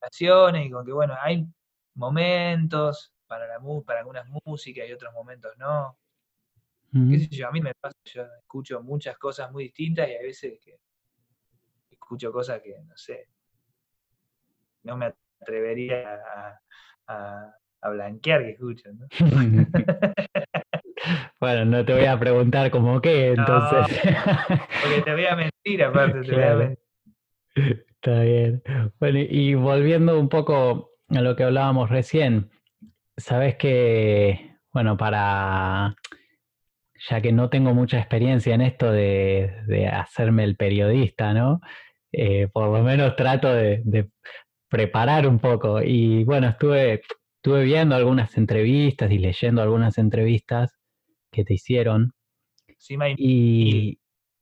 las 0.00 0.20
y 0.20 0.70
con 0.70 0.84
que, 0.84 0.92
bueno, 0.92 1.16
hay 1.18 1.46
momentos 1.94 3.14
para, 3.26 3.46
la, 3.46 3.58
para 3.86 4.00
algunas 4.00 4.26
músicas 4.44 4.86
y 4.86 4.92
otros 4.92 5.14
momentos 5.14 5.52
no. 5.56 5.96
¿Qué 6.92 7.20
sé 7.20 7.28
yo? 7.28 7.48
A 7.48 7.52
mí 7.52 7.62
me 7.62 7.72
pasa, 7.74 7.96
yo 8.04 8.24
escucho 8.38 8.82
muchas 8.82 9.16
cosas 9.16 9.50
muy 9.50 9.64
distintas 9.64 10.06
y 10.08 10.12
hay 10.12 10.26
veces 10.26 10.60
que 10.62 10.78
escucho 11.90 12.30
cosas 12.30 12.60
que, 12.60 12.78
no 12.82 12.94
sé, 12.98 13.28
no 14.84 14.96
me 14.96 15.12
atrevería 15.40 16.20
a, 17.08 17.52
a 17.82 17.90
blanquear 17.90 18.42
que 18.42 18.50
escucho, 18.50 18.90
¿no? 18.92 19.06
Bueno, 21.40 21.64
no 21.64 21.84
te 21.84 21.92
voy 21.92 22.04
a 22.04 22.18
preguntar 22.18 22.70
como 22.70 23.00
qué, 23.00 23.32
entonces. 23.36 24.00
porque 24.82 25.02
te 25.04 25.12
voy 25.12 25.26
a 25.26 25.36
mentir, 25.36 25.82
aparte, 25.82 26.20
te 26.22 26.34
voy 26.34 26.44
a 26.44 26.54
mentir. 26.54 26.78
Está 27.94 28.20
bien. 28.20 28.62
Bueno, 28.98 29.18
y 29.18 29.54
volviendo 29.54 30.18
un 30.18 30.28
poco 30.28 30.92
a 31.08 31.20
lo 31.20 31.36
que 31.36 31.44
hablábamos 31.44 31.90
recién, 31.90 32.50
sabes 33.16 33.56
que, 33.56 34.56
bueno, 34.72 34.96
para, 34.96 35.94
ya 37.08 37.20
que 37.20 37.32
no 37.32 37.48
tengo 37.48 37.74
mucha 37.74 37.98
experiencia 37.98 38.54
en 38.54 38.60
esto 38.62 38.90
de, 38.90 39.88
hacerme 39.92 40.44
el 40.44 40.56
periodista, 40.56 41.32
¿no? 41.34 41.60
Eh, 42.12 42.48
por 42.52 42.68
lo 42.68 42.82
menos 42.82 43.16
trato 43.16 43.52
de, 43.52 43.82
de, 43.84 44.10
preparar 44.72 45.28
un 45.28 45.38
poco. 45.38 45.82
Y 45.82 46.24
bueno, 46.24 46.48
estuve, 46.48 47.02
estuve 47.36 47.64
viendo 47.64 47.94
algunas 47.94 48.38
entrevistas 48.38 49.12
y 49.12 49.18
leyendo 49.18 49.60
algunas 49.60 49.98
entrevistas 49.98 50.78
que 51.30 51.44
te 51.44 51.54
hicieron. 51.54 52.12
Sí, 52.78 52.96
y 53.18 53.98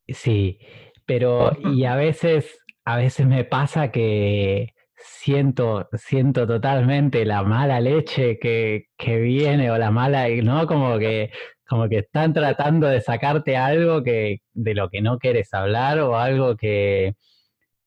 sí, 0.07 0.61
pero 1.05 1.51
y 1.75 1.85
a 1.85 1.97
veces, 2.07 2.61
a 2.85 2.97
veces 2.97 3.27
me 3.27 3.45
pasa 3.45 3.91
que 3.91 4.73
siento, 4.95 5.89
siento 5.95 6.47
totalmente 6.47 7.25
la 7.25 7.43
mala 7.43 7.81
leche 7.81 8.39
que, 8.39 8.85
que 8.97 9.19
viene 9.19 9.69
o 9.73 9.79
la 9.79 9.91
mala, 9.91 10.29
¿no? 10.45 10.69
Como 10.69 10.97
que, 11.01 11.33
como 11.69 11.89
que 11.89 11.99
están 11.99 12.33
tratando 12.33 12.87
de 12.87 13.01
sacarte 13.01 13.57
algo 13.57 14.05
que, 14.05 14.43
de 14.53 14.75
lo 14.75 14.91
que 14.91 15.01
no 15.03 15.19
quieres 15.19 15.53
hablar 15.53 15.99
o 15.99 16.17
algo 16.17 16.57
que, 16.57 17.15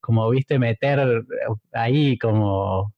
como 0.03 0.29
viste, 0.29 0.59
meter 0.59 1.23
ahí 1.71 2.17
como... 2.17 2.93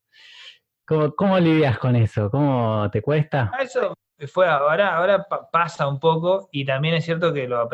¿Cómo, 0.87 1.15
cómo 1.15 1.39
lidias 1.39 1.79
con 1.79 1.95
eso? 1.95 2.29
¿Cómo 2.29 2.89
te 2.91 3.01
cuesta? 3.01 3.51
Eso, 3.59 3.95
fue 4.27 4.47
ahora, 4.47 4.95
ahora 4.95 5.27
pasa 5.51 5.87
un 5.87 5.99
poco 5.99 6.49
y 6.51 6.65
también 6.65 6.95
es 6.95 7.05
cierto 7.05 7.33
que 7.33 7.47
lo, 7.47 7.69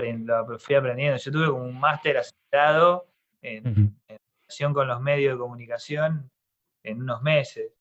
fui 0.60 0.76
aprendiendo. 0.76 1.18
Yo 1.18 1.32
tuve 1.32 1.50
un 1.50 1.80
máster 1.80 2.18
asociado 2.18 3.08
en, 3.42 3.96
relación 4.08 4.74
con 4.74 4.88
los 4.88 5.00
medios 5.02 5.36
de 5.36 5.40
comunicación 5.40 6.32
en 6.84 7.02
unos 7.02 7.22
meses, 7.22 7.72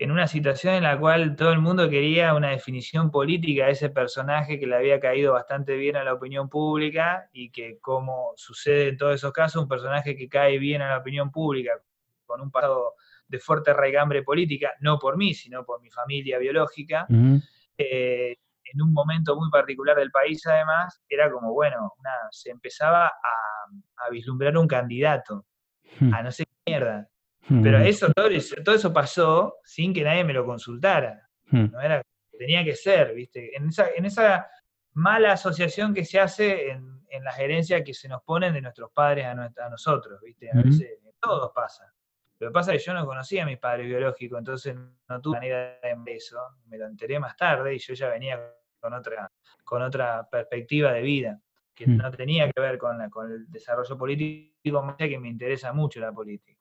en 0.00 0.10
una 0.10 0.26
situación 0.26 0.76
en 0.76 0.84
la 0.84 0.98
cual 0.98 1.36
todo 1.36 1.52
el 1.52 1.58
mundo 1.58 1.90
quería 1.90 2.32
una 2.34 2.48
definición 2.48 3.10
política 3.10 3.66
de 3.66 3.72
ese 3.72 3.90
personaje 3.90 4.58
que 4.58 4.66
le 4.66 4.74
había 4.74 4.98
caído 4.98 5.34
bastante 5.34 5.76
bien 5.76 5.94
a 5.94 6.02
la 6.02 6.14
opinión 6.14 6.48
pública 6.48 7.28
y 7.34 7.50
que 7.50 7.78
como 7.80 8.32
sucede 8.34 8.88
en 8.88 8.96
todos 8.96 9.16
esos 9.16 9.30
casos, 9.30 9.60
un 9.60 9.68
personaje 9.68 10.16
que 10.16 10.26
cae 10.26 10.58
bien 10.58 10.80
a 10.80 10.88
la 10.88 10.98
opinión 10.98 11.30
pública 11.30 11.72
con 12.24 12.40
un 12.40 12.50
pasado 12.50 12.94
de 13.28 13.38
fuerte 13.40 13.74
raigambre 13.74 14.22
política, 14.22 14.72
no 14.80 14.98
por 14.98 15.18
mí, 15.18 15.34
sino 15.34 15.66
por 15.66 15.82
mi 15.82 15.90
familia 15.90 16.38
biológica, 16.38 17.06
eh, 17.76 18.36
en 18.72 18.82
un 18.82 18.94
momento 18.94 19.36
muy 19.36 19.50
particular 19.50 19.98
del 19.98 20.10
país 20.10 20.46
además, 20.46 21.02
era 21.10 21.30
como, 21.30 21.52
bueno, 21.52 21.92
se 22.30 22.48
empezaba 22.50 23.06
a, 23.08 24.10
vislumbrar 24.10 24.56
un 24.56 24.66
candidato, 24.66 25.44
hmm. 26.00 26.14
a 26.14 26.22
no 26.22 26.32
sé 26.32 26.46
qué 26.46 26.72
mierda. 26.72 27.06
Pero 27.62 27.78
eso, 27.78 28.12
todo, 28.12 28.28
eso 28.74 28.92
pasó 28.92 29.56
sin 29.64 29.92
que 29.92 30.04
nadie 30.04 30.22
me 30.24 30.32
lo 30.32 30.44
consultara. 30.44 31.28
Hmm. 31.46 31.66
No 31.72 31.80
era, 31.80 32.02
tenía 32.38 32.64
que 32.64 32.76
ser, 32.76 33.12
¿viste? 33.14 33.56
En 33.56 33.68
esa, 33.68 33.88
en 33.94 34.04
esa 34.04 34.48
mala 34.92 35.32
asociación 35.32 35.92
que 35.92 36.04
se 36.04 36.20
hace 36.20 36.70
en, 36.70 37.00
las 37.24 37.38
herencias 37.38 37.82
que 37.84 37.92
se 37.92 38.08
nos 38.08 38.22
ponen 38.22 38.54
de 38.54 38.62
nuestros 38.62 38.92
padres 38.92 39.26
a, 39.26 39.32
a 39.32 39.68
nosotros, 39.68 40.20
¿viste? 40.22 40.48
A 40.50 40.62
veces, 40.62 40.98
todos 41.20 41.50
pasa. 41.52 41.92
Lo 42.38 42.48
que 42.48 42.52
pasa 42.52 42.72
es 42.72 42.80
que 42.80 42.86
yo 42.86 42.94
no 42.94 43.04
conocía 43.04 43.42
a 43.42 43.46
mis 43.46 43.58
padres 43.58 43.86
biológicos, 43.86 44.38
entonces 44.38 44.74
no 45.08 45.20
tuve 45.20 45.36
manera 45.36 45.78
de 45.82 46.14
eso. 46.14 46.38
Me 46.66 46.78
lo 46.78 46.86
enteré 46.86 47.18
más 47.18 47.36
tarde 47.36 47.74
y 47.74 47.78
yo 47.78 47.94
ya 47.94 48.08
venía 48.08 48.40
con 48.78 48.94
otra, 48.94 49.30
con 49.62 49.82
otra 49.82 50.26
perspectiva 50.30 50.92
de 50.92 51.02
vida, 51.02 51.40
que 51.74 51.86
mm. 51.86 51.96
no 51.96 52.10
tenía 52.10 52.50
que 52.50 52.60
ver 52.60 52.78
con, 52.78 53.10
con 53.10 53.30
el 53.30 53.50
desarrollo 53.50 53.98
político, 53.98 54.82
más 54.82 54.96
que 54.96 55.18
me 55.18 55.28
interesa 55.28 55.72
mucho 55.72 56.00
la 56.00 56.12
política. 56.12 56.59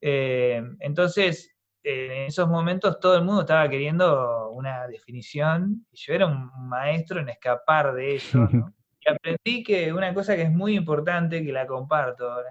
Eh, 0.00 0.62
entonces, 0.80 1.56
en 1.82 2.22
esos 2.22 2.48
momentos 2.48 2.98
todo 2.98 3.16
el 3.16 3.24
mundo 3.24 3.42
estaba 3.42 3.68
queriendo 3.68 4.50
una 4.50 4.88
definición 4.88 5.86
y 5.92 5.96
yo 5.96 6.14
era 6.14 6.26
un 6.26 6.50
maestro 6.68 7.20
en 7.20 7.28
escapar 7.28 7.94
de 7.94 8.16
eso. 8.16 8.38
Y 8.98 9.08
aprendí 9.08 9.62
que 9.62 9.92
una 9.92 10.12
cosa 10.12 10.34
que 10.34 10.42
es 10.42 10.50
muy 10.50 10.74
importante, 10.74 11.44
que 11.44 11.52
la 11.52 11.64
comparto 11.64 12.28
ahora, 12.28 12.50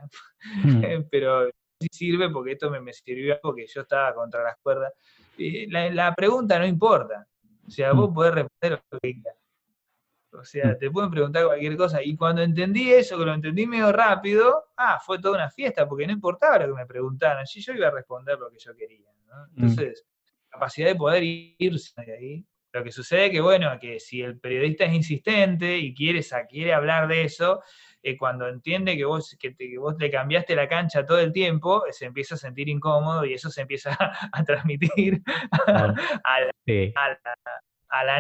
mm. 0.64 0.80
pero 1.12 1.50
sirve 1.92 2.30
porque 2.30 2.54
esto 2.54 2.72
me, 2.72 2.94
sirvió 2.94 3.38
porque 3.42 3.68
yo 3.68 3.82
estaba 3.82 4.14
contra 4.16 4.42
las 4.42 4.56
cuerdas. 4.64 4.94
la, 5.38 6.16
pregunta 6.16 6.58
no 6.58 6.66
importa. 6.66 7.28
O 7.68 7.70
sea, 7.70 7.92
vos 7.92 8.10
mm. 8.10 8.14
podés 8.14 8.34
responder 8.36 8.82
lo 8.92 9.00
que 9.00 9.14
quieras. 9.16 9.36
O 10.40 10.44
sea, 10.46 10.78
te 10.78 10.92
pueden 10.92 11.12
preguntar 11.12 11.46
cualquier 11.46 11.78
cosa. 11.78 12.04
Y 12.04 12.16
cuando 12.16 12.42
entendí 12.42 12.92
eso, 12.92 13.18
que 13.18 13.26
lo 13.26 13.34
entendí 13.34 13.66
medio 13.68 13.92
rápido, 13.92 14.66
ah, 14.78 15.00
fue 15.04 15.20
toda 15.20 15.36
una 15.36 15.50
fiesta, 15.50 15.88
porque 15.88 16.06
no 16.08 16.14
importaba 16.14 16.60
lo 16.60 16.68
que 16.76 16.82
me 16.82 16.86
preguntaran. 16.86 17.46
yo 17.46 17.74
iba 17.74 17.88
a 17.88 17.92
responder 17.92 18.38
lo 18.38 18.50
que 18.50 18.60
yo 18.60 18.76
quería. 18.76 19.10
Mm. 19.56 19.64
Entonces, 19.64 20.06
capacidad 20.50 20.90
de 20.90 20.96
poder 20.96 21.24
irse 21.24 21.94
de 22.06 22.14
ahí. 22.14 22.46
Lo 22.72 22.84
que 22.84 22.92
sucede 22.92 23.32
que, 23.32 23.40
bueno, 23.40 23.78
que 23.80 24.02
si 24.02 24.22
el 24.22 24.38
periodista 24.38 24.84
es 24.84 24.94
insistente 24.94 25.78
y 25.78 25.94
quiere, 25.94 26.22
quiere 26.50 26.74
hablar 26.74 27.08
de 27.08 27.24
eso, 27.24 27.62
eh, 28.04 28.18
cuando 28.18 28.48
entiende 28.48 28.96
que 28.96 29.06
vos, 29.06 29.36
que, 29.40 29.56
vos 29.80 29.96
le 29.98 30.12
cambiaste 30.12 30.56
la 30.56 30.68
cancha 30.68 31.06
todo 31.06 31.20
el 31.20 31.32
tiempo, 31.32 31.84
se 31.90 32.06
empieza 32.06 32.36
a 32.36 32.38
sentir 32.38 32.70
incómodo 32.70 33.26
y 33.26 33.34
eso 33.34 33.50
se 33.50 33.62
empieza 33.62 33.98
a, 34.32 34.44
transmitir 34.44 35.24
a, 35.52 35.96
la, 36.42 36.52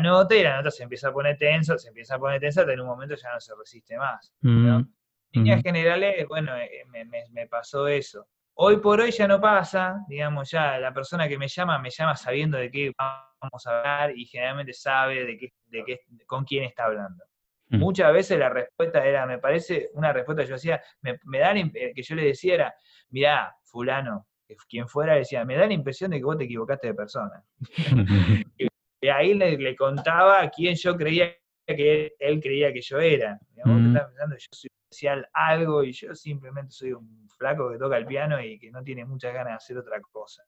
nota 0.01 0.36
y 0.36 0.43
la 0.43 0.57
nota 0.57 0.72
se 0.72 0.84
empieza 0.84 1.09
a 1.09 1.13
poner 1.13 1.38
tensa, 1.38 1.78
se 1.78 1.89
empieza 1.89 2.16
a 2.16 2.20
poner 2.20 2.39
tensa, 2.39 2.61
hasta 2.61 2.74
en 2.74 2.82
un 2.82 2.88
momento 2.88 3.16
ya 3.16 3.34
no 3.34 3.39
se 3.39 3.53
resiste 3.55 3.97
más. 3.97 4.34
Mm, 4.41 4.68
en 4.68 4.88
líneas 5.32 5.61
generales, 5.61 6.28
bueno, 6.28 6.55
eh, 6.57 6.86
me, 7.32 7.47
pasó 7.47 7.88
eso. 7.88 8.28
Hoy 8.53 8.78
por 8.78 9.01
hoy 9.01 9.11
ya 9.11 9.28
no 9.28 9.41
pasa, 9.41 9.97
digamos, 10.07 10.49
ya 10.49 10.80
la 10.80 10.93
persona 10.93 11.28
que 11.28 11.38
me 11.38 11.47
llama 11.47 11.78
me 11.80 11.89
llama 11.89 12.16
sabiendo 12.16 12.57
de 12.57 12.72
qué 12.72 12.93
vamos 12.97 13.68
a 13.68 13.78
hablar 13.78 14.18
y 14.18 14.26
generalmente 14.26 14.72
sabe 14.72 15.26
de 15.26 15.38
qué, 15.38 15.53
de 15.66 15.84
qué, 15.84 15.99
con 16.26 16.45
quién 16.45 16.63
está 16.63 16.86
hablando. 16.86 17.26
Mm. 17.68 17.80
Muchas 17.80 18.13
veces 18.13 18.39
la 18.39 18.49
respuesta 18.49 19.05
era, 19.05 19.26
me 19.26 19.39
parece, 19.39 19.89
una 19.93 20.13
respuesta 20.13 20.43
que 20.43 20.49
yo 20.49 20.55
hacía, 20.55 20.82
me, 21.01 21.39
da 21.39 21.53
eh, 21.53 21.91
que 21.93 22.01
yo 22.01 22.16
le 22.16 22.24
decía 22.24 22.53
era, 22.53 22.76
mirá, 23.09 23.53
fulano, 23.63 24.28
quien 24.70 24.88
fuera, 24.88 25.16
decía, 25.16 25.43
me 25.43 25.57
da 25.57 25.66
la 25.66 25.74
impresión 25.74 26.11
de 26.11 26.18
que 26.18 26.24
vos 26.24 26.38
te 26.38 26.45
equivocaste 26.45 26.88
de 26.88 26.93
persona. 26.93 27.43
y 29.06 29.10
ahí 29.10 29.36
le, 29.36 29.76
contaba 29.76 30.41
a 30.41 30.49
quién 30.49 30.74
yo 30.76 30.97
creía 30.97 31.32
que 31.68 32.16
él, 32.18 32.41
creía 32.41 32.74
que 32.74 32.82
yo 32.82 32.99
era. 32.99 33.39
Digamos, 33.53 33.82
mm. 33.82 33.93
pensando 33.93 34.36
que 34.36 34.41
yo 34.41 34.47
soy 34.51 34.70
especial 34.89 35.30
algo 35.32 35.84
y 35.84 35.91
yo 35.91 36.16
simplemente 36.16 36.72
soy 36.72 36.93
un 36.93 37.30
flaco 37.38 37.72
que 37.72 37.78
toca 37.78 37.97
el 37.97 38.08
piano 38.08 38.41
y 38.41 38.58
que 38.58 38.72
no 38.72 38.84
tiene 38.84 39.06
muchas 39.06 39.32
ganas 39.32 39.51
de 39.51 39.58
hacer 39.58 39.78
otra 39.78 40.01
cosa. 40.01 40.41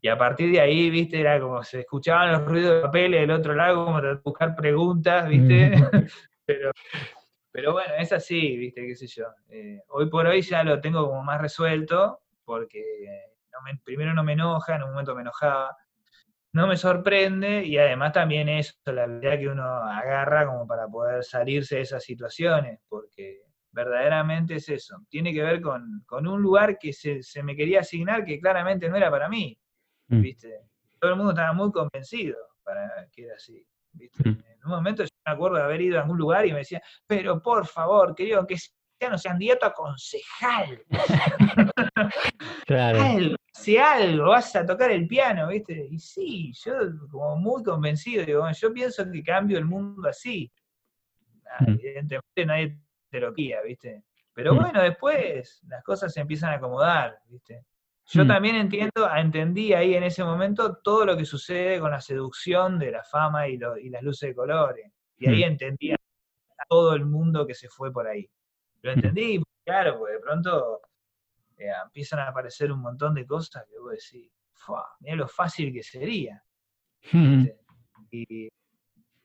Y 0.00 0.08
a 0.08 0.18
partir 0.18 0.50
de 0.50 0.60
ahí, 0.60 0.90
viste, 0.90 1.20
era 1.20 1.40
como 1.40 1.62
se 1.62 1.80
escuchaban 1.80 2.32
los 2.32 2.44
ruidos 2.44 2.74
de 2.74 2.80
papeles 2.82 3.20
del 3.20 3.30
otro 3.30 3.54
lado, 3.54 3.84
como 3.84 4.00
buscar 4.24 4.56
preguntas, 4.56 5.28
viste. 5.28 5.76
Mm. 5.76 6.06
Pero, 6.46 6.70
pero 7.50 7.72
bueno, 7.72 7.94
es 7.98 8.12
así, 8.12 8.56
viste, 8.56 8.86
qué 8.86 8.94
sé 8.94 9.08
yo. 9.08 9.24
Eh, 9.48 9.80
hoy 9.88 10.08
por 10.08 10.28
hoy 10.28 10.42
ya 10.42 10.62
lo 10.62 10.80
tengo 10.80 11.08
como 11.08 11.24
más 11.24 11.40
resuelto, 11.40 12.20
porque 12.44 12.84
primero 13.82 14.14
no 14.14 14.22
me 14.22 14.34
enoja, 14.34 14.76
en 14.76 14.84
un 14.84 14.90
momento 14.90 15.16
me 15.16 15.22
enojaba, 15.22 15.76
no 16.56 16.66
me 16.66 16.78
sorprende 16.78 17.66
y 17.66 17.76
además 17.76 18.14
también 18.14 18.48
es 18.48 18.80
la 18.86 19.02
habilidad 19.02 19.38
que 19.38 19.48
uno 19.48 19.62
agarra 19.62 20.46
como 20.46 20.66
para 20.66 20.88
poder 20.88 21.22
salirse 21.22 21.76
de 21.76 21.82
esas 21.82 22.02
situaciones, 22.02 22.80
porque 22.88 23.42
verdaderamente 23.72 24.54
es 24.54 24.70
eso. 24.70 25.04
Tiene 25.10 25.34
que 25.34 25.42
ver 25.42 25.60
con, 25.60 26.02
un 26.10 26.40
lugar 26.40 26.78
que 26.78 26.94
se, 26.94 27.20
me 27.42 27.54
quería 27.54 27.80
asignar 27.80 28.24
que 28.24 28.40
claramente 28.40 28.88
no 28.88 28.96
era 28.96 29.10
para 29.10 29.28
mí. 29.28 29.54
Mm. 30.08 30.20
¿Viste? 30.22 30.62
Todo 30.98 31.10
el 31.10 31.18
mundo 31.18 31.32
estaba 31.32 31.52
muy 31.52 31.70
convencido 31.70 32.38
para 32.64 33.06
que 33.12 33.24
era 33.24 33.34
así. 33.34 33.62
¿viste? 33.92 34.26
Mm. 34.26 34.42
En 34.48 34.64
un 34.64 34.70
momento 34.70 35.02
yo 35.02 35.10
me 35.26 35.32
acuerdo 35.32 35.58
de 35.58 35.62
haber 35.62 35.82
ido 35.82 35.98
a 35.98 36.02
algún 36.04 36.16
lugar 36.16 36.46
y 36.46 36.52
me 36.52 36.60
decía, 36.60 36.80
pero 37.06 37.42
por 37.42 37.66
favor, 37.66 38.14
querido, 38.14 38.46
que 38.46 38.56
sea 38.56 38.74
no 39.10 39.18
sea 39.18 39.32
candidato 39.32 39.66
a 39.66 39.72
concejal. 39.72 40.82
claro. 42.66 43.36
si 43.52 43.76
algo, 43.76 44.30
vas 44.30 44.54
a 44.56 44.64
tocar 44.64 44.90
el 44.90 45.06
piano, 45.06 45.48
¿viste? 45.48 45.86
Y 45.90 45.98
sí, 45.98 46.52
yo 46.64 46.74
como 47.10 47.36
muy 47.36 47.62
convencido, 47.62 48.24
digo, 48.24 48.50
yo 48.50 48.72
pienso 48.72 49.10
que 49.10 49.22
cambio 49.22 49.58
el 49.58 49.64
mundo 49.64 50.08
así. 50.08 50.50
Mm. 51.60 51.70
Evidentemente 51.72 52.46
nadie 52.46 52.80
¿viste? 53.64 54.04
Pero 54.32 54.54
mm. 54.54 54.56
bueno, 54.58 54.82
después 54.82 55.62
las 55.68 55.82
cosas 55.82 56.12
se 56.12 56.20
empiezan 56.20 56.52
a 56.52 56.56
acomodar, 56.56 57.18
¿viste? 57.28 57.64
Yo 58.08 58.24
mm. 58.24 58.28
también 58.28 58.56
entiendo, 58.56 59.10
entendí 59.14 59.72
ahí 59.72 59.94
en 59.94 60.04
ese 60.04 60.22
momento 60.22 60.76
todo 60.76 61.06
lo 61.06 61.16
que 61.16 61.24
sucede 61.24 61.80
con 61.80 61.90
la 61.90 62.00
seducción 62.00 62.78
de 62.78 62.92
la 62.92 63.02
fama 63.02 63.48
y, 63.48 63.58
las 63.58 64.02
luces 64.02 64.30
de 64.30 64.34
colores. 64.34 64.92
Y 65.18 65.28
ahí 65.28 65.40
mm. 65.40 65.48
entendí 65.48 65.92
a 65.92 65.96
todo 66.68 66.94
el 66.94 67.06
mundo 67.06 67.46
que 67.46 67.54
se 67.54 67.68
fue 67.68 67.92
por 67.92 68.06
ahí. 68.06 68.28
Lo 68.82 68.92
entendí, 68.92 69.42
claro, 69.64 69.98
porque 69.98 70.14
de 70.14 70.20
pronto 70.20 70.80
eh, 71.56 71.70
empiezan 71.84 72.20
a 72.20 72.28
aparecer 72.28 72.70
un 72.70 72.80
montón 72.80 73.14
de 73.14 73.26
cosas 73.26 73.64
que 73.68 73.78
vos 73.78 73.92
decís, 73.92 74.30
mira 75.00 75.16
lo 75.16 75.28
fácil 75.28 75.72
que 75.72 75.82
sería. 75.82 76.42
Y, 78.10 78.48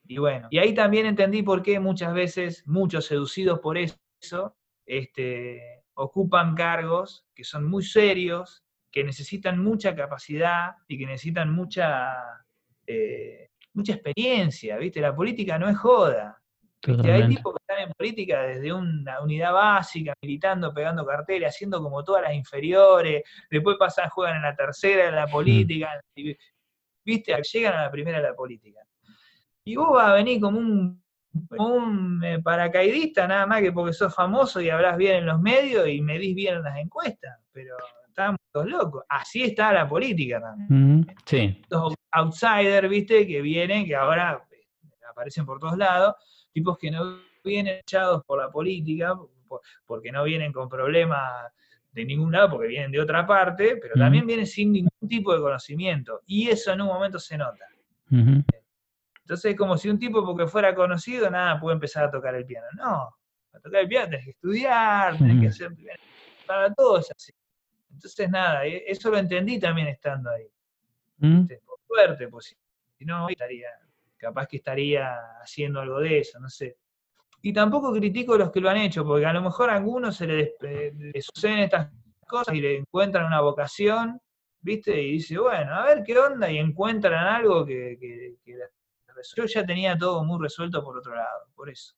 y 0.06 0.18
bueno, 0.18 0.48
y 0.50 0.58
ahí 0.58 0.74
también 0.74 1.06
entendí 1.06 1.42
por 1.42 1.62
qué 1.62 1.78
muchas 1.78 2.12
veces, 2.12 2.66
muchos 2.66 3.06
seducidos 3.06 3.60
por 3.60 3.78
eso, 3.78 4.56
este, 4.84 5.84
ocupan 5.94 6.54
cargos 6.54 7.26
que 7.34 7.44
son 7.44 7.64
muy 7.64 7.84
serios, 7.84 8.64
que 8.90 9.04
necesitan 9.04 9.58
mucha 9.58 9.94
capacidad 9.94 10.76
y 10.86 10.98
que 10.98 11.06
necesitan 11.06 11.52
mucha, 11.52 12.12
eh, 12.86 13.50
mucha 13.72 13.94
experiencia, 13.94 14.76
¿viste? 14.76 15.00
La 15.00 15.14
política 15.14 15.58
no 15.58 15.68
es 15.68 15.78
joda. 15.78 16.41
Hay 16.84 17.28
tipos 17.28 17.54
que 17.54 17.62
están 17.62 17.88
en 17.88 17.92
política 17.92 18.42
desde 18.42 18.72
una 18.72 19.20
unidad 19.20 19.52
básica, 19.52 20.14
militando, 20.20 20.74
pegando 20.74 21.06
carteles, 21.06 21.54
haciendo 21.54 21.80
como 21.80 22.02
todas 22.02 22.22
las 22.22 22.34
inferiores, 22.34 23.22
después 23.50 23.76
pasan, 23.78 24.08
juegan 24.10 24.36
en 24.36 24.42
la 24.42 24.56
tercera 24.56 25.06
de 25.06 25.12
la 25.12 25.26
política, 25.28 26.00
¿viste? 27.04 27.40
Llegan 27.52 27.74
a 27.74 27.82
la 27.82 27.90
primera 27.90 28.18
de 28.18 28.24
la 28.24 28.34
política. 28.34 28.80
Y 29.64 29.76
vos 29.76 29.92
vas 29.92 30.08
a 30.08 30.14
venir 30.14 30.40
como 30.40 30.58
un, 30.58 31.02
un 31.56 32.24
eh, 32.24 32.42
paracaidista, 32.42 33.28
nada 33.28 33.46
más 33.46 33.60
que 33.60 33.70
porque 33.70 33.92
sos 33.92 34.12
famoso 34.12 34.60
y 34.60 34.68
hablas 34.68 34.96
bien 34.96 35.16
en 35.16 35.26
los 35.26 35.40
medios 35.40 35.86
y 35.88 36.00
medís 36.00 36.34
bien 36.34 36.56
en 36.56 36.62
las 36.64 36.78
encuestas, 36.78 37.38
pero 37.52 37.76
estamos 38.08 38.40
todos 38.52 38.66
locos. 38.66 39.04
Así 39.08 39.44
está 39.44 39.72
la 39.72 39.88
política 39.88 40.40
también. 40.40 41.06
sí. 41.24 41.62
Los 41.70 41.94
outsiders, 42.10 42.88
viste, 42.88 43.26
que 43.26 43.40
vienen, 43.40 43.86
que 43.86 43.94
ahora 43.94 44.44
aparecen 45.12 45.46
por 45.46 45.58
todos 45.58 45.78
lados, 45.78 46.14
tipos 46.52 46.76
que 46.76 46.90
no 46.90 47.18
vienen 47.44 47.78
echados 47.78 48.24
por 48.24 48.38
la 48.38 48.50
política, 48.50 49.16
porque 49.86 50.10
no 50.10 50.24
vienen 50.24 50.52
con 50.52 50.68
problemas 50.68 51.52
de 51.92 52.04
ningún 52.04 52.32
lado, 52.32 52.50
porque 52.50 52.68
vienen 52.68 52.90
de 52.90 53.00
otra 53.00 53.26
parte, 53.26 53.76
pero 53.76 53.94
también 53.94 54.26
vienen 54.26 54.46
sin 54.46 54.72
ningún 54.72 55.08
tipo 55.08 55.34
de 55.34 55.40
conocimiento. 55.40 56.22
Y 56.26 56.48
eso 56.48 56.72
en 56.72 56.80
un 56.80 56.88
momento 56.88 57.18
se 57.18 57.36
nota. 57.36 57.66
Entonces 58.10 59.52
es 59.52 59.56
como 59.56 59.76
si 59.76 59.88
un 59.88 59.98
tipo 59.98 60.24
porque 60.24 60.46
fuera 60.46 60.74
conocido, 60.74 61.30
nada, 61.30 61.60
puede 61.60 61.74
empezar 61.74 62.04
a 62.04 62.10
tocar 62.10 62.34
el 62.34 62.46
piano. 62.46 62.66
No, 62.74 63.14
para 63.50 63.62
tocar 63.62 63.80
el 63.82 63.88
piano 63.88 64.10
tenés 64.10 64.24
que 64.24 64.30
estudiar, 64.32 65.18
tenés 65.18 65.40
que 65.40 65.48
hacer... 65.48 65.76
Para 66.46 66.74
todo 66.74 66.98
es 66.98 67.10
así. 67.10 67.32
Entonces 67.92 68.30
nada, 68.30 68.66
e, 68.66 68.84
eso 68.86 69.10
lo 69.10 69.18
entendí 69.18 69.60
también 69.60 69.88
estando 69.88 70.30
ahí. 70.30 70.48
¿Mm? 71.18 71.46
Por 71.64 71.78
suerte, 71.86 72.28
pues 72.28 72.56
si 72.98 73.04
no, 73.04 73.28
estaría, 73.28 73.68
capaz 74.22 74.46
que 74.46 74.58
estaría 74.58 75.16
haciendo 75.42 75.80
algo 75.80 75.98
de 75.98 76.20
eso, 76.20 76.38
no 76.38 76.48
sé. 76.48 76.76
Y 77.42 77.52
tampoco 77.52 77.92
critico 77.92 78.34
a 78.34 78.38
los 78.38 78.52
que 78.52 78.60
lo 78.60 78.70
han 78.70 78.76
hecho, 78.76 79.04
porque 79.04 79.26
a 79.26 79.32
lo 79.32 79.42
mejor 79.42 79.68
a 79.68 79.74
algunos 79.74 80.16
se 80.16 80.26
les, 80.28 80.50
suceden 81.24 81.58
estas 81.58 81.90
cosas 82.26 82.54
y 82.54 82.60
le 82.60 82.76
encuentran 82.78 83.26
una 83.26 83.40
vocación, 83.40 84.20
¿viste? 84.60 85.02
Y 85.02 85.12
dice, 85.14 85.38
bueno, 85.38 85.74
a 85.74 85.84
ver 85.84 86.04
qué 86.04 86.16
onda, 86.16 86.50
y 86.50 86.58
encuentran 86.58 87.26
algo 87.26 87.66
que, 87.66 87.98
yo 89.36 89.44
ya 89.44 89.66
tenía 89.66 89.98
todo 89.98 90.24
muy 90.24 90.40
resuelto 90.40 90.82
por 90.84 90.98
otro 90.98 91.14
lado, 91.14 91.48
por 91.54 91.68
eso. 91.68 91.94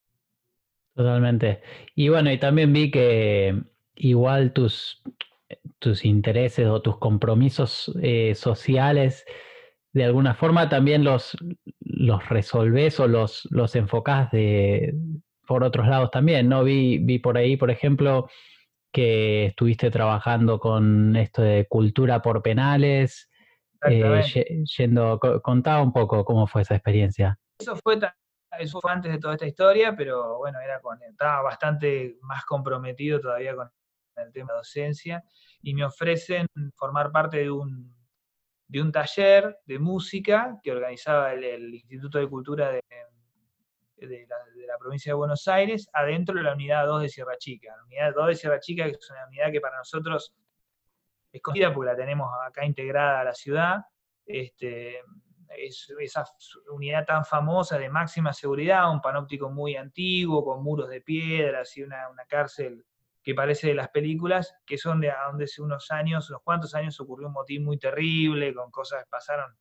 Totalmente. 0.94 1.60
Y 1.94 2.08
bueno, 2.08 2.32
y 2.32 2.38
también 2.38 2.72
vi 2.72 2.90
que 2.90 3.62
igual 3.96 4.52
tus, 4.52 5.02
tus 5.78 6.04
intereses 6.04 6.66
o 6.66 6.80
tus 6.80 6.98
compromisos 6.98 7.92
eh, 8.00 8.34
sociales, 8.34 9.24
de 9.94 10.04
alguna 10.04 10.34
forma 10.34 10.68
también 10.68 11.04
los, 11.04 11.36
los 11.80 12.28
resolves 12.28 12.98
o 12.98 13.06
los, 13.06 13.46
los 13.50 13.76
enfocás 13.76 14.30
de, 14.32 14.92
por 15.46 15.62
otros 15.62 15.86
lados 15.86 16.10
también, 16.10 16.48
¿no? 16.48 16.64
Vi, 16.64 16.98
vi 16.98 17.20
por 17.20 17.38
ahí, 17.38 17.56
por 17.56 17.70
ejemplo, 17.70 18.28
que 18.92 19.46
estuviste 19.46 19.92
trabajando 19.92 20.58
con 20.58 21.14
esto 21.14 21.42
de 21.42 21.66
cultura 21.68 22.20
por 22.20 22.42
penales, 22.42 23.30
eh, 23.88 24.64
yendo, 24.76 25.20
contaba 25.42 25.80
un 25.80 25.92
poco 25.92 26.24
cómo 26.24 26.48
fue 26.48 26.62
esa 26.62 26.74
experiencia. 26.74 27.38
Eso 27.60 27.76
fue, 27.76 27.96
eso 28.58 28.80
fue 28.80 28.90
antes 28.90 29.12
de 29.12 29.18
toda 29.18 29.34
esta 29.34 29.46
historia, 29.46 29.94
pero 29.96 30.38
bueno, 30.38 30.58
era 30.58 30.80
con, 30.80 31.00
estaba 31.04 31.40
bastante 31.42 32.16
más 32.22 32.44
comprometido 32.44 33.20
todavía 33.20 33.54
con 33.54 33.70
el 34.16 34.32
tema 34.32 34.52
de 34.52 34.58
docencia 34.58 35.22
y 35.62 35.72
me 35.72 35.84
ofrecen 35.84 36.48
formar 36.74 37.12
parte 37.12 37.38
de 37.38 37.50
un, 37.50 37.94
de 38.66 38.80
un 38.80 38.90
taller 38.92 39.58
de 39.66 39.78
música 39.78 40.58
que 40.62 40.72
organizaba 40.72 41.32
el, 41.32 41.74
Instituto 41.74 42.18
de 42.18 42.28
Cultura 42.28 42.70
de, 42.70 42.82
la, 43.96 44.78
provincia 44.78 45.10
de 45.10 45.14
Buenos 45.14 45.46
Aires, 45.48 45.88
adentro 45.92 46.34
de 46.34 46.42
la 46.42 46.54
unidad 46.54 46.86
2 46.86 47.02
de 47.02 47.08
Sierra 47.08 47.36
Chica. 47.38 47.74
La 47.76 47.84
unidad 47.84 48.14
2 48.14 48.26
de 48.28 48.34
Sierra 48.34 48.60
Chica, 48.60 48.84
que 48.84 48.92
es 48.92 49.10
una 49.10 49.26
unidad 49.26 49.52
que 49.52 49.60
para 49.60 49.78
nosotros 49.78 50.34
escogida 51.32 51.72
porque 51.72 51.90
la 51.90 51.96
tenemos 51.96 52.30
acá 52.46 52.64
integrada 52.64 53.20
a 53.20 53.24
la 53.24 53.34
ciudad. 53.34 53.78
Este, 54.26 55.00
es 55.56 55.92
esa 56.00 56.24
unidad 56.72 57.04
tan 57.04 57.24
famosa 57.24 57.78
de 57.78 57.88
máxima 57.88 58.32
seguridad, 58.32 58.90
un 58.90 59.00
panóptico 59.00 59.50
muy 59.50 59.76
antiguo, 59.76 60.44
con 60.44 60.62
muros 60.62 60.88
de 60.88 61.00
piedra, 61.00 61.62
y 61.74 61.82
una, 61.82 62.08
una 62.08 62.24
cárcel 62.24 62.84
que 63.24 63.34
parece 63.34 63.68
de 63.68 63.74
las 63.74 63.88
películas, 63.88 64.54
que 64.66 64.76
son 64.76 65.00
de 65.00 65.12
donde 65.26 65.44
hace 65.44 65.62
unos 65.62 65.90
años, 65.90 66.28
unos 66.28 66.42
cuantos 66.42 66.74
años 66.74 67.00
ocurrió 67.00 67.28
un 67.28 67.32
motín 67.32 67.64
muy 67.64 67.78
terrible, 67.78 68.54
con 68.54 68.70
cosas, 68.70 69.06
pasaron 69.08 69.56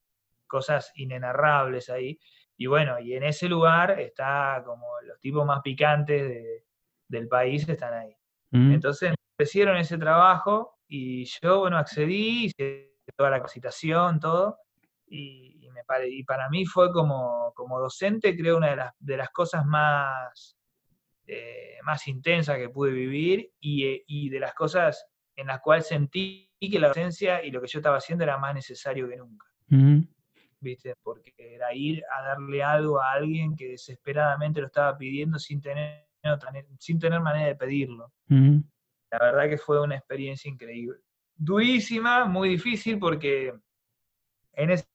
cosas 0.45 0.91
inenarrables 0.95 1.89
ahí. 1.89 2.19
Y 2.57 2.67
bueno, 2.67 2.99
y 2.99 3.13
en 3.13 3.23
ese 3.23 3.47
lugar 3.47 3.99
está 3.99 4.61
como 4.65 4.85
los 5.03 5.17
tipos 5.19 5.45
más 5.45 5.61
picantes 5.61 6.63
del 7.07 7.27
país 7.29 7.67
están 7.67 7.93
ahí. 7.93 8.15
Mm. 8.51 8.73
Entonces 8.73 9.11
me 9.11 9.15
ofrecieron 9.35 9.77
ese 9.77 9.97
trabajo 9.97 10.79
y 10.85 11.23
yo, 11.41 11.59
bueno, 11.59 11.77
accedí, 11.77 12.45
hice 12.45 12.97
toda 13.15 13.29
la 13.29 13.37
capacitación, 13.37 14.19
todo, 14.19 14.59
y, 15.07 15.69
me 15.71 15.81
y 16.09 16.23
para 16.23 16.49
mí 16.49 16.65
fue 16.65 16.91
como, 16.91 17.53
como 17.55 17.79
docente, 17.79 18.35
creo, 18.35 18.57
una 18.57 18.71
de 18.71 18.75
las, 18.75 18.93
de 18.99 19.17
las 19.17 19.29
cosas 19.29 19.65
más, 19.65 20.57
eh, 21.27 21.77
más 21.83 22.07
intensas 22.07 22.57
que 22.57 22.69
pude 22.69 22.91
vivir 22.91 23.51
y, 23.59 24.03
y, 24.07 24.29
de 24.29 24.39
las 24.39 24.53
cosas 24.53 25.05
en 25.35 25.47
las 25.47 25.61
cuales 25.61 25.87
sentí 25.87 26.49
que 26.59 26.79
la 26.79 26.89
docencia 26.89 27.43
y 27.43 27.51
lo 27.51 27.61
que 27.61 27.67
yo 27.67 27.79
estaba 27.79 27.97
haciendo 27.97 28.23
era 28.23 28.37
más 28.37 28.53
necesario 28.53 29.07
que 29.07 29.17
nunca. 29.17 29.47
¿Viste? 30.59 30.95
Porque 31.01 31.33
era 31.37 31.73
ir 31.73 32.03
a 32.17 32.21
darle 32.23 32.63
algo 32.63 33.01
a 33.01 33.11
alguien 33.11 33.55
que 33.55 33.69
desesperadamente 33.69 34.61
lo 34.61 34.67
estaba 34.67 34.97
pidiendo 34.97 35.39
sin 35.39 35.61
tener, 35.61 36.07
sin 36.79 36.99
tener 36.99 37.19
manera 37.19 37.47
de 37.47 37.55
pedirlo. 37.55 38.11
La 38.29 39.19
verdad 39.19 39.49
que 39.49 39.57
fue 39.57 39.81
una 39.81 39.95
experiencia 39.95 40.49
increíble. 40.49 40.99
Durísima, 41.35 42.25
muy 42.25 42.49
difícil 42.49 42.97
porque 42.99 43.53
en 44.53 44.69
ese 44.69 44.85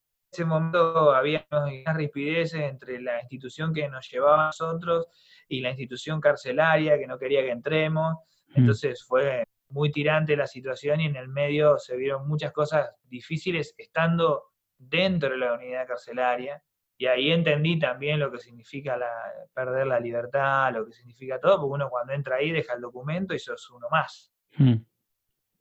momento 0.44 1.14
había 1.14 1.46
unas 1.50 1.96
rispideces 1.96 2.60
entre 2.60 3.00
la 3.00 3.20
institución 3.20 3.72
que 3.72 3.88
nos 3.88 4.08
llevaba 4.10 4.44
a 4.44 4.46
nosotros 4.46 5.06
y 5.48 5.60
la 5.60 5.70
institución 5.70 6.20
carcelaria 6.20 6.98
que 6.98 7.06
no 7.06 7.18
quería 7.18 7.42
que 7.42 7.50
entremos. 7.50 8.16
Mm. 8.48 8.60
Entonces 8.60 9.04
fue 9.04 9.44
muy 9.70 9.90
tirante 9.90 10.36
la 10.36 10.46
situación 10.46 11.00
y 11.00 11.06
en 11.06 11.16
el 11.16 11.28
medio 11.28 11.78
se 11.78 11.96
vieron 11.96 12.26
muchas 12.26 12.52
cosas 12.52 12.90
difíciles 13.04 13.74
estando 13.76 14.52
dentro 14.76 15.30
de 15.30 15.38
la 15.38 15.54
unidad 15.54 15.86
carcelaria. 15.86 16.62
Y 17.00 17.06
ahí 17.06 17.30
entendí 17.30 17.78
también 17.78 18.18
lo 18.18 18.30
que 18.30 18.38
significa 18.38 18.96
la, 18.96 19.10
perder 19.54 19.86
la 19.86 20.00
libertad, 20.00 20.72
lo 20.72 20.84
que 20.86 20.92
significa 20.92 21.38
todo, 21.38 21.60
porque 21.60 21.74
uno 21.74 21.90
cuando 21.90 22.12
entra 22.12 22.36
ahí 22.36 22.50
deja 22.50 22.74
el 22.74 22.80
documento 22.80 23.34
y 23.34 23.38
sos 23.38 23.70
uno 23.70 23.86
más. 23.88 24.32
Hmm. 24.56 24.78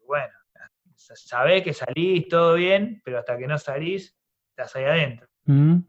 Bueno, 0.05 0.33
sabés 0.95 1.63
que 1.63 1.73
salís, 1.73 2.27
todo 2.27 2.55
bien, 2.55 3.01
pero 3.05 3.19
hasta 3.19 3.37
que 3.37 3.45
no 3.45 3.57
salís, 3.59 4.16
estás 4.57 4.75
ahí 4.75 4.85
adentro. 4.85 5.27
Hmm. 5.45 5.79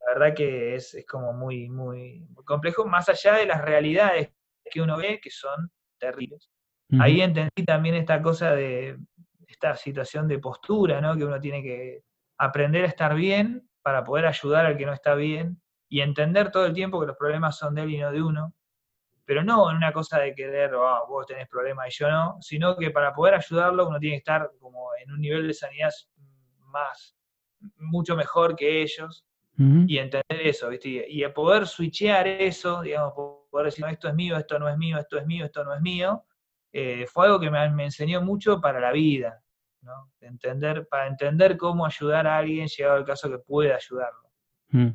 La 0.00 0.14
verdad 0.14 0.34
que 0.36 0.76
es, 0.76 0.96
como 1.08 1.32
muy, 1.32 1.68
muy, 1.68 2.26
complejo, 2.44 2.86
más 2.86 3.08
allá 3.08 3.34
de 3.34 3.46
las 3.46 3.62
realidades 3.62 4.32
que 4.70 4.80
uno 4.80 4.96
ve, 4.96 5.20
que 5.20 5.30
son 5.30 5.70
terribles. 5.98 6.50
Ahí 7.00 7.22
entendí 7.22 7.64
también 7.64 7.94
esta 7.94 8.20
cosa 8.20 8.54
de 8.54 8.98
esta 9.46 9.74
situación 9.76 10.28
de 10.28 10.38
postura, 10.38 11.00
¿no? 11.00 11.16
Que 11.16 11.24
uno 11.24 11.40
tiene 11.40 11.62
que 11.62 12.02
aprender 12.36 12.84
a 12.84 12.88
estar 12.88 13.14
bien 13.14 13.66
para 13.80 14.04
poder 14.04 14.26
ayudar 14.26 14.66
al 14.66 14.76
que 14.76 14.84
no 14.84 14.92
está 14.92 15.14
bien 15.14 15.62
y 15.88 16.02
entender 16.02 16.50
todo 16.50 16.66
el 16.66 16.74
tiempo 16.74 17.00
que 17.00 17.06
los 17.06 17.16
problemas 17.16 17.56
son 17.56 17.74
de 17.74 17.82
él 17.82 17.90
y 17.92 17.98
no 17.98 18.12
de 18.12 18.22
uno. 18.22 18.54
Pero 19.24 19.42
no 19.42 19.70
en 19.70 19.76
una 19.78 19.92
cosa 19.92 20.18
de 20.18 20.34
querer, 20.34 20.74
oh, 20.74 21.06
vos 21.08 21.26
tenés 21.26 21.48
problemas 21.48 21.88
y 21.88 21.98
yo 21.98 22.10
no, 22.10 22.36
sino 22.42 22.76
que 22.76 22.90
para 22.90 23.14
poder 23.14 23.34
ayudarlo 23.34 23.88
uno 23.88 23.98
tiene 23.98 24.16
que 24.16 24.18
estar 24.18 24.50
como 24.60 24.90
en 25.02 25.12
un 25.12 25.20
nivel 25.20 25.46
de 25.46 25.54
sanidad 25.54 25.90
más, 26.66 27.16
mucho 27.78 28.16
mejor 28.16 28.56
que 28.56 28.82
ellos 28.82 29.24
y 29.86 29.98
entender 29.98 30.40
eso, 30.40 30.70
¿viste? 30.70 31.06
Y, 31.08 31.26
poder 31.28 31.66
switchear 31.66 32.26
eso, 32.26 32.82
digamos, 32.82 33.12
poder 33.50 33.66
decir, 33.66 33.84
esto 33.86 34.08
es 34.08 34.14
mío, 34.14 34.36
esto 34.36 34.58
no 34.58 34.68
es 34.68 34.76
mío, 34.76 34.98
esto 34.98 35.18
es 35.18 35.26
mío, 35.26 35.44
esto 35.44 35.62
no 35.62 35.74
es 35.74 35.80
mío, 35.80 36.24
eh, 36.72 37.06
fue 37.06 37.26
algo 37.26 37.38
que 37.38 37.50
me, 37.50 37.84
enseñó 37.84 38.22
mucho 38.22 38.60
para 38.60 38.80
la 38.80 38.90
vida, 38.90 39.40
¿no? 39.82 40.10
Entender, 40.20 40.88
para 40.88 41.06
entender 41.06 41.56
cómo 41.56 41.86
ayudar 41.86 42.26
a 42.26 42.38
alguien 42.38 42.66
llegado 42.66 42.98
el 42.98 43.04
caso 43.04 43.30
que 43.30 43.38
puede 43.38 43.72
ayudarlo. 43.72 44.30
Mm. 44.70 44.88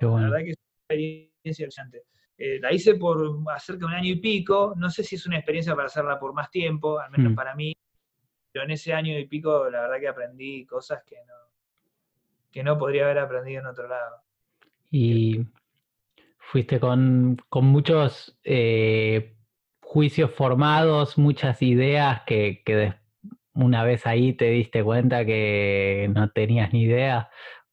La 0.00 0.08
verdad 0.08 0.38
que 0.38 0.50
es 0.50 0.56
una 0.58 0.76
experiencia 0.80 1.66
brillante. 1.66 2.02
Eh, 2.36 2.58
la 2.60 2.72
hice 2.72 2.96
por 2.96 3.18
cerca 3.58 3.80
de 3.80 3.86
un 3.86 3.94
año 3.94 4.10
y 4.10 4.16
pico, 4.16 4.74
no 4.76 4.90
sé 4.90 5.02
si 5.02 5.14
es 5.14 5.26
una 5.26 5.36
experiencia 5.36 5.74
para 5.74 5.86
hacerla 5.86 6.18
por 6.18 6.34
más 6.34 6.50
tiempo, 6.50 6.98
al 6.98 7.10
menos 7.10 7.32
mm. 7.32 7.34
para 7.34 7.54
mí, 7.54 7.74
pero 8.52 8.64
en 8.64 8.72
ese 8.72 8.92
año 8.92 9.18
y 9.18 9.26
pico 9.26 9.70
la 9.70 9.82
verdad 9.82 10.00
que 10.00 10.08
aprendí 10.08 10.66
cosas 10.66 11.02
que 11.04 11.16
no, 11.26 11.34
que 12.52 12.62
no 12.62 12.78
podría 12.78 13.04
haber 13.04 13.18
aprendido 13.18 13.60
en 13.60 13.66
otro 13.66 13.88
lado. 13.88 14.16
Y 14.90 15.46
fuiste 16.38 16.78
con, 16.78 17.38
muchos 17.50 18.38
eh, 18.44 19.34
juicios 19.80 20.30
formados, 20.30 21.16
muchas 21.16 21.62
ideas 21.62 22.22
que, 22.26 22.62
una 23.54 23.84
vez 23.84 24.06
ahí 24.06 24.34
te 24.34 24.50
diste 24.50 24.84
cuenta 24.84 25.24
que 25.24 26.10
no 26.14 26.30
tenías 26.30 26.72
ni 26.72 26.82
idea 26.82 27.30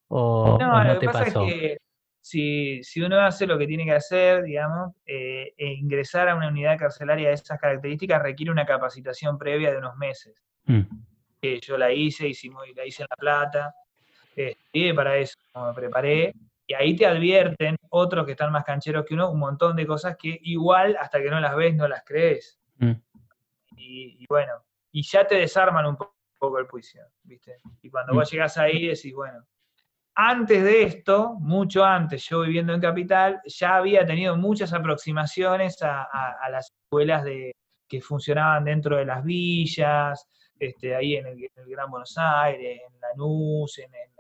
o 0.07 0.57
no, 0.59 0.83
lo 0.83 0.99
que 0.99 1.05
pasa 1.07 1.23
Es 1.23 1.33
que 1.33 1.77
si, 2.21 3.01
uno 3.01 3.19
hace 3.21 3.47
lo 3.47 3.57
que 3.57 3.67
tiene 3.67 3.85
que 3.85 3.93
hacer, 3.93 4.43
digamos, 4.43 4.93
eh, 5.05 5.53
e 5.57 5.73
ingresar 5.73 6.29
a 6.29 6.35
una 6.35 6.49
unidad 6.49 6.77
carcelaria 6.77 7.29
de 7.29 7.35
esas 7.35 7.59
características 7.59 8.21
requiere 8.21 8.51
una 8.51 8.65
capacitación 8.65 9.37
previa 9.37 9.71
de 9.71 9.77
unos 9.77 9.95
meses. 9.97 10.35
Mm. 10.65 10.81
yo 11.61 11.77
la 11.77 11.91
hice, 11.91 12.27
hicimos, 12.27 12.63
la 12.75 12.85
hice 12.85 13.03
en 13.03 13.07
La 13.09 13.15
Plata, 13.15 13.73
estudié 14.47 14.93
para 14.93 15.17
eso, 15.17 15.35
me 15.55 15.73
preparé, 15.73 16.33
y 16.69 16.75
ahí 16.75 16.95
te 16.95 17.07
advierten 17.07 17.75
otros 17.89 18.27
que 18.27 18.33
están 18.33 18.51
más 18.51 18.63
cancheros 18.63 19.03
que 19.03 19.15
uno, 19.15 19.31
un 19.31 19.39
montón 19.39 19.75
de 19.75 19.87
cosas 19.87 20.15
que 20.15 20.37
igual 20.43 20.95
hasta 20.99 21.19
que 21.19 21.31
no 21.31 21.39
las 21.39 21.55
ves 21.55 21.75
no 21.75 21.87
las 21.87 22.03
crees. 22.05 22.59
Mm. 22.77 22.91
Y, 23.75 24.25
bueno, 24.29 24.53
y 24.91 25.01
ya 25.01 25.25
te 25.25 25.35
desarman 25.35 25.87
un 25.87 25.97
poco 25.97 26.59
el 26.59 26.67
juicio, 26.67 27.01
¿viste? 27.23 27.57
Y 27.81 27.89
cuando 27.89 28.13
vos 28.13 28.29
mm. 28.29 28.31
llegás 28.31 28.57
ahí 28.59 28.85
decís, 28.85 29.15
bueno, 29.15 29.43
antes 30.13 30.63
de 30.63 30.83
esto, 30.83 31.33
mucho 31.39 31.83
antes, 31.83 32.27
yo 32.29 32.41
viviendo 32.41 32.73
en 32.73 32.81
Capital, 32.81 33.41
ya 33.45 33.77
había 33.77 34.05
tenido 34.05 34.37
muchas 34.37 34.71
aproximaciones 34.71 35.81
a, 35.81 36.07
las 36.51 36.71
escuelas 36.83 37.23
de, 37.23 37.55
que 37.87 37.99
funcionaban 37.99 38.65
dentro 38.65 38.95
de 38.95 39.05
las 39.05 39.23
villas, 39.23 40.23
este, 40.59 40.95
ahí 40.95 41.15
en 41.15 41.25
el, 41.25 41.49
Gran 41.65 41.89
Buenos 41.89 42.15
Aires, 42.15 42.81
en 42.85 42.99
Lanús, 42.99 43.79
en, 43.79 43.85
en, 43.95 44.18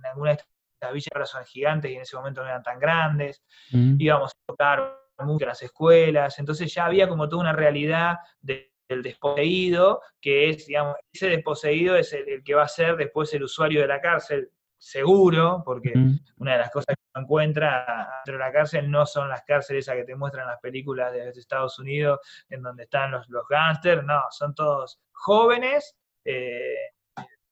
en 0.00 0.06
algunas 0.06 0.36
de 0.36 0.44
estas 0.74 0.92
villas 0.92 1.08
ahora 1.14 1.26
son 1.26 1.44
gigantes 1.44 1.90
y 1.90 1.94
en 1.94 2.02
ese 2.02 2.16
momento 2.16 2.42
no 2.42 2.48
eran 2.48 2.62
tan 2.62 2.78
grandes, 2.78 3.42
mm. 3.72 3.96
íbamos 3.98 4.32
a 4.32 4.46
tocar 4.46 5.00
mucho 5.18 5.46
las 5.46 5.62
escuelas, 5.62 6.38
entonces 6.38 6.72
ya 6.72 6.86
había 6.86 7.08
como 7.08 7.28
toda 7.28 7.42
una 7.42 7.52
realidad 7.52 8.18
del 8.40 8.66
desposeído, 9.02 10.00
que 10.20 10.48
es, 10.48 10.66
digamos, 10.66 10.96
ese 11.12 11.28
desposeído 11.28 11.96
es 11.96 12.12
el, 12.12 12.42
que 12.42 12.54
va 12.54 12.64
a 12.64 12.68
ser 12.68 12.96
después 12.96 13.32
el 13.34 13.44
usuario 13.44 13.82
de 13.82 13.86
la 13.86 14.00
cárcel, 14.00 14.50
seguro, 14.78 15.62
porque 15.64 15.92
mm. 15.94 16.18
una 16.38 16.52
de 16.52 16.58
las 16.58 16.70
cosas 16.70 16.96
que 16.96 17.02
uno 17.14 17.24
encuentra 17.24 18.22
dentro 18.24 18.38
de 18.38 18.46
la 18.46 18.52
cárcel 18.52 18.90
no 18.90 19.04
son 19.04 19.28
las 19.28 19.42
cárceles 19.42 19.84
esas 19.84 19.96
que 19.96 20.04
te 20.04 20.16
muestran 20.16 20.46
las 20.46 20.58
películas 20.58 21.12
de 21.12 21.28
Estados 21.28 21.78
Unidos, 21.78 22.18
en 22.48 22.62
donde 22.62 22.84
están 22.84 23.10
los, 23.10 23.28
los 23.28 23.46
gángsters, 23.46 24.02
no, 24.04 24.22
son 24.30 24.54
todos 24.54 24.98
jóvenes 25.12 25.94
eh, 26.24 26.92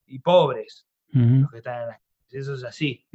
y 0.07 0.18
pobres 0.20 0.86
los 1.12 1.51
que 1.51 1.59
están 1.59 1.82
en 1.82 1.88
las 1.88 2.01
eso 2.31 2.55
es 2.55 2.64
así. 2.64 3.07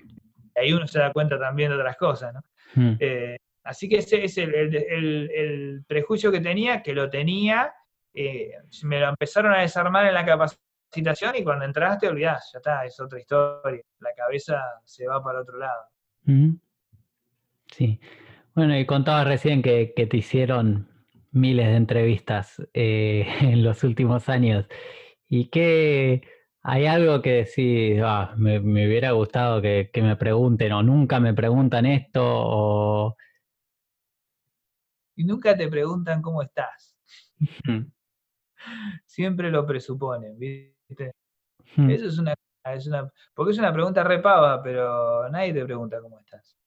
Ahí 0.56 0.74
uno 0.74 0.88
se 0.88 1.00
da 1.00 1.12
cuenta 1.12 1.40
también 1.40 1.70
de 1.70 1.78
otras 1.78 1.98
cosas, 1.98 2.34
¿no? 2.34 2.42
Hmm. 2.76 2.98
Eh, 3.00 3.38
así 3.64 3.88
que 3.88 3.98
ese 3.98 4.24
es 4.24 4.38
el, 4.38 5.84
prejuicio 5.88 6.32
que 6.32 6.40
tenía, 6.40 6.82
que 6.82 6.94
lo 6.94 7.10
tenía, 7.10 7.74
eh, 8.14 8.52
me 8.84 9.00
lo 9.00 9.10
empezaron 9.10 9.54
a 9.54 9.62
desarmar 9.62 10.06
en 10.06 10.14
la 10.14 10.26
capacitación 10.26 11.36
y 11.36 11.44
cuando 11.44 11.66
entraste 11.66 12.08
olvidás, 12.08 12.52
ya 12.54 12.58
está, 12.58 12.86
es 12.86 13.00
otra 13.00 13.20
historia, 13.20 13.82
la 14.00 14.14
cabeza 14.16 14.62
se 14.86 15.08
va 15.08 15.24
para 15.24 15.42
otro 15.42 15.58
lado. 15.58 15.88
Sí. 17.72 18.00
Bueno, 18.56 18.78
y 18.78 18.86
contabas 18.86 19.28
recién 19.28 19.64
que, 19.64 19.94
te 19.96 20.18
hicieron 20.18 20.88
miles 21.32 21.68
de 21.68 21.76
entrevistas 21.76 22.62
eh, 22.74 23.26
en 23.42 23.64
los 23.64 23.84
últimos 23.84 24.30
años. 24.30 24.68
¿Y 25.28 25.46
qué, 25.48 26.22
¿Hay 26.66 26.86
algo 26.86 27.22
que 27.22 27.44
decís, 27.44 28.02
ah, 28.02 28.34
me, 28.38 28.58
hubiera 28.60 29.12
gustado 29.12 29.62
que, 29.62 29.90
me 29.96 30.16
pregunten 30.16 30.72
o 30.72 30.82
nunca 30.82 31.20
me 31.20 31.34
preguntan 31.34 31.86
esto 31.86 32.22
o... 32.24 33.18
Y 35.16 35.26
nunca 35.26 35.58
te 35.58 35.68
preguntan 35.68 36.22
cómo 36.22 36.42
estás. 36.42 36.98
Siempre 39.06 39.52
lo 39.52 39.66
presuponen, 39.66 40.40
¿viste? 40.40 41.12
Eso 41.76 42.08
es 42.08 42.18
una, 42.18 42.34
es 42.74 42.88
una... 42.88 43.12
Porque 43.34 43.52
es 43.52 43.58
una 43.58 43.74
pregunta 43.74 44.02
repava, 44.02 44.64
pero 44.64 45.30
nadie 45.30 45.54
te 45.54 45.66
pregunta 45.66 46.00
cómo 46.00 46.18
estás. 46.18 46.58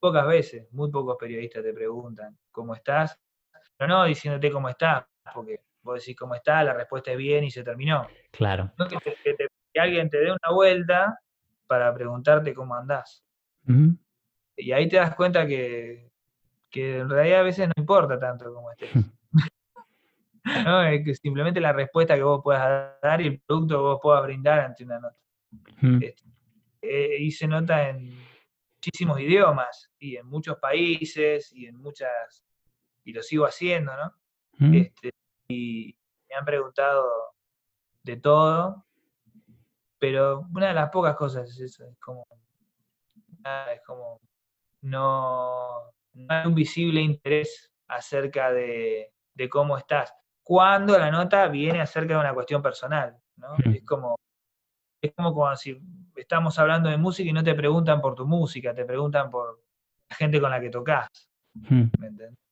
Pocas 0.00 0.26
veces, 0.26 0.72
muy 0.72 0.90
pocos 0.90 1.18
periodistas 1.20 1.62
te 1.62 1.74
preguntan 1.74 2.38
cómo 2.50 2.74
estás, 2.74 3.20
pero 3.76 3.88
no 3.88 4.04
diciéndote 4.04 4.50
cómo 4.50 4.70
estás, 4.70 5.04
porque 5.34 5.60
vos 5.84 6.00
decís 6.00 6.16
cómo 6.16 6.34
está, 6.34 6.64
la 6.64 6.72
respuesta 6.72 7.12
es 7.12 7.18
bien 7.18 7.44
y 7.44 7.50
se 7.50 7.62
terminó. 7.62 8.08
Claro. 8.32 8.72
No 8.78 8.88
que, 8.88 8.98
alguien 9.76 10.08
te 10.08 10.18
dé 10.18 10.30
una 10.30 10.54
vuelta 10.54 11.18
para 11.66 11.94
preguntarte 11.94 12.54
cómo 12.54 12.74
andás. 12.74 13.24
Y 14.56 14.72
ahí 14.72 14.88
te 14.88 14.96
das 14.96 15.14
cuenta 15.14 15.46
que, 15.46 16.10
en 16.72 17.08
realidad 17.08 17.40
a 17.40 17.44
veces 17.44 17.68
no 17.68 17.74
importa 17.76 18.18
tanto 18.18 18.52
cómo 18.52 18.70
estés. 18.72 18.90
¿no? 20.64 20.82
Es 20.82 21.04
que 21.04 21.14
simplemente 21.14 21.60
la 21.60 21.72
respuesta 21.72 22.14
que 22.14 22.22
vos 22.22 22.40
puedas 22.42 23.00
dar 23.00 23.20
y 23.20 23.26
el 23.28 23.40
producto 23.40 23.74
que 23.74 23.80
vos 23.80 24.00
puedas 24.02 24.22
brindar 24.24 24.60
ante 24.60 24.84
una 24.84 25.00
nota. 25.00 25.18
Este, 26.00 26.22
eh, 26.82 27.16
y 27.20 27.30
se 27.30 27.46
nota 27.46 27.88
en 27.88 28.14
muchísimos 28.76 29.20
idiomas 29.20 29.90
y 29.98 30.16
en 30.16 30.26
muchos 30.26 30.58
países 30.58 31.52
y 31.52 31.66
en 31.66 31.76
muchas, 31.76 32.44
y 33.04 33.12
lo 33.12 33.22
sigo 33.22 33.46
haciendo, 33.46 33.92
¿no? 33.96 34.74
este, 34.74 35.10
y 35.48 35.96
me 36.28 36.36
han 36.36 36.44
preguntado 36.44 37.06
de 38.02 38.16
todo, 38.16 38.84
pero 39.98 40.46
una 40.54 40.68
de 40.68 40.74
las 40.74 40.90
pocas 40.90 41.16
cosas 41.16 41.48
es 41.50 41.60
eso, 41.60 41.84
es 41.84 41.98
como, 41.98 42.26
es 43.72 43.80
como 43.86 44.20
no, 44.82 45.80
hay 46.28 46.46
un 46.46 46.54
visible 46.54 47.00
interés 47.00 47.72
acerca 47.88 48.52
de, 48.52 49.12
cómo 49.50 49.78
estás. 49.78 50.14
Cuando 50.42 50.98
la 50.98 51.10
nota 51.10 51.48
viene 51.48 51.80
acerca 51.80 52.14
de 52.14 52.20
una 52.20 52.34
cuestión 52.34 52.60
personal, 52.60 53.16
¿no? 53.36 53.56
Es 53.64 53.82
como, 53.84 54.18
es 55.00 55.12
como 55.14 55.56
si 55.56 55.80
estamos 56.16 56.58
hablando 56.58 56.90
de 56.90 56.98
música 56.98 57.30
y 57.30 57.32
no 57.32 57.42
te 57.42 57.54
preguntan 57.54 58.00
por 58.00 58.14
tu 58.14 58.26
música, 58.26 58.74
te 58.74 58.84
preguntan 58.84 59.30
por 59.30 59.62
la 60.10 60.16
gente 60.16 60.40
con 60.40 60.50
la 60.50 60.60
que 60.60 60.70
tocas. 60.70 61.08
¿Me 61.54 62.06
entiendes? 62.06 62.43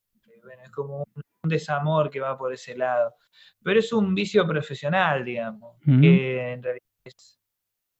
Es 0.60 0.70
como 0.70 1.04
un 1.14 1.22
desamor 1.48 2.10
que 2.10 2.20
va 2.20 2.36
por 2.36 2.52
ese 2.52 2.76
lado. 2.76 3.14
Pero 3.62 3.80
es 3.80 3.92
un 3.92 4.14
vicio 4.14 4.46
profesional, 4.46 5.24
digamos, 5.24 5.76
que 5.84 6.52
en 6.52 6.62
realidad 6.62 6.82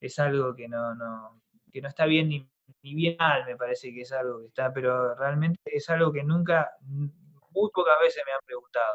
es, 0.01 0.19
algo 0.19 0.55
que 0.55 0.69
no, 0.69 0.95
no, 0.95 1.43
que 1.71 1.81
no 1.81 1.89
está 1.89 2.07
bien 2.07 2.29
ni, 2.29 2.49
bien 2.83 3.17
mal, 3.19 3.45
me 3.47 3.57
parece 3.57 3.93
que 3.93 4.03
es 4.03 4.13
algo 4.13 4.41
que 4.41 4.47
está, 4.47 4.73
pero 4.73 5.15
realmente 5.15 5.61
es 5.65 5.89
algo 5.91 6.13
que 6.13 6.23
nunca, 6.23 6.71
muy 6.81 7.71
pocas 7.73 7.97
veces 8.01 8.23
me 8.27 8.33
han 8.33 8.41
preguntado. 8.45 8.95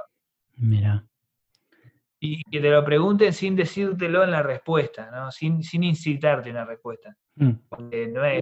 Mira. 0.58 1.06
Y 2.20 2.42
que 2.50 2.60
te 2.60 2.72
lo 2.72 2.84
pregunten 2.84 3.32
sin 3.32 3.56
decírtelo 3.56 4.24
en 4.24 4.32
la 4.32 4.42
respuesta, 4.42 5.12
¿no? 5.12 5.32
Sin, 5.32 5.64
sin 5.64 5.84
incitarte 5.84 6.50
una 6.50 6.66
respuesta. 6.66 7.16
Mm. 7.36 7.52
Porque 7.70 8.08
no 8.08 8.26
es, 8.26 8.42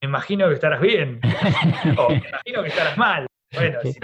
me 0.00 0.08
imagino 0.08 0.48
que 0.48 0.54
estarás 0.54 0.80
bien, 0.80 1.20
o 1.98 2.10
me 2.10 2.28
imagino 2.28 2.62
que 2.62 2.68
estarás 2.68 2.96
mal. 2.96 3.26
Bueno, 3.52 3.80
si 3.82 3.98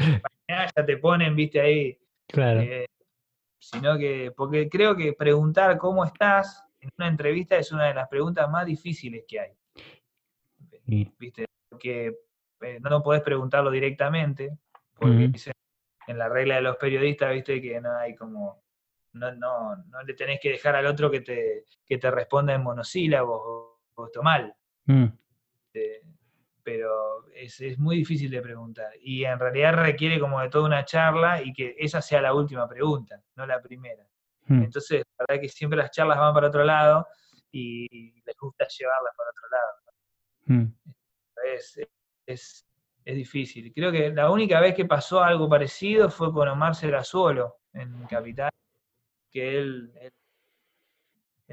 ya 0.49 0.86
te 0.86 0.97
ponen, 0.99 1.34
viste, 1.36 1.61
ahí. 1.61 1.99
Claro. 2.26 2.61
Eh, 2.61 2.86
sino 3.59 3.97
que, 3.97 4.32
porque 4.36 4.68
creo 4.68 4.95
que 4.95 5.14
preguntar 5.14 5.78
cómo 5.78 6.05
estás 6.05 6.64
en 6.80 6.90
una 6.99 7.09
entrevista 7.09 7.57
es 7.57 7.72
una 7.72 7.86
de 7.86 7.95
las 7.95 8.09
preguntas 8.09 8.49
más 8.51 8.66
difíciles 8.66 9.24
que 9.26 9.40
hay. 9.40 9.53
¿Viste? 10.86 11.47
Porque 11.70 12.14
eh, 12.61 12.78
no 12.80 13.03
podés 13.03 13.22
preguntarlo 13.22 13.70
directamente, 13.70 14.59
porque 14.95 15.32
en 16.07 16.18
la 16.18 16.28
regla 16.28 16.57
de 16.57 16.62
los 16.62 16.76
periodistas, 16.76 17.32
viste 17.32 17.61
que 17.61 17.80
no 17.80 17.97
hay 17.97 18.14
como, 18.14 18.62
no, 19.14 19.32
no, 19.32 19.76
no 19.76 20.03
le 20.03 20.12
tenés 20.14 20.40
que 20.40 20.51
dejar 20.51 20.76
al 20.76 20.86
otro 20.86 21.11
que 21.11 21.20
te, 21.20 21.64
que 21.86 21.97
te 21.97 22.11
responda 22.11 22.55
en 22.55 22.62
monosílabos 22.62 23.40
o, 23.42 23.80
o 23.95 24.22
mal. 24.22 24.55
Mm. 24.84 25.07
Eh, 25.72 26.03
pero 26.65 27.27
es, 27.35 27.61
es, 27.61 27.79
muy 27.79 27.97
difícil 27.97 28.31
de 28.31 28.41
preguntar. 28.41 28.91
Y 29.01 29.25
en 29.25 29.39
realidad 29.39 29.75
requiere 29.75 30.19
como 30.19 30.41
de 30.41 30.49
toda 30.49 30.67
una 30.67 30.85
charla 30.85 31.43
y 31.43 31.53
que 31.53 31.77
esa 31.79 32.01
sea 32.01 32.23
la 32.23 32.35
última 32.35 32.67
pregunta, 32.67 33.21
no 33.37 33.47
la 33.47 33.61
primera. 33.61 34.05
Mm. 34.47 34.65
Entonces, 34.65 35.05
la 35.19 35.27
verdad 35.29 35.43
que 35.43 35.49
siempre 35.49 35.77
las 35.77 35.91
charlas 35.91 36.19
van 36.19 36.35
para 36.35 36.49
otro 36.49 36.65
lado 36.65 37.07
y 37.53 38.12
les 38.25 38.37
gusta 38.37 38.67
llevarlas 38.67 39.15
para 39.17 39.31
otro 39.31 39.49
lado. 39.51 39.75
Mm. 40.47 40.75
Es, 41.55 41.79
es, 42.27 42.67
es, 43.05 43.15
difícil. 43.15 43.73
Creo 43.75 43.93
que 43.93 44.11
la 44.11 44.31
única 44.31 44.59
vez 44.61 44.75
que 44.75 44.87
pasó 44.87 45.23
algo 45.23 45.49
parecido 45.49 46.09
fue 46.11 46.33
con 46.33 46.49
Omar 46.49 46.75
Serazuolo 46.75 47.59
en 47.75 48.07
Capital, 48.07 48.51
que 49.31 49.59
él, 49.59 49.93
él, 50.01 50.12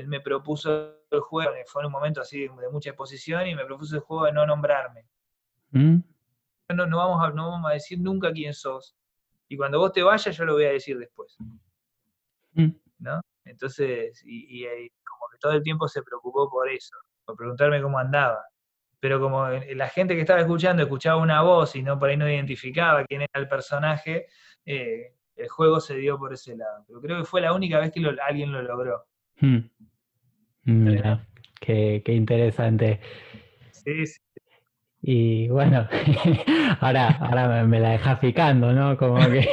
me 0.08 0.22
propuso 0.22 0.96
el 1.10 1.20
juego, 1.22 1.52
fue 1.68 1.82
en 1.82 1.88
un 1.88 1.92
momento 1.92 2.22
así 2.22 2.42
de 2.42 2.70
mucha 2.72 2.90
exposición, 2.90 3.48
y 3.48 3.56
me 3.56 3.66
propuso 3.66 3.96
el 3.96 4.02
juego 4.02 4.26
de 4.26 4.32
no 4.32 4.46
nombrarme. 4.46 5.06
Mm. 5.72 5.98
No, 6.76 6.86
no, 6.86 6.98
vamos 6.98 7.24
a, 7.24 7.32
no 7.32 7.52
vamos 7.52 7.70
a 7.70 7.74
decir 7.74 8.00
nunca 8.00 8.32
quién 8.32 8.54
sos. 8.54 8.96
Y 9.48 9.58
cuando 9.58 9.80
vos 9.80 9.92
te 9.92 10.04
vayas, 10.04 10.36
yo 10.36 10.46
lo 10.46 10.54
voy 10.54 10.66
a 10.66 10.72
decir 10.72 10.98
después. 10.98 11.36
¿No? 12.54 13.22
Entonces, 13.44 14.22
y, 14.26 14.64
y, 14.64 14.90
como 15.04 15.28
que 15.32 15.38
todo 15.40 15.54
el 15.54 15.64
tiempo 15.64 15.88
se 15.88 16.02
preocupó 16.04 16.50
por 16.50 16.70
eso, 16.70 16.96
por 17.26 17.36
preguntarme 17.36 17.82
cómo 17.82 17.98
andaba. 17.98 18.44
Pero 19.00 19.20
como 19.20 19.48
la 19.50 19.90
gente 19.90 20.14
que 20.16 20.22
estaba 20.22 20.42
escuchando 20.42 20.84
escuchaba 20.84 21.22
una 21.22 21.42
voz 21.42 21.76
y 21.76 21.82
no 21.82 21.98
por 21.98 22.10
ahí 22.10 22.18
no 22.18 22.30
identificaba 22.30 23.04
quién 23.06 23.24
era 23.24 23.42
el 23.42 23.48
personaje, 23.48 24.28
eh, 24.66 25.16
el 25.36 25.50
juego 25.50 25.80
se 25.80 25.96
dio 25.96 26.18
por 26.20 26.34
ese 26.34 26.56
lado. 26.56 26.86
Pero 26.88 27.02
creo 27.02 27.18
que 27.18 27.26
fue 27.26 27.42
la 27.42 27.54
única 27.54 27.80
vez 27.80 27.92
que 27.92 28.02
alguien 28.26 28.52
lo 28.52 28.62
logró. 28.62 29.06
Hmm. 29.40 29.60
Mira, 30.64 31.26
qué, 31.60 32.02
qué, 32.06 32.14
interesante. 32.14 33.00
Sí, 33.72 34.06
sí. 34.06 34.20
Y 35.04 35.48
bueno, 35.48 35.88
ahora, 36.80 37.08
ahora 37.20 37.64
me 37.64 37.80
la 37.80 37.92
dejas 37.92 38.20
picando, 38.20 38.72
¿no? 38.72 38.96
Como 38.98 39.18
que. 39.30 39.50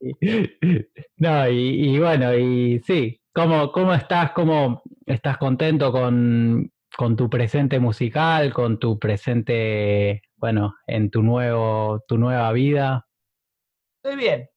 no, 1.16 1.48
y, 1.48 1.98
bueno, 1.98 2.34
y 2.34 2.80
sí, 2.80 3.18
¿cómo, 3.32 3.72
cómo 3.72 3.94
estás? 3.94 4.32
¿Cómo 4.32 4.82
estás 5.06 5.38
contento 5.38 5.90
con, 5.90 6.70
con, 6.96 7.16
tu 7.16 7.30
presente 7.30 7.78
musical, 7.78 8.52
con 8.52 8.78
tu 8.78 8.98
presente, 8.98 10.22
bueno, 10.36 10.74
en 10.86 11.10
tu 11.10 11.22
nuevo, 11.22 12.04
tu 12.06 12.18
nueva 12.18 12.52
vida? 12.52 13.06
Estoy 14.02 14.16
bien. 14.16 14.50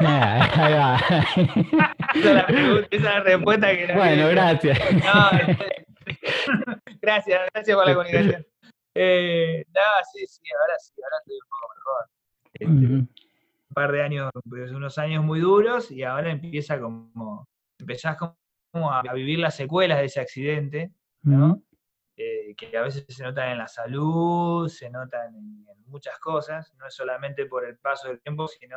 Ah, 0.00 0.50
ahí 0.56 0.74
va. 0.74 0.96
esa, 2.14 2.86
es 2.90 3.02
la 3.02 3.20
respuesta 3.20 3.70
que 3.70 3.92
Bueno, 3.92 4.28
gracias. 4.28 4.78
No, 4.92 5.30
este, 5.38 5.86
gracias, 7.00 7.40
gracias 7.52 7.76
por 7.76 7.86
la 7.86 7.94
comunicación. 7.94 8.46
Eh, 8.94 9.64
no, 9.68 9.80
sí, 10.12 10.26
sí, 10.26 10.42
ahora 10.60 10.78
sí, 10.78 10.92
ahora 11.02 11.16
estoy 11.20 11.36
un 11.36 11.48
poco 11.48 11.68
mejor. 11.74 12.08
Este, 12.52 12.94
un 13.70 13.74
par 13.74 13.92
de 13.92 14.02
años, 14.02 14.30
pues, 14.48 14.72
unos 14.72 14.98
años 14.98 15.24
muy 15.24 15.40
duros 15.40 15.90
y 15.90 16.02
ahora 16.02 16.30
empieza 16.30 16.80
como, 16.80 17.46
empezás 17.78 18.16
como 18.16 18.92
a 18.92 19.02
vivir 19.12 19.38
las 19.38 19.54
secuelas 19.56 19.98
de 19.98 20.06
ese 20.06 20.20
accidente, 20.20 20.92
¿no? 21.22 21.62
Eh, 22.22 22.54
que 22.54 22.76
a 22.76 22.82
veces 22.82 23.06
se 23.08 23.22
notan 23.22 23.52
en 23.52 23.58
la 23.58 23.66
salud, 23.66 24.68
se 24.68 24.90
notan 24.90 25.34
en, 25.34 25.64
muchas 25.86 26.18
cosas, 26.18 26.72
no 26.74 26.86
es 26.86 26.94
solamente 26.94 27.46
por 27.46 27.64
el 27.64 27.78
paso 27.78 28.08
del 28.08 28.20
tiempo, 28.20 28.46
sino 28.46 28.76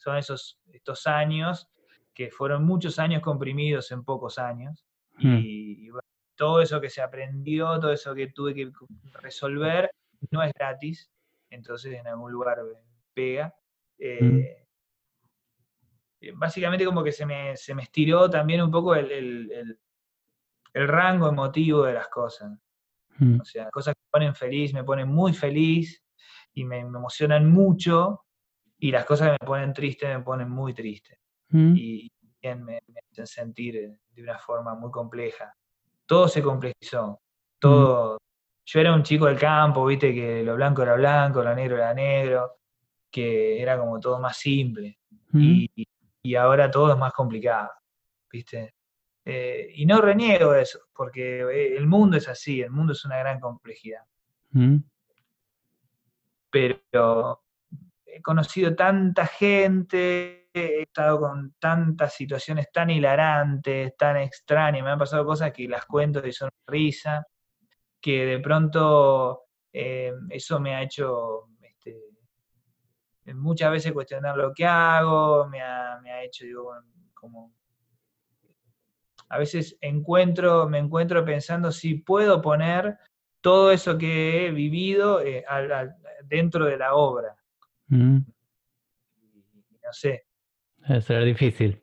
son 0.00 0.16
esos 0.16 0.58
estos 0.72 1.06
años 1.06 1.68
que 2.14 2.30
fueron 2.30 2.64
muchos 2.64 2.98
años 2.98 3.22
comprimidos 3.22 3.92
en 3.92 4.02
pocos 4.02 4.38
años. 4.38 4.84
Y, 5.18 5.90
bueno, 5.90 6.08
todo 6.34 6.62
eso 6.62 6.80
que 6.80 6.88
se 6.88 7.02
aprendió, 7.02 7.78
todo 7.78 7.92
eso 7.92 8.14
que 8.14 8.28
tuve 8.28 8.54
que 8.54 8.70
resolver, 9.12 9.90
no 10.30 10.42
es 10.42 10.52
gratis, 10.54 11.10
entonces 11.50 11.92
en 11.92 12.06
algún 12.06 12.32
lugar 12.32 12.58
pega. 13.12 13.54
Eh, 13.98 14.66
eh, 16.22 16.32
básicamente 16.34 16.86
como 16.86 17.04
que 17.04 17.12
se 17.12 17.26
me, 17.26 17.54
se 17.56 17.74
me, 17.74 17.82
estiró 17.82 18.30
también 18.30 18.62
un 18.62 18.70
poco 18.70 18.94
el, 18.94 19.10
el, 19.10 19.78
el, 20.72 20.88
rango 20.88 21.28
emotivo 21.28 21.82
de 21.82 21.94
las 21.94 22.08
cosas. 22.08 22.58
O 23.38 23.44
sea, 23.44 23.68
cosas 23.70 23.94
que 23.94 24.00
me 24.00 24.10
ponen 24.10 24.34
feliz, 24.34 24.72
me 24.72 24.82
ponen 24.82 25.06
muy 25.06 25.34
feliz 25.34 26.02
y 26.54 26.64
me, 26.64 26.78
emocionan 26.78 27.50
mucho, 27.50 28.24
y 28.80 28.90
las 28.90 29.04
cosas 29.04 29.28
que 29.28 29.32
me 29.40 29.46
ponen 29.46 29.72
triste 29.72 30.08
me 30.08 30.22
ponen 30.22 30.50
muy 30.50 30.74
triste. 30.74 31.20
Y, 31.52 32.10
me, 32.42 32.54
me 32.64 33.00
hacen 33.10 33.26
sentir 33.26 33.98
de 34.14 34.22
una 34.22 34.38
forma 34.38 34.74
muy 34.74 34.90
compleja 34.90 35.54
todo 36.10 36.26
se 36.26 36.42
complejizó. 36.42 37.20
Todo. 37.60 38.18
Yo 38.66 38.80
era 38.80 38.92
un 38.92 39.04
chico 39.04 39.26
del 39.26 39.38
campo, 39.38 39.86
viste, 39.86 40.12
que 40.12 40.42
lo 40.42 40.56
blanco 40.56 40.82
era 40.82 40.94
blanco, 40.94 41.40
lo 41.40 41.54
negro 41.54 41.76
era 41.76 41.94
negro, 41.94 42.56
que 43.08 43.62
era 43.62 43.78
como 43.78 44.00
todo 44.00 44.18
más 44.18 44.36
simple. 44.36 44.98
y, 45.32 46.34
ahora 46.34 46.68
todo 46.68 46.90
es 46.90 46.98
más 46.98 47.12
complicado, 47.12 47.70
viste. 48.28 48.74
Eh, 49.24 49.70
y 49.76 49.86
no 49.86 50.00
reniego 50.00 50.52
eso, 50.52 50.80
porque 50.92 51.42
eh, 51.42 51.76
el 51.76 51.86
mundo 51.86 52.16
es 52.16 52.26
así, 52.28 52.60
el 52.60 52.72
mundo 52.72 52.92
es 52.92 53.04
una 53.04 53.18
gran 53.18 53.38
complejidad. 53.38 54.02
Pero 56.50 57.40
he 58.12 58.22
conocido 58.22 58.74
tanta 58.74 59.26
gente, 59.26 60.48
he 60.52 60.82
estado 60.82 61.20
con 61.20 61.54
tantas 61.58 62.14
situaciones 62.14 62.70
tan 62.72 62.90
hilarantes, 62.90 63.96
tan 63.96 64.16
extrañas, 64.16 64.82
me 64.82 64.90
han 64.90 64.98
pasado 64.98 65.24
cosas 65.24 65.52
que 65.52 65.68
las 65.68 65.86
cuento 65.86 66.26
y 66.26 66.32
son 66.32 66.50
risa, 66.66 67.26
que 68.00 68.26
de 68.26 68.38
pronto 68.40 69.42
eh, 69.72 70.12
eso 70.30 70.58
me 70.60 70.74
ha 70.74 70.82
hecho 70.82 71.48
este, 71.60 71.96
muchas 73.34 73.70
veces 73.70 73.92
cuestionar 73.92 74.36
lo 74.36 74.52
que 74.52 74.66
hago, 74.66 75.46
me 75.46 75.60
ha, 75.62 76.22
hecho, 76.22 76.44
digo, 76.44 76.74
como... 77.14 77.52
A 79.28 79.38
veces 79.38 79.78
encuentro, 79.80 80.68
me 80.68 80.78
encuentro 80.78 81.24
pensando 81.24 81.70
si 81.70 81.94
puedo 81.94 82.42
poner 82.42 82.98
todo 83.40 83.70
eso 83.70 83.96
que 83.96 84.46
he 84.46 84.50
vivido 84.50 85.20
eh, 85.20 85.44
dentro 86.24 86.64
de 86.64 86.76
la 86.76 86.94
obra. 86.94 87.39
Mm. 87.90 88.18
no 89.84 89.92
sé, 89.92 90.24
Debe 90.86 91.02
ser 91.02 91.24
difícil. 91.24 91.82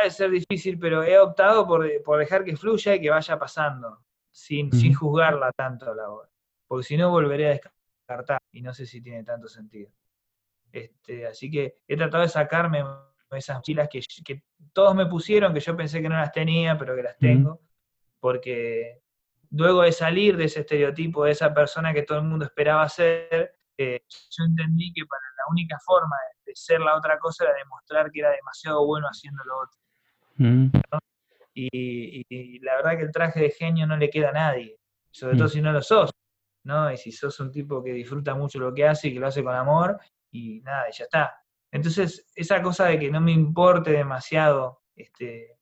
Debe 0.00 0.10
ser 0.10 0.30
difícil, 0.30 0.78
pero 0.78 1.02
he 1.02 1.18
optado 1.18 1.66
por, 1.66 2.18
dejar 2.18 2.44
que 2.44 2.56
fluya 2.56 2.94
y 2.94 3.00
que 3.00 3.10
vaya 3.10 3.38
pasando, 3.38 4.04
sin, 4.30 4.72
sin 4.72 4.94
juzgarla 4.94 5.52
tanto 5.52 5.94
la 5.94 6.10
obra. 6.10 6.28
Porque 6.66 6.84
si 6.84 6.96
no, 6.96 7.10
volveré 7.10 7.48
a 7.48 7.50
descartar 7.50 8.40
y 8.52 8.62
no 8.62 8.72
sé 8.72 8.86
si 8.86 9.02
tiene 9.02 9.22
tanto 9.22 9.48
sentido. 9.48 9.90
Este, 10.72 11.26
así 11.26 11.50
que 11.50 11.80
he 11.86 11.96
tratado 11.96 12.22
de 12.22 12.30
sacarme 12.30 12.82
esas 13.32 13.56
mochilas 13.56 13.88
que, 13.88 14.00
que, 14.24 14.42
todos 14.72 14.94
me 14.94 15.06
pusieron, 15.06 15.52
que 15.52 15.60
yo 15.60 15.76
pensé 15.76 16.00
que 16.00 16.08
no 16.08 16.16
las 16.16 16.32
tenía, 16.32 16.78
pero 16.78 16.96
que 16.96 17.02
las 17.02 17.18
tengo, 17.18 17.60
porque 18.20 19.02
luego 19.50 19.82
de 19.82 19.92
salir 19.92 20.36
de 20.36 20.44
ese 20.44 20.60
estereotipo 20.60 21.24
de 21.24 21.32
esa 21.32 21.52
persona 21.52 21.92
que 21.92 22.02
todo 22.02 22.18
el 22.18 22.24
mundo 22.24 22.46
esperaba 22.46 22.88
ser, 22.88 23.54
eh, 23.76 24.02
yo 24.30 24.44
entendí 24.44 24.92
que 24.94 25.04
para 25.04 25.31
la 25.42 25.50
única 25.50 25.78
forma 25.84 26.16
de, 26.44 26.52
ser 26.54 26.80
la 26.80 26.96
otra 26.96 27.18
cosa 27.18 27.44
era 27.44 27.54
demostrar 27.54 28.10
que 28.10 28.20
era 28.20 28.30
demasiado 28.30 28.84
bueno 28.86 29.06
haciendo 29.06 29.42
lo 29.44 29.58
otro. 29.58 29.80
Mm. 30.36 30.66
Y, 31.54 32.58
la 32.60 32.76
verdad 32.76 32.96
que 32.96 33.04
el 33.04 33.12
traje 33.12 33.40
de 33.40 33.50
genio 33.50 33.86
no 33.86 33.96
le 33.96 34.10
queda 34.10 34.30
a 34.30 34.32
nadie, 34.32 34.78
sobre 35.10 35.36
todo 35.36 35.46
mm. 35.46 35.50
si 35.50 35.60
no 35.60 35.72
lo 35.72 35.82
sos, 35.82 36.10
¿no? 36.64 36.92
Y 36.92 36.96
si 36.96 37.12
sos 37.12 37.38
un 37.40 37.50
tipo 37.50 37.82
que 37.82 37.92
disfruta 37.92 38.34
mucho 38.34 38.58
lo 38.58 38.72
que 38.72 38.86
hace 38.86 39.08
y 39.08 39.14
que 39.14 39.20
lo 39.20 39.26
hace 39.26 39.42
con 39.42 39.54
amor, 39.54 39.98
y 40.30 40.60
nada, 40.60 40.88
y 40.88 40.92
ya 40.92 41.04
está. 41.04 41.36
Entonces, 41.70 42.30
esa 42.34 42.62
cosa 42.62 42.86
de 42.86 42.98
que 42.98 43.10
no 43.10 43.20
me 43.20 43.32
importe 43.32 43.92
demasiado 43.92 44.82
este, 44.94 45.58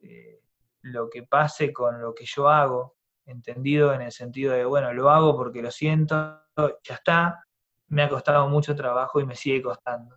eh, 0.00 0.40
lo 0.82 1.08
que 1.08 1.22
pase 1.24 1.72
con 1.72 2.00
lo 2.00 2.14
que 2.14 2.24
yo 2.26 2.48
hago, 2.48 2.96
entendido 3.24 3.94
en 3.94 4.02
el 4.02 4.12
sentido 4.12 4.52
de, 4.52 4.64
bueno, 4.64 4.92
lo 4.92 5.10
hago 5.10 5.36
porque 5.36 5.62
lo 5.62 5.70
siento, 5.70 6.42
ya 6.82 6.94
está, 6.94 7.44
me 7.92 8.02
ha 8.02 8.08
costado 8.08 8.48
mucho 8.48 8.74
trabajo 8.74 9.20
y 9.20 9.26
me 9.26 9.36
sigue 9.36 9.60
costando. 9.60 10.16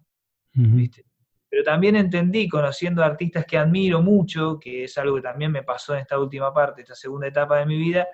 Pero 1.49 1.63
también 1.63 1.97
entendí, 1.97 2.47
conociendo 2.47 3.03
artistas 3.03 3.45
que 3.45 3.57
admiro 3.57 4.01
mucho, 4.01 4.57
que 4.57 4.85
es 4.85 4.97
algo 4.97 5.17
que 5.17 5.21
también 5.21 5.51
me 5.51 5.61
pasó 5.61 5.93
en 5.93 5.99
esta 5.99 6.17
última 6.17 6.53
parte, 6.53 6.83
esta 6.83 6.95
segunda 6.95 7.27
etapa 7.27 7.59
de 7.59 7.65
mi 7.65 7.77
vida, 7.77 8.07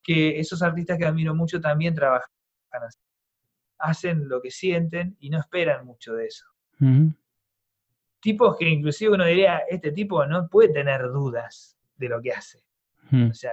que 0.00 0.38
esos 0.38 0.62
artistas 0.62 0.98
que 0.98 1.04
admiro 1.04 1.34
mucho 1.34 1.60
también 1.60 1.96
trabajan 1.96 2.28
así. 2.70 3.00
Hacen 3.78 4.28
lo 4.28 4.40
que 4.40 4.52
sienten 4.52 5.16
y 5.18 5.30
no 5.30 5.40
esperan 5.40 5.84
mucho 5.84 6.14
de 6.14 6.26
eso. 6.26 6.46
Tipos 8.20 8.56
que 8.56 8.68
inclusive 8.68 9.14
uno 9.14 9.24
diría, 9.24 9.62
este 9.68 9.90
tipo 9.90 10.24
no 10.26 10.48
puede 10.48 10.72
tener 10.72 11.02
dudas 11.08 11.76
de 11.96 12.08
lo 12.08 12.22
que 12.22 12.32
hace. 12.32 12.64
O 13.12 13.34
sea, 13.34 13.52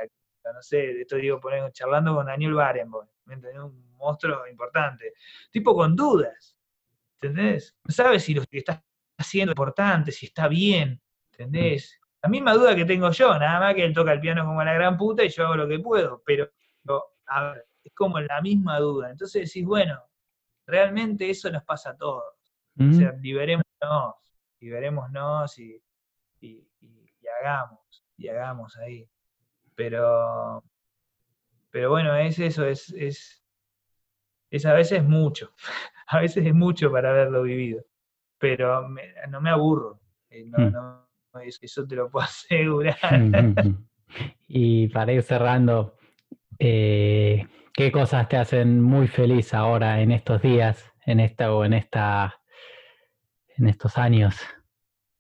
no 0.54 0.62
sé, 0.62 1.02
estoy 1.02 1.22
digo, 1.24 1.42
charlando 1.72 2.14
con 2.14 2.28
Daniel 2.28 2.54
Barenboim, 2.54 3.08
un 3.26 3.85
monstruo 3.96 4.48
importante. 4.48 5.14
Tipo 5.52 5.76
con 5.76 5.96
dudas. 5.96 6.56
¿entendés? 7.26 7.76
No 7.84 7.94
sabes 7.94 8.24
si 8.24 8.34
lo 8.34 8.44
que 8.44 8.60
estás 8.60 8.82
haciendo 9.18 9.52
es 9.52 9.54
importante, 9.54 10.12
si 10.12 10.28
está 10.28 10.48
bien, 10.48 11.02
¿entendés? 11.32 12.00
La 12.22 12.30
misma 12.30 12.54
duda 12.54 12.76
que 12.76 12.86
tengo 12.86 13.12
yo, 13.12 13.38
nada 13.38 13.60
más 13.60 13.76
que 13.76 13.86
él 13.86 13.94
toca 13.94 14.14
el 14.14 14.20
piano 14.20 14.46
como 14.46 14.64
la 14.64 14.74
gran 14.74 14.98
puta 14.98 15.24
y 15.24 15.30
yo 15.30 15.46
hago 15.46 15.56
lo 15.56 15.68
que 15.68 15.80
puedo, 15.80 16.22
pero 16.26 16.52
es 17.84 17.94
como 17.94 18.20
la 18.20 18.42
misma 18.42 18.80
duda. 18.80 19.12
Entonces 19.12 19.46
decís, 19.46 19.66
bueno, 19.66 20.02
realmente 20.66 21.30
eso 21.30 21.52
nos 21.52 21.64
pasa 21.64 21.92
a 21.92 21.98
todos. 21.98 22.24
O 22.78 22.94
sea, 22.94 23.14
liberémonos, 23.22 24.16
liberémonos 24.60 25.60
y, 25.60 25.82
y, 26.42 26.68
hagamos, 27.42 28.04
y 28.18 28.28
hagamos 28.28 28.76
ahí. 28.78 29.08
Pero, 29.76 30.64
pero 31.70 31.90
bueno, 31.90 32.16
es 32.16 32.40
eso, 32.40 32.66
es, 32.66 32.90
es, 32.92 33.45
es 34.50 34.66
a 34.66 34.74
veces 34.74 35.04
mucho, 35.04 35.54
a 36.08 36.20
veces 36.20 36.46
es 36.46 36.54
mucho 36.54 36.92
para 36.92 37.12
haberlo 37.12 37.44
vivido, 37.44 37.84
pero 38.38 38.88
no 39.30 39.42
me 39.42 39.50
aburro, 39.50 40.00
eh, 40.30 40.46
mm. 40.46 40.72
no, 40.72 41.06
eso 41.62 41.88
te 41.88 41.96
lo 41.96 42.10
puedo 42.12 42.26
asegurar. 42.26 42.96
y 44.48 44.88
para 44.90 45.14
ir 45.14 45.24
cerrando, 45.24 45.98
eh, 46.60 47.48
¿qué 47.74 47.92
cosas 47.92 48.28
te 48.30 48.38
hacen 48.38 48.82
muy 48.82 49.08
feliz 49.08 49.54
ahora 49.54 50.02
en 50.02 50.12
estos 50.12 50.42
días, 50.42 50.92
en 51.06 51.20
esta 51.20 51.54
o 51.54 51.66
en 51.66 51.74
esta, 51.74 52.40
en 53.58 53.68
estos 53.68 53.98
años? 53.98 54.36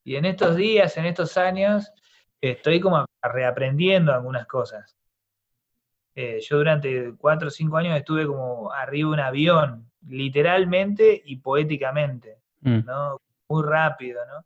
Y 0.03 0.15
en 0.15 0.25
estos 0.25 0.55
días, 0.55 0.97
en 0.97 1.05
estos 1.05 1.35
años, 1.37 1.91
estoy 2.39 2.79
como 2.79 3.05
reaprendiendo 3.23 4.13
algunas 4.13 4.45
cosas. 4.45 4.95
Eh, 6.15 6.39
yo 6.39 6.57
durante 6.57 7.13
cuatro 7.17 7.49
o 7.49 7.51
cinco 7.51 7.75
años 7.75 7.97
estuve 7.97 8.25
como 8.25 8.71
arriba 8.71 9.09
de 9.09 9.13
un 9.13 9.19
avión, 9.19 9.91
literalmente 10.07 11.21
y 11.25 11.35
poéticamente, 11.37 12.39
mm. 12.61 12.85
¿no? 12.85 13.19
Muy 13.49 13.63
rápido, 13.63 14.25
¿no? 14.25 14.45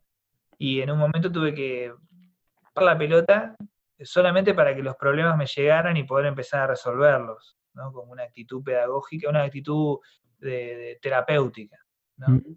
Y 0.58 0.80
en 0.80 0.90
un 0.90 0.98
momento 0.98 1.30
tuve 1.30 1.54
que 1.54 1.94
parar 2.74 2.94
la 2.94 2.98
pelota 2.98 3.56
solamente 4.02 4.52
para 4.52 4.74
que 4.74 4.82
los 4.82 4.96
problemas 4.96 5.36
me 5.36 5.46
llegaran 5.46 5.96
y 5.96 6.04
poder 6.04 6.26
empezar 6.26 6.62
a 6.62 6.66
resolverlos, 6.68 7.56
¿no? 7.74 7.92
Como 7.92 8.12
una 8.12 8.24
actitud 8.24 8.64
pedagógica, 8.64 9.28
una 9.28 9.44
actitud 9.44 9.98
de, 10.38 10.98
terapéutica, 11.00 11.78
¿no? 12.16 12.28
Mm. 12.30 12.56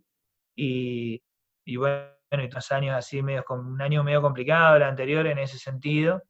Y, 0.55 1.23
y 1.65 1.75
bueno, 1.75 2.07
y 2.31 2.47
dos 2.47 2.71
años 2.71 2.95
así, 2.95 3.21
medio, 3.21 3.45
un 3.49 3.81
año 3.81 4.03
medio 4.03 4.23
complicado 4.23 4.77
el 4.77 4.83
anterior 4.83 5.27
en 5.27 5.37
ese 5.37 5.59
sentido, 5.59 6.23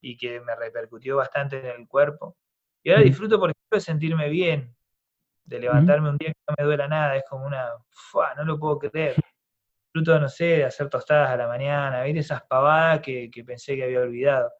y 0.00 0.16
que 0.16 0.40
me 0.40 0.54
repercutió 0.54 1.16
bastante 1.16 1.58
en 1.58 1.80
el 1.80 1.88
cuerpo. 1.88 2.36
Y 2.82 2.90
ahora 2.90 3.02
disfruto, 3.02 3.38
por 3.38 3.50
ejemplo, 3.50 3.76
de 3.76 3.80
sentirme 3.80 4.28
bien, 4.28 4.76
de 5.44 5.58
levantarme 5.58 6.10
un 6.10 6.18
día 6.18 6.28
que 6.28 6.40
no 6.48 6.54
me 6.58 6.64
duela 6.64 6.88
nada, 6.88 7.16
es 7.16 7.24
como 7.28 7.46
una, 7.46 7.70
no 8.36 8.44
lo 8.44 8.58
puedo 8.58 8.78
creer. 8.78 9.16
Disfruto, 9.94 10.20
no 10.20 10.28
sé, 10.28 10.44
de 10.44 10.64
hacer 10.64 10.88
tostadas 10.88 11.30
a 11.30 11.36
la 11.36 11.48
mañana, 11.48 12.02
ver 12.02 12.16
esas 12.18 12.42
pavadas 12.42 13.00
que, 13.00 13.30
pensé 13.44 13.74
que 13.74 13.84
había 13.84 14.00
olvidado. 14.00 14.52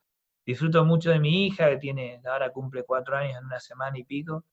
Disfruto 0.45 0.85
mucho 0.85 1.11
de 1.11 1.21
mi 1.21 1.47
hija, 1.47 1.69
que 1.69 1.77
tiene, 1.77 2.21
ahora 2.25 2.51
cumple 2.51 2.83
cuatro 2.85 3.17
años 3.17 3.39
en 3.39 3.45
una 3.45 3.61
semana 3.61 3.99
y 3.99 4.05
pico, 4.05 4.45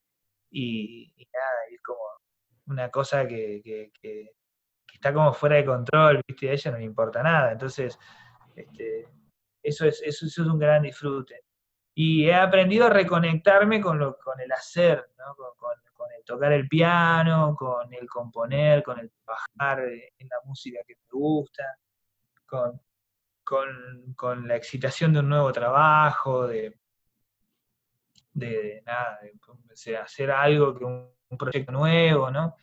y, 0.50 1.12
nada, 1.32 1.56
es 1.72 1.80
como 1.82 2.00
una 2.66 2.90
cosa 2.90 3.26
que, 3.26 3.90
está 4.92 5.12
como 5.12 5.32
fuera 5.32 5.56
de 5.56 5.64
control, 5.64 6.20
¿viste? 6.26 6.50
A 6.50 6.52
ella 6.52 6.70
no 6.72 6.78
le 6.78 6.84
importa 6.84 7.22
nada. 7.22 7.52
Entonces, 7.52 7.98
este, 8.54 9.08
eso, 9.66 9.86
es, 9.86 10.00
eso, 10.02 10.26
es 10.26 10.38
un 10.38 10.58
gran 10.58 10.82
disfrute. 10.82 11.44
Y 11.94 12.26
he 12.26 12.34
aprendido 12.34 12.86
a 12.86 12.90
reconectarme 12.90 13.80
con, 13.80 13.98
lo, 13.98 14.16
con 14.18 14.38
el 14.40 14.52
hacer, 14.52 15.08
con, 15.94 16.10
el 16.16 16.24
tocar 16.24 16.52
el 16.52 16.68
piano, 16.68 17.56
con 17.56 17.92
el 17.92 18.06
componer, 18.06 18.82
con 18.82 18.98
el 18.98 19.10
trabajar 19.10 19.80
en 19.80 20.28
la 20.28 20.36
música 20.44 20.80
que 20.86 20.94
me 20.94 21.08
gusta, 21.10 21.64
con, 22.44 22.80
con, 24.14 24.46
la 24.46 24.56
excitación 24.56 25.12
de 25.12 25.20
un 25.20 25.28
nuevo 25.30 25.50
trabajo, 25.52 26.46
de, 26.46 26.78
de, 28.34 28.82
nada, 28.84 29.18
de, 29.22 29.96
hacer 29.96 30.30
algo, 30.30 30.76
que 30.76 30.84
un 30.84 31.38
proyecto 31.38 31.72
nuevo, 31.72 32.30
¿no? 32.30 32.56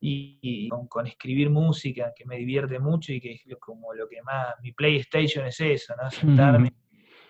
Y, 0.00 0.68
con, 0.88 1.06
escribir 1.06 1.50
música, 1.50 2.12
que 2.14 2.26
me 2.26 2.36
divierte 2.36 2.78
mucho 2.78 3.12
y 3.12 3.20
que 3.20 3.32
es 3.32 3.42
como 3.58 3.94
lo 3.94 4.06
que 4.08 4.20
más, 4.22 4.54
mi 4.60 4.72
PlayStation 4.72 5.46
es 5.46 5.60
eso, 5.60 5.94
¿no? 5.96 6.10
Sentarme, 6.10 6.72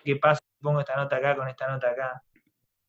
¿qué 0.03 0.17
pasa? 0.17 0.41
Pongo 0.59 0.81
esta 0.81 0.95
nota 0.95 1.15
acá 1.17 1.35
con 1.35 1.47
esta 1.47 1.69
nota 1.69 1.91
acá. 1.91 2.21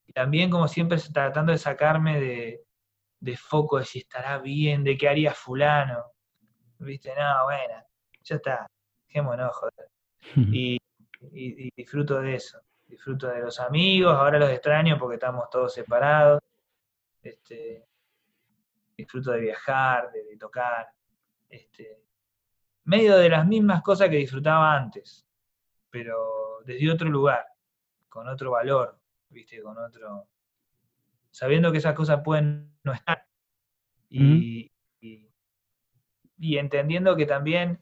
Y 0.07 0.13
también 0.13 0.51
como 0.51 0.67
siempre 0.67 0.99
tratando 1.13 1.53
de 1.53 1.59
sacarme 1.59 2.21
de, 2.21 2.65
de 3.21 3.37
foco 3.37 3.79
de 3.79 3.85
si 3.85 4.01
estará 4.01 4.39
bien, 4.39 4.83
de 4.83 4.97
qué 4.97 5.09
haría 5.09 5.33
fulano. 5.33 6.05
¿Viste? 6.79 7.13
No, 7.17 7.45
bueno, 7.45 7.85
ya 8.23 8.37
está, 8.37 8.67
dejémonos, 9.07 9.55
joder. 9.57 9.89
y, 10.53 10.79
y, 11.33 11.71
disfruto 11.77 12.21
de 12.21 12.35
eso, 12.35 12.61
disfruto 12.87 13.29
de 13.29 13.41
los 13.41 13.61
amigos, 13.61 14.15
ahora 14.15 14.39
los 14.39 14.51
extraño 14.51 14.99
porque 14.99 15.15
estamos 15.15 15.49
todos 15.51 15.73
separados. 15.73 16.41
Este, 17.23 17.87
disfruto 18.97 19.33
de 19.33 19.41
viajar, 19.41 20.11
de, 20.13 20.37
tocar, 20.37 20.89
este, 21.49 22.03
medio 22.85 23.17
de 23.17 23.29
las 23.29 23.47
mismas 23.47 23.83
cosas 23.83 24.09
que 24.09 24.17
disfrutaba 24.17 24.75
antes, 24.75 25.27
pero 25.91 26.63
desde 26.65 26.91
otro 26.91 27.09
lugar, 27.09 27.47
con 28.09 28.29
otro 28.29 28.53
valor, 28.53 28.99
¿viste? 29.29 29.61
Con 29.63 29.77
otro. 29.79 30.29
sabiendo 31.31 31.71
que 31.71 31.79
esas 31.79 31.95
cosas 31.95 32.23
pueden 32.25 32.75
no 32.83 32.93
estar. 32.93 33.27
Y, 34.09 34.73
y, 36.39 36.59
entendiendo 36.59 37.17
que 37.17 37.27
también, 37.27 37.81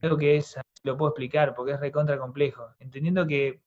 creo 0.00 0.16
que 0.16 0.36
es, 0.36 0.58
lo 0.82 0.96
puedo 0.96 1.10
explicar 1.10 1.54
porque 1.54 1.72
es 1.72 1.80
recontra 1.80 2.18
complejo, 2.18 2.74
entendiendo 2.78 3.26
que 3.26 3.62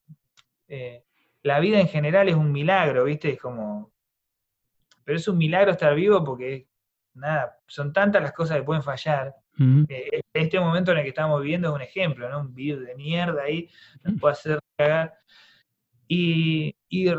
eh, 0.68 1.04
la 1.44 1.60
vida 1.60 1.80
en 1.80 1.88
general 1.88 2.30
es 2.30 2.36
un 2.36 2.52
milagro, 2.52 3.06
¿viste? 3.06 3.32
Es 3.32 3.42
como 3.42 3.92
pero 5.10 5.18
es 5.18 5.28
un 5.28 5.40
milagro 5.40 5.72
estar 5.72 5.96
vivo 5.96 6.24
porque, 6.24 6.68
nada, 7.16 7.58
son 7.66 7.92
tantas 7.92 8.22
las 8.22 8.32
cosas 8.32 8.58
que 8.58 8.64
pueden 8.64 8.84
fallar. 8.84 9.34
Eh, 9.90 10.22
este 10.32 10.60
momento 10.60 10.92
en 10.92 11.00
el 11.00 11.04
que 11.04 11.10
estamos 11.10 11.42
viviendo 11.42 11.70
es 11.70 11.74
un 11.74 11.82
ejemplo, 11.82 12.30
¿no? 12.30 12.42
Un 12.42 12.54
virus 12.54 12.86
de 12.86 12.94
mierda 12.94 13.42
ahí 13.42 13.68
nos 14.04 14.20
puede 14.20 14.34
hacer 14.34 14.60
cagar. 14.78 15.16
Y, 16.08 16.76
y, 16.90 17.12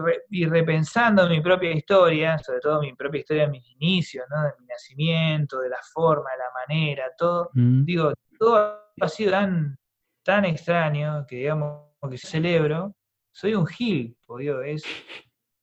repensando 0.46 1.28
mi 1.28 1.40
propia 1.40 1.72
historia, 1.72 2.38
sobre 2.38 2.60
todo 2.60 2.80
mi 2.80 2.94
propia 2.94 3.18
historia 3.18 3.46
de 3.46 3.50
mis 3.50 3.68
inicios, 3.72 4.24
¿no? 4.30 4.40
de 4.44 4.52
mi 4.60 4.66
nacimiento, 4.66 5.58
de 5.58 5.70
la 5.70 5.80
forma, 5.92 6.30
de 6.30 6.38
la 6.38 6.50
manera, 6.60 7.06
todo, 7.18 7.50
digo, 7.54 8.12
todo 8.38 8.84
ha 9.00 9.08
sido 9.08 9.32
tan, 9.32 9.76
tan 10.22 10.44
extraño 10.44 11.26
que 11.26 11.34
digamos 11.38 11.88
que 12.08 12.18
celebro, 12.18 12.94
soy 13.32 13.56
un 13.56 13.66
gil, 13.66 14.16
Dios, 14.38 14.62
es, 14.64 14.84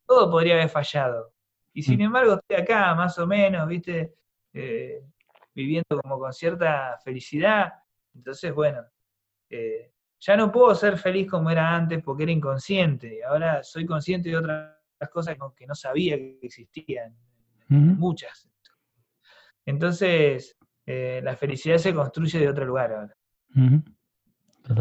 todo 0.05 0.29
podría 0.29 0.55
haber 0.55 0.67
fallado. 0.67 1.36
Y 1.77 1.83
sin 1.83 1.99
mm. 1.99 2.01
embargo 2.01 2.33
estoy 2.33 2.63
acá, 2.63 2.95
más 2.95 3.19
o 3.19 3.27
menos, 3.27 3.67
¿viste? 3.67 4.15
Eh, 4.51 4.99
viviendo 5.53 6.01
como 6.01 6.17
con 6.17 6.33
cierta 6.33 6.97
felicidad. 7.03 7.71
Entonces, 8.15 8.51
bueno, 8.51 8.83
eh, 9.47 9.91
ya 10.19 10.35
no 10.35 10.51
puedo 10.51 10.73
ser 10.73 10.97
feliz 10.97 11.29
como 11.29 11.51
era 11.51 11.75
antes 11.75 12.01
porque 12.01 12.23
era 12.23 12.31
inconsciente. 12.31 13.23
Ahora 13.23 13.61
soy 13.61 13.85
consciente 13.85 14.29
de 14.29 14.37
otras 14.37 14.73
cosas 15.11 15.37
que 15.55 15.67
no 15.67 15.75
sabía 15.75 16.17
que 16.17 16.39
existían. 16.41 17.15
Muchas. 17.67 18.49
Entonces, 19.63 20.57
eh, 20.83 21.21
la 21.23 21.37
felicidad 21.37 21.77
se 21.77 21.93
construye 21.93 22.39
de 22.39 22.49
otro 22.49 22.65
lugar 22.65 22.91
ahora. 22.91 23.15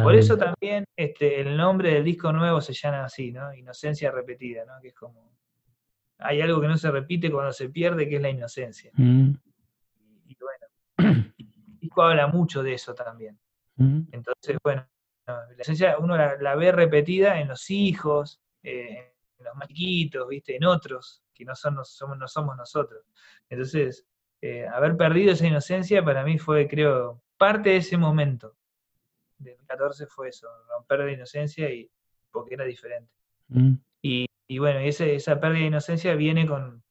Por 0.02 0.14
eso 0.14 0.38
también 0.38 0.86
este, 0.96 1.42
el 1.42 1.58
nombre 1.58 1.92
del 1.92 2.04
disco 2.04 2.32
nuevo 2.32 2.62
se 2.62 2.72
llama 2.72 3.04
así, 3.04 3.32
¿no? 3.32 3.52
Inocencia 3.52 4.10
repetida, 4.10 4.64
¿no? 4.64 4.80
Que 4.80 4.88
es 4.88 4.94
como 4.94 5.35
hay 6.18 6.40
algo 6.40 6.60
que 6.60 6.68
no 6.68 6.76
se 6.76 6.90
repite 6.90 7.30
cuando 7.30 7.52
se 7.52 7.68
pierde, 7.68 8.08
que 8.08 8.16
es 8.16 8.22
la 8.22 8.30
inocencia. 8.30 8.90
Mm. 8.94 9.32
Y, 10.26 10.36
bueno, 10.40 10.66
el 10.98 11.32
disco 11.80 12.02
habla 12.02 12.26
mucho 12.26 12.62
de 12.62 12.74
eso 12.74 12.94
también. 12.94 13.38
Mm. 13.76 14.02
Entonces, 14.12 14.56
bueno, 14.62 14.86
la 15.26 15.52
inocencia 15.54 15.98
uno 15.98 16.16
la, 16.16 16.54
ve 16.54 16.72
repetida 16.72 17.40
en 17.40 17.48
los 17.48 17.70
hijos, 17.70 18.40
eh, 18.62 19.12
en 19.38 19.44
los 19.44 19.54
más 19.56 19.68
chiquitos, 19.68 20.28
¿viste? 20.28 20.56
en 20.56 20.64
otros, 20.64 21.22
que 21.34 21.44
no, 21.44 21.54
son, 21.54 21.74
no, 21.74 21.84
somos, 21.84 22.16
no 22.16 22.28
somos 22.28 22.56
nosotros. 22.56 23.04
Entonces, 23.48 24.06
eh, 24.40 24.66
haber 24.66 24.96
perdido 24.96 25.32
esa 25.32 25.46
inocencia 25.46 26.04
para 26.04 26.24
mí 26.24 26.38
fue, 26.38 26.68
creo, 26.68 27.22
parte 27.36 27.70
de 27.70 27.76
ese 27.76 27.96
momento. 27.96 28.56
Del 29.38 29.58
14 29.66 30.06
fue 30.06 30.28
eso, 30.28 30.48
romper 30.68 31.00
la 31.00 31.12
inocencia 31.12 31.70
y 31.70 31.90
porque 32.30 32.54
era 32.54 32.64
diferente. 32.64 33.12
Mm. 33.48 33.74
Y 34.02 34.26
y 34.48 34.58
bueno, 34.58 34.80
esa 34.80 35.40
pérdida 35.40 35.60
de 35.60 35.66
inocencia 35.66 36.14
viene 36.14 36.46
con 36.46 36.82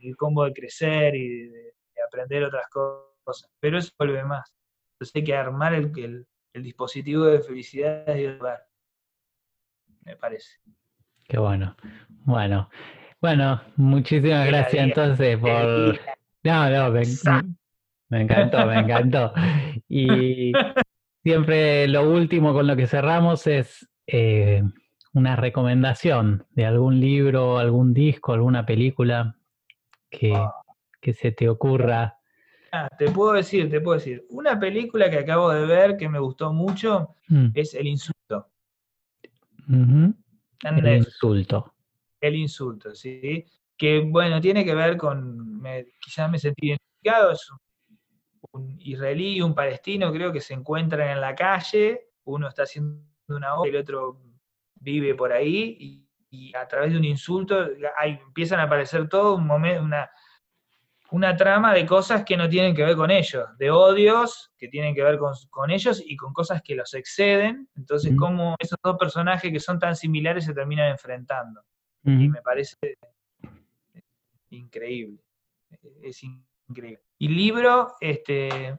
el 0.00 0.16
combo 0.16 0.44
de 0.44 0.52
crecer 0.52 1.14
y 1.14 1.48
de, 1.48 1.72
aprender 2.06 2.44
otras 2.44 2.66
cosas. 2.68 3.50
Pero 3.60 3.78
eso 3.78 3.92
vuelve 3.98 4.24
más. 4.24 4.52
Entonces 4.94 5.16
hay 5.16 5.24
que 5.24 5.36
armar 5.36 5.74
el, 5.74 6.26
el, 6.52 6.62
dispositivo 6.62 7.24
de 7.24 7.40
felicidad 7.40 8.14
y 8.14 8.26
lugar. 8.26 8.66
Me 10.04 10.16
parece. 10.16 10.58
Qué 11.28 11.38
bueno. 11.38 11.76
Bueno. 12.08 12.68
Bueno, 13.20 13.60
muchísimas 13.76 14.46
gracias 14.46 14.82
entonces 14.82 15.36
por, 15.36 16.00
No, 16.42 16.70
no, 16.70 16.90
me, 16.90 17.02
me 18.08 18.22
encantó, 18.22 18.66
me 18.66 18.78
encantó. 18.78 19.32
Y 19.88 20.52
siempre 21.22 21.86
lo 21.86 22.10
último 22.10 22.54
con 22.54 22.66
lo 22.66 22.76
que 22.76 22.86
cerramos 22.86 23.46
es 23.46 23.86
eh, 24.06 24.62
una 25.12 25.36
recomendación 25.36 26.46
de 26.50 26.66
algún 26.66 27.00
libro, 27.00 27.58
algún 27.58 27.92
disco, 27.92 28.32
alguna 28.32 28.64
película 28.64 29.36
que, 30.08 30.32
Ah. 30.34 30.52
que 31.00 31.12
se 31.12 31.32
te 31.32 31.48
ocurra. 31.48 32.16
Ah, 32.72 32.88
te 32.98 33.10
puedo 33.10 33.32
decir, 33.32 33.68
te 33.68 33.80
puedo 33.80 33.98
decir. 33.98 34.24
Una 34.30 34.58
película 34.60 35.10
que 35.10 35.18
acabo 35.18 35.50
de 35.50 35.66
ver 35.66 35.96
que 35.96 36.08
me 36.08 36.20
gustó 36.20 36.52
mucho 36.52 37.14
Mm, 37.28 37.48
es 37.54 37.74
El 37.74 37.86
Insulto. 37.88 38.48
El 39.68 40.96
insulto. 40.96 41.74
El 42.20 42.36
Insulto, 42.36 42.94
¿sí? 42.94 43.44
Que 43.76 44.00
bueno, 44.00 44.40
tiene 44.40 44.64
que 44.64 44.74
ver 44.74 44.96
con, 44.96 45.60
me- 45.60 45.86
quizás 46.00 46.30
me 46.30 46.38
sentí 46.38 46.68
identificado, 46.68 47.32
es 47.32 47.48
un, 47.50 48.60
un 48.62 48.76
israelí 48.80 49.36
y 49.36 49.42
un 49.42 49.54
palestino, 49.54 50.12
creo 50.12 50.32
que 50.32 50.40
se 50.40 50.54
encuentran 50.54 51.08
en 51.08 51.20
la 51.20 51.34
calle, 51.34 52.08
uno 52.24 52.48
está 52.48 52.64
haciendo 52.64 53.00
una 53.28 53.54
obra, 53.54 53.70
el 53.70 53.76
otro 53.76 54.20
vive 54.80 55.14
por 55.14 55.32
ahí, 55.32 55.76
y, 55.78 56.06
y 56.30 56.54
a 56.56 56.66
través 56.66 56.92
de 56.92 56.98
un 56.98 57.04
insulto 57.04 57.68
hay- 57.96 58.18
empiezan 58.22 58.58
a 58.60 58.64
aparecer 58.64 59.08
todo 59.08 59.36
un 59.36 59.46
momento, 59.46 59.82
una, 59.82 60.10
una 61.12 61.36
trama 61.36 61.74
de 61.74 61.84
cosas 61.86 62.24
que 62.24 62.36
no 62.36 62.48
tienen 62.48 62.74
que 62.74 62.84
ver 62.84 62.94
con 62.96 63.10
ellos, 63.10 63.44
de 63.58 63.70
odios 63.70 64.52
que 64.56 64.68
tienen 64.68 64.94
que 64.94 65.02
ver 65.02 65.18
con, 65.18 65.34
con 65.50 65.70
ellos 65.70 66.00
y 66.04 66.16
con 66.16 66.32
cosas 66.32 66.62
que 66.62 66.74
los 66.76 66.94
exceden. 66.94 67.68
Entonces, 67.76 68.12
cómo 68.16 68.54
esos 68.60 68.78
dos 68.82 68.96
personajes 68.96 69.50
que 69.52 69.58
son 69.60 69.78
tan 69.78 69.96
similares 69.96 70.44
se 70.44 70.54
terminan 70.54 70.90
enfrentando. 70.90 71.62
Y 72.04 72.28
me 72.28 72.40
parece 72.42 72.76
increíble. 74.50 75.20
Es 76.02 76.22
increíble. 76.22 77.02
Y 77.18 77.28
libro, 77.28 77.94
este, 78.00 78.78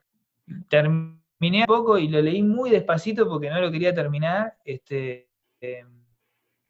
terminé 0.70 1.62
un 1.62 1.66
poco 1.66 1.98
y 1.98 2.08
lo 2.08 2.22
leí 2.22 2.42
muy 2.44 2.70
despacito 2.70 3.28
porque 3.28 3.50
no 3.50 3.60
lo 3.60 3.72
quería 3.72 3.94
terminar. 3.94 4.56
Este, 4.64 5.30
eh, 5.62 5.86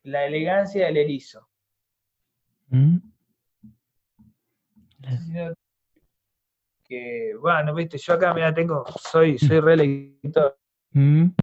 La 0.04 0.26
elegancia 0.26 0.86
del 0.86 0.98
erizo. 0.98 1.48
Sino 5.26 5.54
que, 6.84 7.34
bueno, 7.40 7.74
viste, 7.74 7.98
yo 7.98 8.14
acá, 8.14 8.34
mira, 8.34 8.54
tengo, 8.54 8.84
soy, 9.00 9.38
soy 9.40 9.60
re 9.60 9.78
lector. 9.78 10.58
Ujú, 10.94 11.34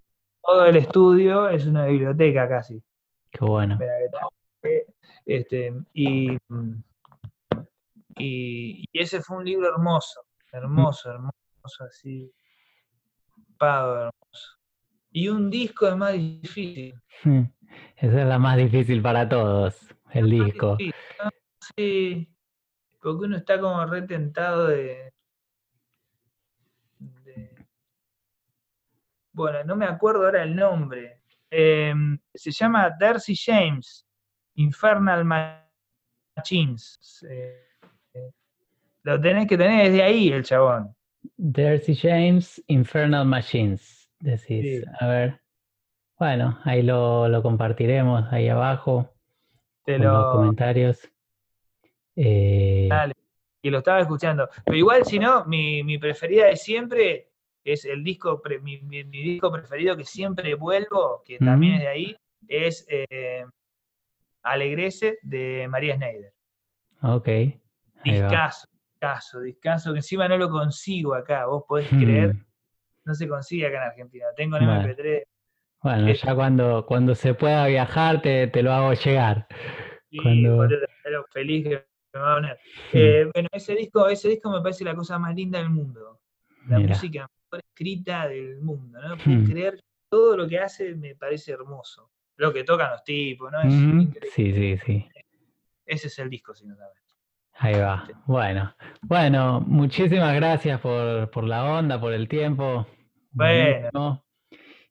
Todo 0.43 0.67
el 0.67 0.77
estudio 0.77 1.49
es 1.49 1.67
una 1.67 1.87
biblioteca 1.87 2.49
casi. 2.49 2.83
Qué 3.31 3.45
bueno. 3.45 3.79
Este, 5.25 5.73
y, 5.93 6.37
mm, 6.49 6.83
y, 8.17 8.85
y 8.93 9.01
ese 9.01 9.21
fue 9.23 9.39
un 9.39 9.45
libro 9.45 9.69
hermoso, 9.69 10.23
hermoso, 10.53 11.11
hermoso, 11.11 11.85
así, 11.85 12.33
pado, 13.59 13.97
hermoso. 13.97 14.58
Y 15.11 15.29
un 15.29 15.51
disco 15.51 15.89
es 15.89 15.97
más 15.97 16.13
difícil. 16.13 16.95
Esa 17.97 18.21
es 18.23 18.27
la 18.27 18.39
más 18.39 18.57
difícil 18.57 19.01
para 19.03 19.29
todos, 19.29 19.77
el 20.13 20.31
disco. 20.31 20.77
difícil, 20.77 20.95
¿no? 21.23 21.31
Sí, 21.77 22.29
porque 23.01 23.25
uno 23.27 23.37
está 23.37 23.59
como 23.61 23.85
retentado 23.87 24.69
de, 24.69 25.13
de- 26.99 27.67
Bueno, 29.33 29.65
no 29.65 29.77
me 29.77 29.87
acuerdo 29.87 30.25
ahora 30.25 30.43
el 30.43 30.55
nombre. 30.55 31.23
Em, 31.51 32.19
se 32.35 32.51
llama 32.51 32.91
Darcy 32.99 33.35
James, 33.35 34.07
Infernal 34.55 35.25
Machines. 36.37 37.25
Eh, 37.29 37.65
eh, 38.15 38.31
lo 39.03 39.21
tenés 39.21 39.47
que 39.47 39.57
tener 39.57 39.91
desde 39.91 40.03
ahí, 40.03 40.29
el 40.31 40.45
chabón. 40.45 40.95
Darcy 41.37 41.95
James, 41.97 42.63
Infernal 42.67 43.25
Machines, 43.27 43.98
decís. 44.21 44.81
Sí. 44.81 44.83
A 45.01 45.07
ver. 45.07 45.41
Bueno, 46.19 46.59
ahí 46.65 46.83
lo, 46.83 47.29
lo 47.29 47.43
compartiremos 47.43 48.25
ahí 48.33 48.49
abajo 48.49 49.15
Te 49.85 49.95
en 49.95 50.03
los 50.05 50.13
lo, 50.13 50.33
comentarios. 50.33 51.09
Eh, 52.17 52.89
Dale. 52.91 53.15
y 53.63 53.71
lo 53.71 53.79
estaba 53.79 54.01
escuchando. 54.01 54.49
Pero 54.65 54.77
igual, 54.77 55.05
si 55.05 55.19
no, 55.19 55.45
mi, 55.45 55.83
mi 55.85 55.99
preferida 55.99 56.47
de 56.47 56.57
siempre 56.57 57.31
es 57.65 57.85
el 57.85 58.03
disco, 58.03 58.41
pre- 58.43 58.59
mi, 58.61 58.79
mi- 58.81 59.05
mi 59.05 59.23
disco 59.23 59.53
preferido 59.53 59.97
que 59.97 60.05
siempre 60.05 60.55
vuelvo, 60.55 61.23
que 61.25 61.39
también 61.39 61.75
es 61.75 61.81
de 61.83 61.89
ahí, 61.89 62.17
es 62.49 62.87
eh, 62.89 63.45
Alegrece 64.43 65.19
de 65.23 65.67
María 65.69 65.95
Schneider. 65.95 66.33
ok. 67.03 67.29
Discaso, 68.05 68.69
discaso, 68.93 69.41
discaso, 69.41 69.93
que 69.93 69.99
encima 69.99 70.29
no 70.29 70.39
lo 70.39 70.49
consigo 70.51 71.15
acá, 71.15 71.47
vos 71.47 71.65
podés 71.69 71.89
creer, 71.91 72.35
Mm, 72.35 72.45
no 73.09 73.15
se 73.15 73.27
consigue 73.27 73.67
acá 73.67 73.79
en 73.79 73.83
Argentina. 73.91 74.27
Tengo 74.37 74.57
en 74.59 74.67
Bueno. 74.67 74.81
MP3, 74.83 75.25
Bueno, 75.83 76.09
Es- 76.09 76.23
ya 76.23 76.35
cuando, 76.35 76.85
cuando 76.87 77.15
se 77.15 77.35
pueda 77.35 77.67
viajar 77.67 78.21
te, 78.21 78.49
te 78.49 78.63
lo 78.63 78.73
hago 78.73 78.93
llegar. 78.95 79.47
y 80.11 80.23
Cuando- 80.23 80.67
lo 81.11 81.25
feliz 81.33 81.65
que 81.65 81.85
me 82.15 82.21
va 82.21 82.33
a 82.33 82.35
poner. 82.37 82.55
Mm, 82.55 82.97
Eh, 82.97 83.31
bueno, 83.35 83.49
ese 83.53 83.75
disco, 83.75 84.09
ese 84.09 84.29
disco 84.29 84.51
me 84.51 84.61
parece 84.61 84.85
la 84.85 84.95
cosa 84.95 85.19
más 85.19 85.35
linda 85.35 85.59
del 85.59 85.71
mundo. 85.71 86.21
La 86.69 86.79
Mira. 86.79 86.89
música 86.91 87.27
mejor 87.51 87.65
escrita 87.67 88.27
del 88.29 88.61
mundo, 88.61 88.99
¿no? 89.01 89.17
Hmm. 89.25 89.47
creer 89.51 89.81
todo 90.11 90.37
lo 90.37 90.49
que 90.49 90.59
hace 90.59 90.95
me 90.95 91.15
parece 91.15 91.53
hermoso. 91.53 92.11
Lo 92.37 92.53
que 92.53 92.65
tocan 92.65 92.91
los 92.93 93.05
tipos, 93.05 93.51
¿no? 93.53 93.61
Es. 93.63 93.73
Sí, 94.35 94.53
sí, 94.53 94.79
sí. 94.85 95.09
Ese 95.87 96.07
es 96.09 96.19
el 96.19 96.29
disco, 96.31 96.55
sin 96.55 96.71
duda. 96.71 96.91
Ahí 97.61 97.75
va. 97.79 98.07
Bueno, 98.27 98.75
bueno, 99.03 99.61
muchísimas 99.61 100.35
gracias 100.35 100.81
por, 100.81 101.31
por 101.31 101.45
la 101.45 101.65
onda, 101.65 102.01
por 102.01 102.13
el 102.13 102.29
tiempo. 102.29 102.87
Bueno. 103.39 103.65
Buenísimo. 103.65 104.25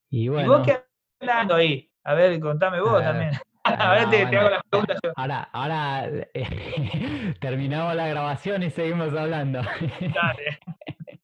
Y 0.09 0.23
¿Y 0.23 0.29
bueno, 0.29 0.57
vos 0.57 0.65
qué 0.65 0.79
hablando 1.19 1.55
ahí? 1.55 1.91
A 2.05 2.13
ver, 2.13 2.39
contame 2.39 2.79
vos 2.79 3.03
también. 3.03 3.31
ah, 3.65 3.91
A 3.91 4.05
ver, 4.05 4.29
te, 4.29 4.37
hago 4.37 4.49
las 4.49 4.61
preguntas 4.69 4.97
yo. 5.03 5.11
ahora, 5.17 5.49
ahora 5.51 6.07
eh, 6.33 7.35
terminamos 7.41 7.93
la 7.95 8.07
grabación 8.07 8.63
y 8.63 8.69
seguimos 8.69 9.13
hablando. 9.13 9.61
Dale. 9.61 10.59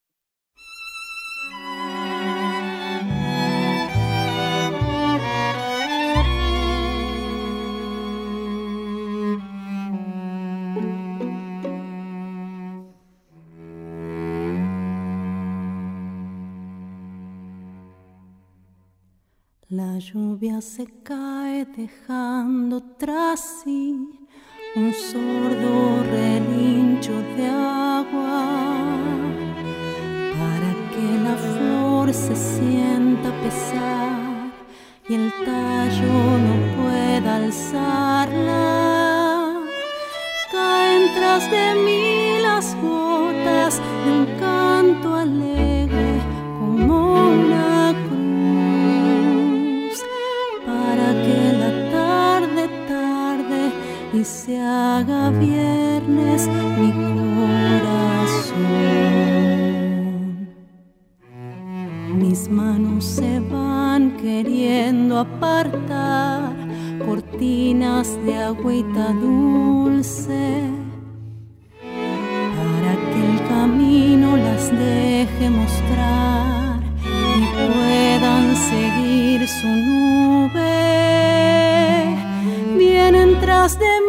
La 19.84 20.00
lluvia 20.00 20.62
se 20.62 20.86
cae 21.04 21.66
dejando 21.66 22.82
tras 22.98 23.40
sí 23.60 23.96
un 24.76 24.94
sordo 24.94 26.04
relincho 26.16 27.16
de 27.36 27.46
agua 27.48 28.46
para 30.40 30.72
que 30.92 31.08
la 31.26 31.36
flor 31.36 32.14
se 32.14 32.36
sienta 32.36 33.30
pesar 33.42 34.52
y 35.10 35.16
el 35.16 35.34
tallo 35.46 36.16
no 36.46 36.56
pueda 36.78 37.36
alzarla. 37.36 38.62
Caen 40.52 41.04
tras 41.16 41.44
de 41.52 41.76
mí 41.86 42.42
las 42.42 42.76
gotas 42.82 43.82
de 44.06 44.12
un 44.18 44.26
canto 44.40 45.08
alegre 45.14 45.63
se 54.24 54.58
haga 54.58 55.30
viernes 55.32 56.48
mi 56.80 56.92
corazón. 56.92 58.14
Mis 62.18 62.50
manos 62.50 63.04
se 63.04 63.40
van 63.40 64.12
queriendo 64.18 65.20
apartar 65.20 66.54
cortinas 67.06 68.18
de 68.26 68.38
agüita 68.38 69.12
dulce 69.14 70.70
para 72.56 72.94
que 73.12 73.20
el 73.32 73.48
camino 73.50 74.38
las 74.38 74.72
deje 74.72 75.50
mostrar 75.50 76.80
y 77.40 77.46
puedan 77.58 78.56
seguir 78.56 79.48
su 79.48 79.68
nube. 79.68 80.24
Vienen 82.78 83.40
tras 83.42 83.78
de 83.78 84.03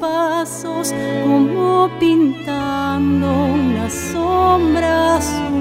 pasos 0.00 0.94
como 1.24 1.90
pintando 1.98 3.26
una 3.30 3.90
sombra 3.90 5.16
azul 5.16 5.56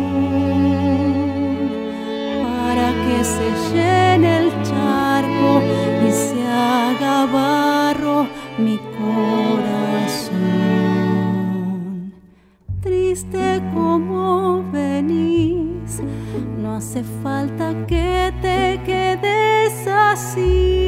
para 2.43 2.87
que 3.05 3.23
se 3.23 3.51
llene 3.71 4.37
el 4.37 4.51
charco 4.63 5.61
y 6.07 6.11
se 6.11 6.41
haga 6.47 7.25
barro 7.25 8.27
mi 8.57 8.77
corazón. 8.99 10.35
Triste 12.81 13.61
como 13.73 14.63
venís, 14.71 16.01
no 16.57 16.75
hace 16.75 17.03
falta 17.23 17.73
que 17.87 18.33
te 18.41 18.81
quedes 18.85 19.87
así. 19.87 20.84